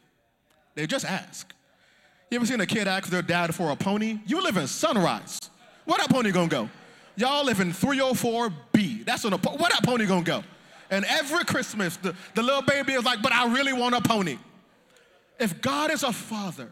They 0.74 0.86
just 0.86 1.04
ask. 1.04 1.52
You 2.30 2.36
ever 2.36 2.46
seen 2.46 2.60
a 2.60 2.66
kid 2.66 2.88
ask 2.88 3.08
their 3.08 3.22
dad 3.22 3.54
for 3.54 3.70
a 3.70 3.76
pony? 3.76 4.18
You 4.26 4.42
live 4.42 4.56
in 4.56 4.66
Sunrise. 4.66 5.50
Where 5.84 5.98
that 5.98 6.10
pony 6.10 6.30
gonna 6.30 6.48
go? 6.48 6.68
Y'all 7.16 7.44
live 7.44 7.60
in 7.60 7.72
304B. 7.72 9.04
That's 9.04 9.24
on 9.24 9.32
a 9.32 9.36
where 9.38 9.70
that 9.70 9.82
pony 9.84 10.06
gonna 10.06 10.22
go? 10.22 10.42
And 10.90 11.04
every 11.06 11.44
Christmas, 11.44 11.96
the, 11.98 12.14
the 12.34 12.42
little 12.42 12.62
baby 12.62 12.94
is 12.94 13.04
like, 13.04 13.22
but 13.22 13.32
I 13.32 13.52
really 13.52 13.72
want 13.72 13.94
a 13.94 14.00
pony. 14.00 14.38
If 15.38 15.60
God 15.60 15.90
is 15.90 16.02
a 16.02 16.12
father 16.12 16.70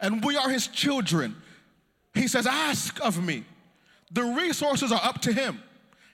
and 0.00 0.24
we 0.24 0.36
are 0.36 0.50
his 0.50 0.66
children, 0.68 1.36
he 2.14 2.28
says, 2.28 2.46
ask 2.46 3.00
of 3.04 3.22
me. 3.22 3.44
The 4.12 4.22
resources 4.22 4.92
are 4.92 5.00
up 5.02 5.20
to 5.22 5.32
him. 5.32 5.62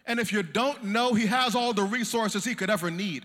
And 0.06 0.18
if 0.18 0.32
you 0.32 0.42
don't 0.42 0.84
know, 0.84 1.14
he 1.14 1.26
has 1.26 1.54
all 1.54 1.72
the 1.72 1.84
resources 1.84 2.44
he 2.44 2.54
could 2.54 2.70
ever 2.70 2.90
need. 2.90 3.24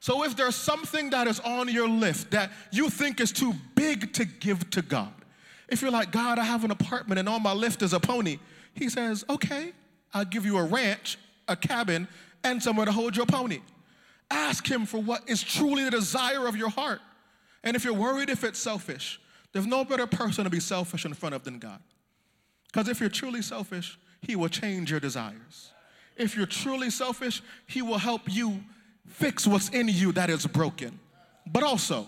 So 0.00 0.24
if 0.24 0.36
there's 0.36 0.56
something 0.56 1.10
that 1.10 1.26
is 1.26 1.40
on 1.40 1.68
your 1.68 1.88
list 1.88 2.30
that 2.30 2.50
you 2.72 2.88
think 2.90 3.20
is 3.20 3.32
too 3.32 3.52
big 3.74 4.12
to 4.14 4.24
give 4.24 4.68
to 4.70 4.82
God, 4.82 5.12
if 5.68 5.82
you're 5.82 5.90
like, 5.90 6.10
God, 6.10 6.38
I 6.38 6.44
have 6.44 6.64
an 6.64 6.70
apartment 6.70 7.18
and 7.18 7.28
on 7.28 7.42
my 7.42 7.52
list 7.52 7.82
is 7.82 7.92
a 7.92 8.00
pony, 8.00 8.38
he 8.74 8.88
says, 8.88 9.24
Okay, 9.28 9.72
I'll 10.12 10.24
give 10.24 10.44
you 10.44 10.58
a 10.58 10.64
ranch, 10.64 11.18
a 11.48 11.56
cabin, 11.56 12.08
and 12.42 12.62
somewhere 12.62 12.86
to 12.86 12.92
hold 12.92 13.16
your 13.16 13.26
pony. 13.26 13.60
Ask 14.30 14.66
him 14.66 14.86
for 14.86 15.00
what 15.00 15.28
is 15.28 15.42
truly 15.42 15.84
the 15.84 15.90
desire 15.90 16.46
of 16.46 16.56
your 16.56 16.70
heart. 16.70 17.00
And 17.62 17.76
if 17.76 17.84
you're 17.84 17.94
worried 17.94 18.30
if 18.30 18.42
it's 18.42 18.58
selfish, 18.58 19.20
there's 19.52 19.66
no 19.66 19.84
better 19.84 20.06
person 20.06 20.44
to 20.44 20.50
be 20.50 20.60
selfish 20.60 21.04
in 21.04 21.14
front 21.14 21.34
of 21.34 21.44
than 21.44 21.58
God. 21.58 21.80
Because 22.66 22.88
if 22.88 23.00
you're 23.00 23.08
truly 23.08 23.42
selfish, 23.42 23.98
he 24.20 24.36
will 24.36 24.48
change 24.48 24.90
your 24.90 25.00
desires. 25.00 25.72
If 26.16 26.36
you're 26.36 26.46
truly 26.46 26.90
selfish, 26.90 27.42
he 27.66 27.82
will 27.82 27.98
help 27.98 28.22
you 28.26 28.62
fix 29.06 29.46
what's 29.46 29.68
in 29.70 29.88
you 29.88 30.12
that 30.12 30.30
is 30.30 30.46
broken. 30.46 30.98
But 31.46 31.62
also, 31.62 32.06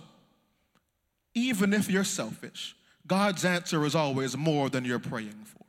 even 1.35 1.73
if 1.73 1.91
you're 1.91 2.05
selfish, 2.05 2.77
God's 3.07 3.45
answer 3.45 3.85
is 3.85 3.95
always 3.95 4.37
more 4.37 4.69
than 4.69 4.85
you're 4.85 4.99
praying 4.99 5.45
for. 5.47 5.65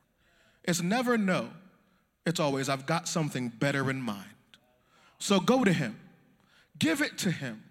It's 0.62 0.82
never 0.82 1.18
no, 1.18 1.48
it's 2.24 2.38
always, 2.38 2.68
I've 2.68 2.86
got 2.86 3.08
something 3.08 3.48
better 3.48 3.90
in 3.90 4.00
mind. 4.00 4.24
So 5.18 5.40
go 5.40 5.64
to 5.64 5.72
Him, 5.72 5.98
give 6.78 7.00
it 7.00 7.18
to 7.18 7.30
Him. 7.30 7.64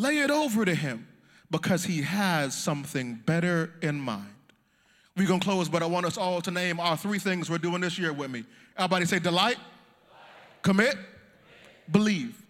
Lay 0.00 0.20
it 0.20 0.30
over 0.30 0.64
to 0.64 0.74
him 0.74 1.06
because 1.50 1.84
he 1.84 2.02
has 2.02 2.54
something 2.54 3.14
better 3.26 3.72
in 3.82 4.00
mind. 4.00 4.26
We're 5.16 5.26
going 5.26 5.40
to 5.40 5.44
close, 5.44 5.68
but 5.68 5.82
I 5.82 5.86
want 5.86 6.06
us 6.06 6.16
all 6.16 6.40
to 6.42 6.50
name 6.50 6.78
our 6.80 6.96
three 6.96 7.18
things 7.18 7.50
we're 7.50 7.58
doing 7.58 7.80
this 7.80 7.98
year 7.98 8.12
with 8.12 8.30
me. 8.30 8.44
Everybody 8.76 9.04
say 9.06 9.18
delight, 9.18 9.56
commit, 10.62 10.96
believe. 11.90 12.40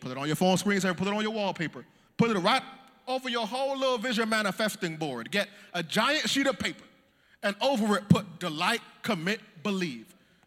Put 0.00 0.12
it 0.12 0.18
on 0.18 0.26
your 0.26 0.36
phone 0.36 0.56
screen, 0.56 0.80
put 0.80 1.06
it 1.06 1.08
on 1.08 1.22
your 1.22 1.32
wallpaper. 1.32 1.84
Put 2.16 2.30
it 2.30 2.38
right 2.38 2.62
over 3.06 3.28
your 3.28 3.46
whole 3.46 3.76
little 3.76 3.98
vision 3.98 4.28
manifesting 4.28 4.96
board. 4.96 5.30
Get 5.30 5.48
a 5.72 5.82
giant 5.82 6.28
sheet 6.28 6.46
of 6.46 6.58
paper 6.58 6.84
and 7.42 7.54
over 7.60 7.96
it 7.96 8.08
put 8.08 8.38
delight, 8.38 8.80
commit, 9.02 9.40
believe. 9.62 10.06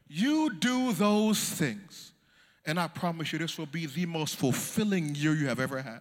You 0.10 0.54
do 0.54 0.94
those 0.94 1.40
things, 1.40 2.12
and 2.66 2.80
I 2.80 2.88
promise 2.88 3.34
you 3.34 3.40
this 3.40 3.58
will 3.58 3.66
be 3.66 3.86
the 3.86 4.06
most 4.06 4.38
fulfilling 4.38 5.16
year 5.16 5.34
you 5.34 5.48
have 5.48 5.60
ever 5.60 5.82
had. 5.82 6.00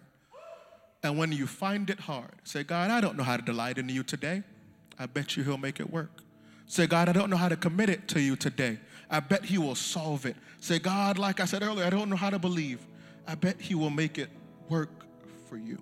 And 1.02 1.18
when 1.18 1.32
you 1.32 1.46
find 1.46 1.88
it 1.90 2.00
hard, 2.00 2.32
say, 2.44 2.64
God, 2.64 2.90
I 2.90 3.00
don't 3.00 3.16
know 3.16 3.22
how 3.22 3.36
to 3.36 3.42
delight 3.42 3.78
in 3.78 3.88
you 3.88 4.02
today. 4.02 4.42
I 4.98 5.06
bet 5.06 5.36
you 5.36 5.44
he'll 5.44 5.58
make 5.58 5.78
it 5.78 5.90
work. 5.90 6.22
Say, 6.66 6.86
God, 6.86 7.08
I 7.08 7.12
don't 7.12 7.30
know 7.30 7.36
how 7.36 7.48
to 7.48 7.56
commit 7.56 7.88
it 7.88 8.08
to 8.08 8.20
you 8.20 8.34
today. 8.34 8.78
I 9.08 9.20
bet 9.20 9.44
he 9.44 9.58
will 9.58 9.74
solve 9.76 10.26
it. 10.26 10.36
Say, 10.60 10.78
God, 10.78 11.18
like 11.18 11.38
I 11.38 11.44
said 11.44 11.62
earlier, 11.62 11.84
I 11.84 11.90
don't 11.90 12.10
know 12.10 12.16
how 12.16 12.30
to 12.30 12.38
believe. 12.38 12.80
I 13.26 13.34
bet 13.36 13.60
he 13.60 13.74
will 13.74 13.90
make 13.90 14.18
it 14.18 14.30
work 14.68 14.90
for 15.48 15.56
you. 15.56 15.80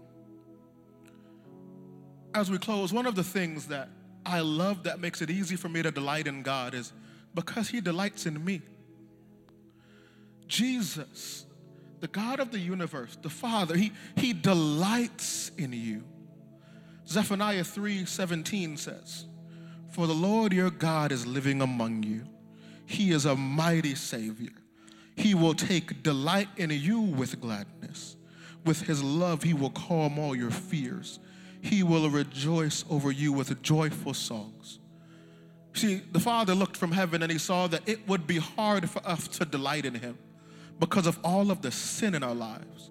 As 2.35 2.51
we 2.51 2.59
close, 2.59 2.93
one 2.93 3.07
of 3.07 3.15
the 3.15 3.25
things 3.25 3.69
that 3.69 3.89
I 4.27 4.41
love 4.41 4.83
that 4.83 5.01
makes 5.01 5.23
it 5.23 5.31
easy 5.31 5.57
for 5.57 5.69
me 5.69 5.83
to 5.83 5.91
delight 5.91 6.27
in 6.27 6.43
God 6.43 6.75
is 6.75 6.93
because 7.35 7.69
he 7.69 7.81
delights 7.81 8.27
in 8.27 8.45
me. 8.45 8.63
Jesus, 10.47 11.47
the 12.05 12.09
God 12.09 12.39
of 12.39 12.51
the 12.51 12.59
universe, 12.59 13.17
the 13.23 13.31
Father, 13.31 13.75
he, 13.75 13.91
he 14.15 14.35
delights 14.35 15.51
in 15.57 15.73
you. 15.73 16.05
Zephaniah 17.09 17.65
3:17 17.65 18.77
says, 18.77 19.25
"For 19.91 20.07
the 20.07 20.15
Lord 20.15 20.53
your 20.53 20.69
God 20.69 21.13
is 21.13 21.27
living 21.27 21.63
among 21.63 22.03
you. 22.03 22.27
He 22.85 23.11
is 23.11 23.25
a 23.25 23.35
mighty 23.35 23.95
savior. 23.95 24.53
He 25.17 25.35
will 25.35 25.55
take 25.55 26.03
delight 26.03 26.51
in 26.59 26.69
you 26.69 27.01
with 27.01 27.41
gladness. 27.41 28.17
With 28.67 28.83
his 28.83 29.03
love 29.03 29.43
he 29.43 29.55
will 29.55 29.71
calm 29.71 30.19
all 30.19 30.37
your 30.37 30.51
fears. 30.51 31.21
He 31.63 31.83
will 31.83 32.11
rejoice 32.11 32.85
over 32.91 33.11
you 33.13 33.33
with 33.33 33.63
joyful 33.63 34.13
songs." 34.13 34.79
See, 35.73 36.03
the 36.13 36.21
Father 36.21 36.55
looked 36.55 36.77
from 36.77 36.93
heaven 36.93 37.23
and 37.23 37.33
he 37.33 37.39
saw 37.39 37.67
that 37.69 37.89
it 37.89 38.07
would 38.07 38.27
be 38.27 38.37
hard 38.37 38.91
for 38.91 39.01
us 39.09 39.27
to 39.39 39.47
delight 39.47 39.87
in 39.87 39.95
him 39.95 40.19
because 40.79 41.07
of 41.07 41.19
all 41.25 41.51
of 41.51 41.63
the 41.63 41.71
sin 41.71 42.15
in 42.15 42.23
our 42.23 42.35
lives. 42.35 42.91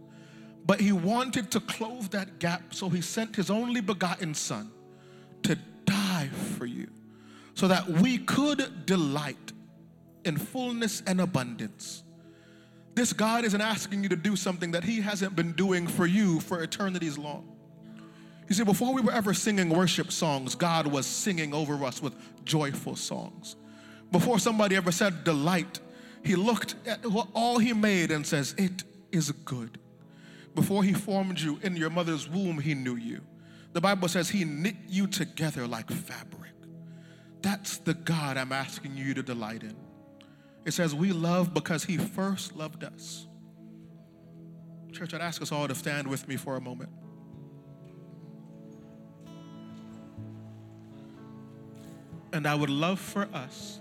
But 0.66 0.80
he 0.80 0.92
wanted 0.92 1.52
to 1.52 1.60
close 1.60 2.08
that 2.10 2.40
gap, 2.40 2.74
so 2.74 2.90
he 2.90 3.02
sent 3.02 3.36
his 3.36 3.50
only 3.50 3.82
begotten 3.82 4.34
Son 4.34 4.72
to 5.44 5.58
die 5.86 6.30
for 6.58 6.66
you 6.66 6.88
so 7.54 7.68
that 7.68 7.88
we 7.88 8.18
could 8.18 8.86
delight 8.86 9.52
in 10.24 10.38
fullness 10.38 11.04
and 11.06 11.20
abundance. 11.20 12.04
This 12.96 13.12
God 13.12 13.44
isn't 13.44 13.60
asking 13.62 14.04
you 14.04 14.10
to 14.10 14.16
do 14.16 14.36
something 14.36 14.72
that 14.72 14.84
he 14.84 15.02
hasn't 15.02 15.36
been 15.36 15.54
doing 15.54 15.88
for 15.88 16.06
you 16.06 16.40
for 16.40 16.64
eternities 16.64 17.18
long. 17.18 17.50
You 18.48 18.56
see, 18.56 18.64
before 18.64 18.94
we 18.94 19.02
were 19.02 19.12
ever 19.12 19.34
singing 19.34 19.70
worship 19.70 20.12
songs, 20.12 20.54
God 20.54 20.88
was 20.88 21.06
singing 21.06 21.54
over 21.54 21.84
us 21.84 22.02
with 22.02 22.14
joyful 22.46 22.96
songs. 22.96 23.56
Before 24.12 24.38
somebody 24.38 24.76
ever 24.76 24.92
said 24.92 25.24
delight, 25.24 25.80
he 26.24 26.36
looked 26.36 26.76
at 26.86 27.06
all 27.34 27.60
he 27.60 27.74
made 27.74 28.12
and 28.12 28.26
says, 28.26 28.56
It 28.58 28.84
is 29.12 29.32
good. 29.32 29.80
Before 30.56 30.84
he 30.84 30.94
formed 30.94 31.40
you 31.40 31.60
in 31.64 31.76
your 31.76 31.90
mother's 31.90 32.30
womb, 32.30 32.60
he 32.60 32.74
knew 32.74 32.96
you. 32.96 33.22
The 33.74 33.82
Bible 33.82 34.08
says 34.08 34.30
he 34.30 34.46
knit 34.46 34.76
you 34.88 35.08
together 35.08 35.68
like 35.68 35.90
fabric. 35.90 36.52
That's 37.42 37.78
the 37.78 37.96
God 37.96 38.38
I'm 38.38 38.52
asking 38.52 38.96
you 38.96 39.14
to 39.16 39.24
delight 39.24 39.64
in. 39.64 39.76
It 40.66 40.74
says 40.74 40.96
we 40.96 41.12
love 41.12 41.54
because 41.54 41.84
he 41.84 41.98
first 41.98 42.56
loved 42.56 42.84
us. 42.84 43.28
Church, 44.92 45.14
I'd 45.14 45.22
ask 45.22 45.42
us 45.42 45.52
all 45.52 45.68
to 45.68 45.76
stand 45.76 46.08
with 46.08 46.28
me 46.28 46.38
for 46.38 46.56
a 46.56 46.62
moment. 46.62 46.92
And 52.32 52.48
I 52.48 52.56
would 52.56 52.70
love 52.70 53.00
for 53.00 53.28
us 53.34 53.80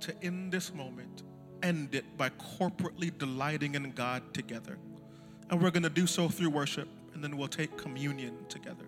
to, 0.00 0.14
in 0.20 0.50
this 0.50 0.72
moment, 0.72 1.22
end 1.62 1.94
it 1.94 2.16
by 2.16 2.30
corporately 2.30 3.16
delighting 3.16 3.74
in 3.74 3.92
God 3.92 4.34
together. 4.34 4.78
And 5.50 5.60
we're 5.62 5.70
going 5.70 5.82
to 5.82 5.90
do 5.90 6.06
so 6.06 6.28
through 6.28 6.50
worship, 6.50 6.88
and 7.14 7.22
then 7.22 7.36
we'll 7.36 7.48
take 7.48 7.76
communion 7.76 8.34
together. 8.48 8.84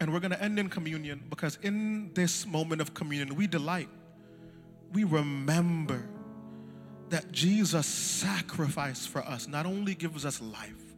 And 0.00 0.12
we're 0.12 0.20
going 0.20 0.32
to 0.32 0.42
end 0.42 0.58
in 0.58 0.68
communion 0.68 1.22
because 1.30 1.58
in 1.62 2.12
this 2.14 2.46
moment 2.46 2.80
of 2.80 2.94
communion, 2.94 3.36
we 3.36 3.46
delight. 3.46 3.88
We 4.92 5.04
remember 5.04 6.04
that 7.10 7.30
Jesus' 7.32 7.86
sacrifice 7.86 9.06
for 9.06 9.22
us 9.22 9.46
not 9.46 9.66
only 9.66 9.94
gives 9.94 10.24
us 10.26 10.40
life, 10.40 10.96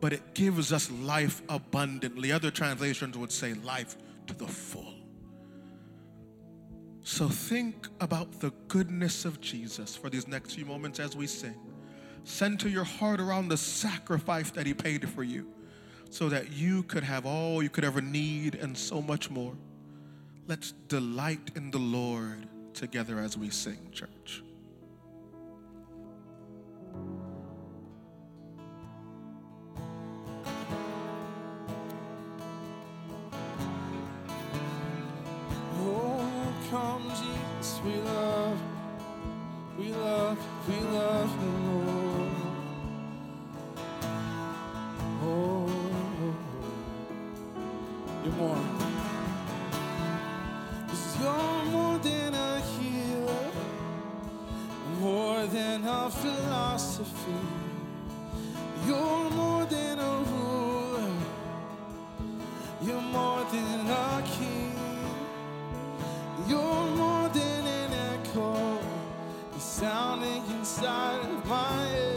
but 0.00 0.12
it 0.12 0.34
gives 0.34 0.72
us 0.72 0.90
life 0.90 1.40
abundantly. 1.48 2.30
Other 2.30 2.50
translations 2.50 3.16
would 3.16 3.32
say 3.32 3.54
life 3.54 3.96
to 4.26 4.34
the 4.34 4.46
full. 4.46 4.95
So 7.06 7.28
think 7.28 7.86
about 8.00 8.40
the 8.40 8.50
goodness 8.66 9.24
of 9.24 9.40
Jesus 9.40 9.94
for 9.94 10.10
these 10.10 10.26
next 10.26 10.54
few 10.54 10.64
moments 10.64 10.98
as 10.98 11.14
we 11.14 11.28
sing. 11.28 11.54
Center 12.24 12.68
your 12.68 12.82
heart 12.82 13.20
around 13.20 13.46
the 13.46 13.56
sacrifice 13.56 14.50
that 14.50 14.66
He 14.66 14.74
paid 14.74 15.08
for 15.08 15.22
you 15.22 15.46
so 16.10 16.28
that 16.28 16.50
you 16.50 16.82
could 16.82 17.04
have 17.04 17.24
all 17.24 17.62
you 17.62 17.68
could 17.68 17.84
ever 17.84 18.00
need 18.00 18.56
and 18.56 18.76
so 18.76 19.00
much 19.00 19.30
more. 19.30 19.54
Let's 20.48 20.72
delight 20.88 21.52
in 21.54 21.70
the 21.70 21.78
Lord 21.78 22.48
together 22.74 23.20
as 23.20 23.38
we 23.38 23.50
sing, 23.50 23.88
church. 23.92 24.42
Come, 36.70 37.02
Jesus, 37.10 37.80
we 37.84 37.94
love, 38.00 38.58
we 39.78 39.92
love, 39.92 40.38
we 40.68 40.80
love 40.80 41.30
the 41.40 41.46
Lord. 41.68 42.30
Oh, 45.22 45.68
you're 48.24 48.32
more. 48.34 48.64
Cause 50.88 51.20
you're 51.20 51.64
more 51.70 51.98
than 51.98 52.34
a 52.34 52.60
healer, 52.60 53.50
more 55.00 55.46
than 55.46 55.86
a 55.86 56.10
philosophy. 56.10 57.40
You're 58.86 59.30
more 59.30 59.64
than 59.66 59.98
a 59.98 60.24
ruler, 60.30 61.10
you're 62.82 63.00
more 63.00 63.44
than 63.52 63.90
a 63.90 64.22
king. 64.26 64.75
You're 66.48 66.86
more 66.96 67.28
than 67.30 67.66
an 67.66 67.92
echo, 67.92 68.78
the 69.52 69.60
sounding 69.60 70.44
inside 70.50 71.20
of 71.22 71.44
my 71.46 71.72
head. 71.88 72.15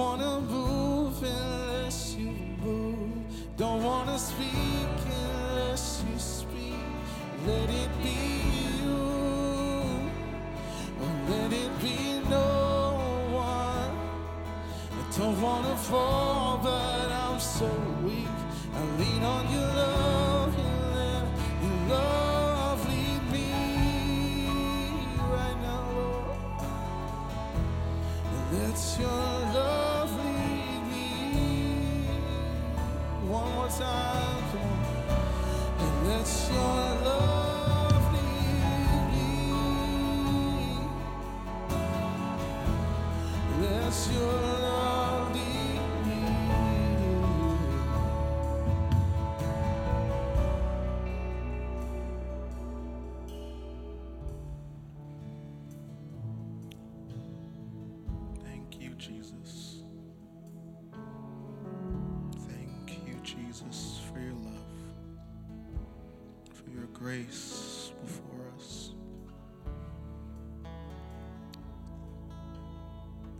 Wanna 0.00 0.40
move 0.40 1.22
unless 1.22 2.14
you 2.16 2.32
move. 2.64 3.22
Don't 3.58 3.82
wanna 3.84 4.18
speak 4.18 4.69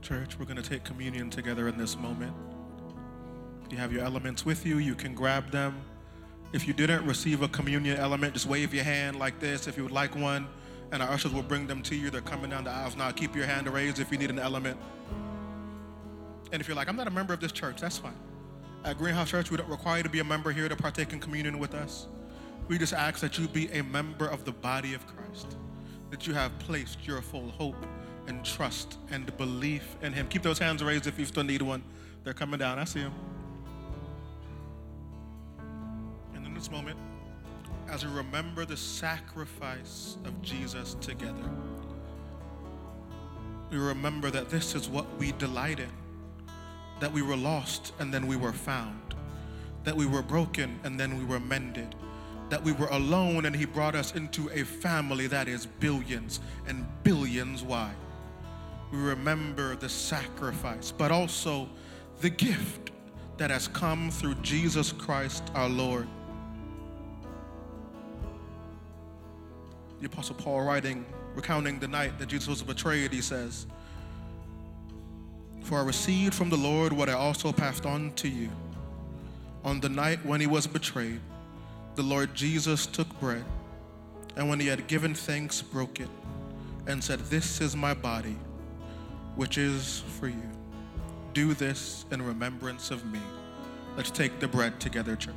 Church, 0.03 0.39
we're 0.39 0.47
going 0.47 0.57
to 0.57 0.69
take 0.69 0.83
communion 0.83 1.31
together 1.31 1.69
in 1.69 1.77
this 1.77 1.97
moment. 1.97 2.35
If 3.65 3.73
you 3.73 3.79
have 3.79 3.93
your 3.93 4.03
elements 4.03 4.45
with 4.45 4.65
you, 4.65 4.79
you 4.79 4.95
can 4.95 5.15
grab 5.15 5.51
them. 5.51 5.83
If 6.53 6.67
you 6.67 6.73
didn't 6.73 7.07
receive 7.07 7.43
a 7.43 7.49
communion 7.49 7.97
element, 7.97 8.35
just 8.35 8.47
wave 8.47 8.75
your 8.75 8.85
hand 8.85 9.19
like 9.19 9.39
this 9.39 9.69
if 9.69 9.77
you 9.77 9.83
would 9.83 9.93
like 9.93 10.17
one, 10.17 10.49
and 10.91 11.03
our 11.03 11.11
ushers 11.11 11.33
will 11.33 11.43
bring 11.43 11.67
them 11.67 11.83
to 11.83 11.95
you. 11.95 12.11
They're 12.11 12.23
coming 12.23 12.51
down 12.51 12.65
the 12.65 12.71
aisles 12.71 12.97
now. 12.97 13.11
Keep 13.11 13.37
your 13.37 13.47
hand 13.47 13.69
raised 13.69 14.01
if 14.01 14.11
you 14.11 14.19
need 14.19 14.31
an 14.31 14.39
element. 14.39 14.79
And 16.53 16.61
if 16.61 16.67
you're 16.67 16.77
like, 16.77 16.89
I'm 16.89 16.97
not 16.97 17.07
a 17.07 17.13
member 17.13 17.33
of 17.33 17.41
this 17.41 17.53
church, 17.53 17.81
that's 17.81 17.99
fine. 17.99 18.19
At 18.85 18.99
Greenhouse 18.99 19.31
Church, 19.31 19.51
we 19.51 19.59
don't 19.59 19.69
require 19.69 19.99
you 19.99 20.03
to 20.03 20.09
be 20.09 20.21
a 20.21 20.25
member 20.25 20.51
here 20.51 20.69
to 20.69 20.77
partake 20.77 21.13
in 21.13 21.21
communion 21.21 21.59
with 21.59 21.75
us. 21.75 22.09
We 22.67 22.79
just 22.79 22.95
ask 22.95 23.21
that 23.21 23.39
you 23.39 23.47
be 23.47 23.71
a 23.73 23.83
member 23.83 24.27
of 24.27 24.45
the 24.45 24.53
body 24.53 24.95
of 24.95 25.07
Christ, 25.07 25.57
that 26.11 26.27
you 26.27 26.35
have 26.35 26.59
placed 26.59 27.07
your 27.07 27.21
full 27.21 27.51
hope 27.51 27.87
and 28.31 28.45
trust 28.45 28.97
and 29.11 29.37
belief 29.37 29.97
in 30.03 30.13
Him. 30.13 30.29
Keep 30.29 30.43
those 30.43 30.59
hands 30.59 30.83
raised 30.83 31.07
if 31.07 31.19
you 31.19 31.27
still 31.27 31.43
need 31.43 31.61
one. 31.61 31.83
They're 32.23 32.33
coming 32.33 32.61
down. 32.61 32.79
I 32.79 32.85
see 32.85 33.01
them. 33.01 33.13
And 36.35 36.47
in 36.47 36.55
this 36.55 36.71
moment, 36.71 36.97
as 37.91 38.07
we 38.07 38.13
remember 38.13 38.65
the 38.65 38.77
sacrifice 38.77 40.17
of 40.25 40.41
Jesus 40.43 40.95
together, 41.01 41.51
we 43.71 43.79
remember 43.79 44.31
that 44.31 44.49
this 44.49 44.77
is 44.77 44.89
what 44.89 45.07
we 45.19 45.33
delight 45.33 45.81
in 45.81 45.91
that 47.01 47.11
we 47.11 47.23
were 47.23 47.37
lost 47.37 47.95
and 47.99 48.13
then 48.13 48.27
we 48.27 48.37
were 48.37 48.53
found, 48.53 49.15
that 49.85 49.97
we 49.97 50.05
were 50.05 50.21
broken 50.21 50.79
and 50.85 51.01
then 51.01 51.19
we 51.19 51.25
were 51.25 51.41
mended, 51.41 51.95
that 52.51 52.63
we 52.63 52.73
were 52.73 52.89
alone 52.89 53.47
and 53.47 53.57
He 53.57 53.65
brought 53.65 53.95
us 53.95 54.15
into 54.15 54.51
a 54.51 54.63
family 54.65 55.27
that 55.27 55.49
is 55.49 55.65
billions 55.65 56.41
and 56.69 56.87
billions 57.03 57.63
wide. 57.63 57.97
We 58.91 58.99
remember 58.99 59.77
the 59.77 59.89
sacrifice, 59.89 60.93
but 60.93 61.13
also 61.13 61.69
the 62.21 62.31
gift 62.31 62.91
that 63.37 63.51
has 63.51 63.69
come 63.69 64.11
through 64.11 64.35
Jesus 64.37 64.93
Christ 64.93 65.45
our 65.55 65.69
Lord. 65.69 66.07
The 70.01 70.07
Apostle 70.07 70.35
Paul, 70.35 70.63
writing, 70.63 71.05
recounting 71.35 71.79
the 71.79 71.89
night 71.89 72.19
that 72.19 72.27
Jesus 72.27 72.49
was 72.49 72.63
betrayed, 72.63 73.13
he 73.13 73.21
says, 73.21 73.67
For 75.63 75.79
I 75.79 75.83
received 75.83 76.35
from 76.35 76.51
the 76.51 76.57
Lord 76.57 76.93
what 76.93 77.09
I 77.09 77.13
also 77.13 77.53
passed 77.53 77.87
on 77.87 78.13
to 78.15 78.29
you. 78.29 78.51
On 79.63 79.79
the 79.81 79.89
night 79.89 80.25
when 80.25 80.41
he 80.41 80.47
was 80.47 80.67
betrayed, 80.67 81.21
the 81.95 82.03
Lord 82.03 82.35
Jesus 82.35 82.87
took 82.87 83.09
bread, 83.21 83.45
and 84.37 84.49
when 84.49 84.59
he 84.59 84.67
had 84.67 84.87
given 84.87 85.15
thanks, 85.15 85.61
broke 85.61 86.01
it, 86.01 86.09
and 86.87 87.03
said, 87.03 87.21
This 87.21 87.61
is 87.61 87.77
my 87.77 87.93
body, 87.95 88.37
which 89.41 89.57
is 89.57 90.01
for 90.19 90.29
you. 90.29 90.51
Do 91.33 91.55
this 91.55 92.05
in 92.11 92.21
remembrance 92.21 92.91
of 92.91 93.07
me. 93.07 93.21
Let's 93.97 94.11
take 94.11 94.39
the 94.39 94.47
bread 94.47 94.79
together, 94.79 95.17
church. 95.17 95.35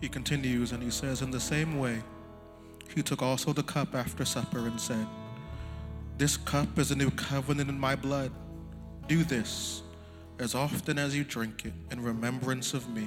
He 0.00 0.08
continues 0.08 0.70
and 0.70 0.80
he 0.80 0.92
says, 0.92 1.20
In 1.20 1.32
the 1.32 1.40
same 1.40 1.80
way, 1.80 2.00
he 2.94 3.02
took 3.02 3.22
also 3.22 3.52
the 3.52 3.64
cup 3.64 3.96
after 3.96 4.24
supper 4.24 4.60
and 4.60 4.80
said, 4.80 5.08
This 6.18 6.38
cup 6.38 6.78
is 6.78 6.90
a 6.90 6.96
new 6.96 7.10
covenant 7.10 7.68
in 7.68 7.78
my 7.78 7.94
blood. 7.94 8.32
Do 9.06 9.22
this 9.22 9.82
as 10.38 10.54
often 10.54 10.98
as 10.98 11.14
you 11.14 11.24
drink 11.24 11.66
it 11.66 11.74
in 11.90 12.02
remembrance 12.02 12.72
of 12.72 12.88
me. 12.88 13.06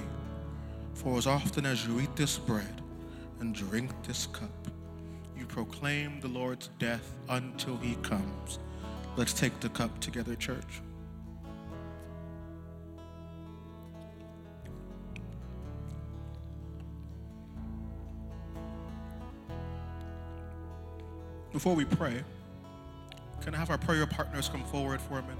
For 0.94 1.18
as 1.18 1.26
often 1.26 1.66
as 1.66 1.88
you 1.88 2.00
eat 2.00 2.16
this 2.16 2.38
bread 2.38 2.84
and 3.40 3.56
drink 3.56 3.90
this 4.04 4.28
cup, 4.28 4.68
you 5.36 5.48
proclaim 5.48 6.20
the 6.22 6.28
Lord's 6.28 6.70
death 6.78 7.16
until 7.30 7.78
he 7.78 7.96
comes. 8.04 8.60
Let's 9.16 9.34
take 9.34 9.60
the 9.60 9.70
cup 9.70 10.00
together, 10.00 10.36
church. 10.36 10.82
Before 21.52 21.76
we 21.76 21.86
pray, 21.86 22.24
can 23.42 23.56
I 23.56 23.58
have 23.58 23.70
our 23.70 23.78
prayer 23.78 24.06
partners 24.06 24.50
come 24.50 24.64
forward 24.66 25.02
for 25.02 25.20
a 25.20 25.22
minute? 25.22 25.38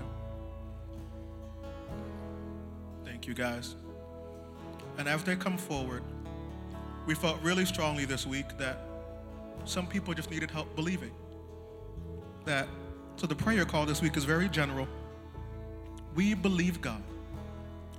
Thank 3.04 3.28
you, 3.28 3.34
guys. 3.34 3.76
And 4.98 5.08
as 5.08 5.24
they 5.24 5.36
come 5.36 5.58
forward, 5.58 6.04
we 7.06 7.16
felt 7.16 7.42
really 7.42 7.66
strongly 7.66 8.06
this 8.06 8.26
week 8.26 8.58
that 8.58 8.82
some 9.66 9.88
people 9.88 10.14
just 10.14 10.32
needed 10.32 10.52
help 10.52 10.76
believing. 10.76 11.12
That 12.46 12.68
so 13.16 13.28
the 13.28 13.36
prayer 13.36 13.66
call 13.66 13.86
this 13.86 14.02
week 14.02 14.16
is 14.16 14.24
very 14.24 14.48
general. 14.48 14.88
We 16.16 16.34
believe 16.34 16.82
God 16.82 17.04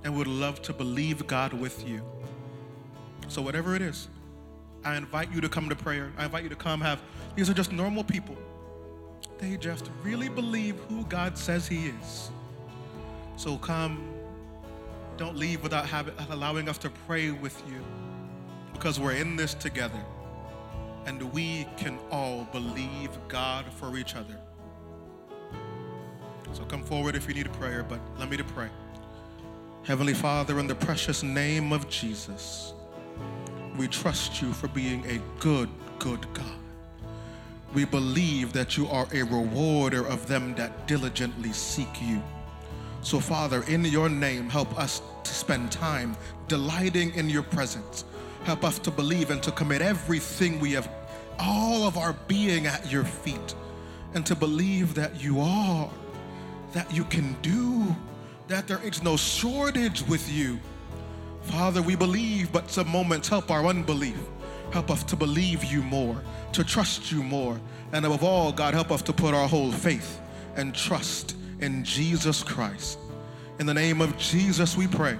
and 0.03 0.15
would 0.15 0.27
love 0.27 0.61
to 0.63 0.73
believe 0.73 1.27
God 1.27 1.53
with 1.53 1.87
you. 1.87 2.01
So 3.27 3.41
whatever 3.41 3.75
it 3.75 3.81
is, 3.81 4.07
I 4.83 4.95
invite 4.95 5.31
you 5.31 5.41
to 5.41 5.49
come 5.49 5.69
to 5.69 5.75
prayer. 5.75 6.11
I 6.17 6.25
invite 6.25 6.43
you 6.43 6.49
to 6.49 6.55
come 6.55 6.81
have 6.81 7.01
these 7.35 7.49
are 7.49 7.53
just 7.53 7.71
normal 7.71 8.03
people. 8.03 8.35
They 9.41 9.57
just 9.57 9.91
really 10.03 10.29
believe 10.29 10.77
who 10.89 11.03
God 11.05 11.37
says 11.37 11.67
He 11.67 11.87
is. 11.87 12.31
So 13.37 13.57
come, 13.57 14.07
don't 15.17 15.37
leave 15.37 15.63
without 15.63 15.87
having, 15.87 16.13
allowing 16.29 16.69
us 16.69 16.77
to 16.79 16.91
pray 17.07 17.31
with 17.31 17.61
you 17.67 17.83
because 18.73 18.99
we're 18.99 19.13
in 19.15 19.35
this 19.35 19.55
together 19.55 19.99
and 21.05 21.21
we 21.33 21.67
can 21.77 21.99
all 22.11 22.47
believe 22.51 23.09
God 23.27 23.65
for 23.73 23.97
each 23.97 24.15
other. 24.15 24.37
So 26.53 26.63
come 26.65 26.83
forward 26.83 27.15
if 27.15 27.27
you 27.27 27.33
need 27.33 27.47
a 27.47 27.51
prayer, 27.51 27.83
but 27.83 27.99
let 28.19 28.29
me 28.29 28.37
to 28.37 28.43
pray. 28.43 28.69
Heavenly 29.83 30.13
Father, 30.13 30.59
in 30.59 30.67
the 30.67 30.75
precious 30.75 31.23
name 31.23 31.73
of 31.73 31.89
Jesus, 31.89 32.73
We 33.77 33.87
trust 33.87 34.41
you 34.41 34.53
for 34.53 34.67
being 34.69 35.05
a 35.05 35.19
good, 35.39 35.69
good 35.99 36.31
God. 36.33 36.60
We 37.73 37.85
believe 37.85 38.51
that 38.53 38.75
you 38.75 38.87
are 38.87 39.07
a 39.13 39.23
rewarder 39.23 40.05
of 40.05 40.27
them 40.27 40.55
that 40.55 40.87
diligently 40.87 41.53
seek 41.53 42.01
you. 42.01 42.21
So, 43.01 43.19
Father, 43.19 43.63
in 43.63 43.85
your 43.85 44.09
name, 44.09 44.49
help 44.49 44.77
us 44.77 45.01
to 45.23 45.33
spend 45.33 45.71
time 45.71 46.15
delighting 46.47 47.13
in 47.15 47.29
your 47.29 47.43
presence. 47.43 48.03
Help 48.43 48.63
us 48.63 48.77
to 48.79 48.91
believe 48.91 49.31
and 49.31 49.41
to 49.43 49.51
commit 49.51 49.81
everything 49.81 50.59
we 50.59 50.73
have, 50.73 50.89
all 51.39 51.87
of 51.87 51.97
our 51.97 52.13
being 52.27 52.67
at 52.67 52.91
your 52.91 53.05
feet, 53.05 53.55
and 54.13 54.25
to 54.25 54.35
believe 54.35 54.93
that 54.95 55.21
you 55.23 55.39
are, 55.39 55.89
that 56.73 56.93
you 56.93 57.05
can 57.05 57.35
do, 57.41 57.95
that 58.47 58.67
there 58.67 58.81
is 58.83 59.01
no 59.01 59.15
shortage 59.15 60.05
with 60.07 60.29
you. 60.31 60.59
Father, 61.43 61.81
we 61.81 61.95
believe, 61.95 62.51
but 62.51 62.69
some 62.69 62.89
moments 62.89 63.29
help 63.29 63.49
our 63.49 63.65
unbelief. 63.65 64.19
Help 64.71 64.89
us 64.89 65.03
to 65.03 65.15
believe 65.15 65.63
you 65.65 65.81
more, 65.83 66.21
to 66.53 66.63
trust 66.63 67.11
you 67.11 67.23
more, 67.23 67.59
and 67.93 68.05
above 68.05 68.23
all, 68.23 68.51
God, 68.51 68.73
help 68.73 68.91
us 68.91 69.01
to 69.03 69.13
put 69.13 69.33
our 69.33 69.47
whole 69.47 69.71
faith 69.71 70.21
and 70.55 70.73
trust 70.73 71.35
in 71.59 71.83
Jesus 71.83 72.41
Christ. 72.41 72.97
In 73.59 73.65
the 73.65 73.73
name 73.73 74.01
of 74.01 74.17
Jesus, 74.17 74.77
we 74.77 74.87
pray. 74.87 75.17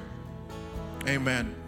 Amen. 1.08 1.61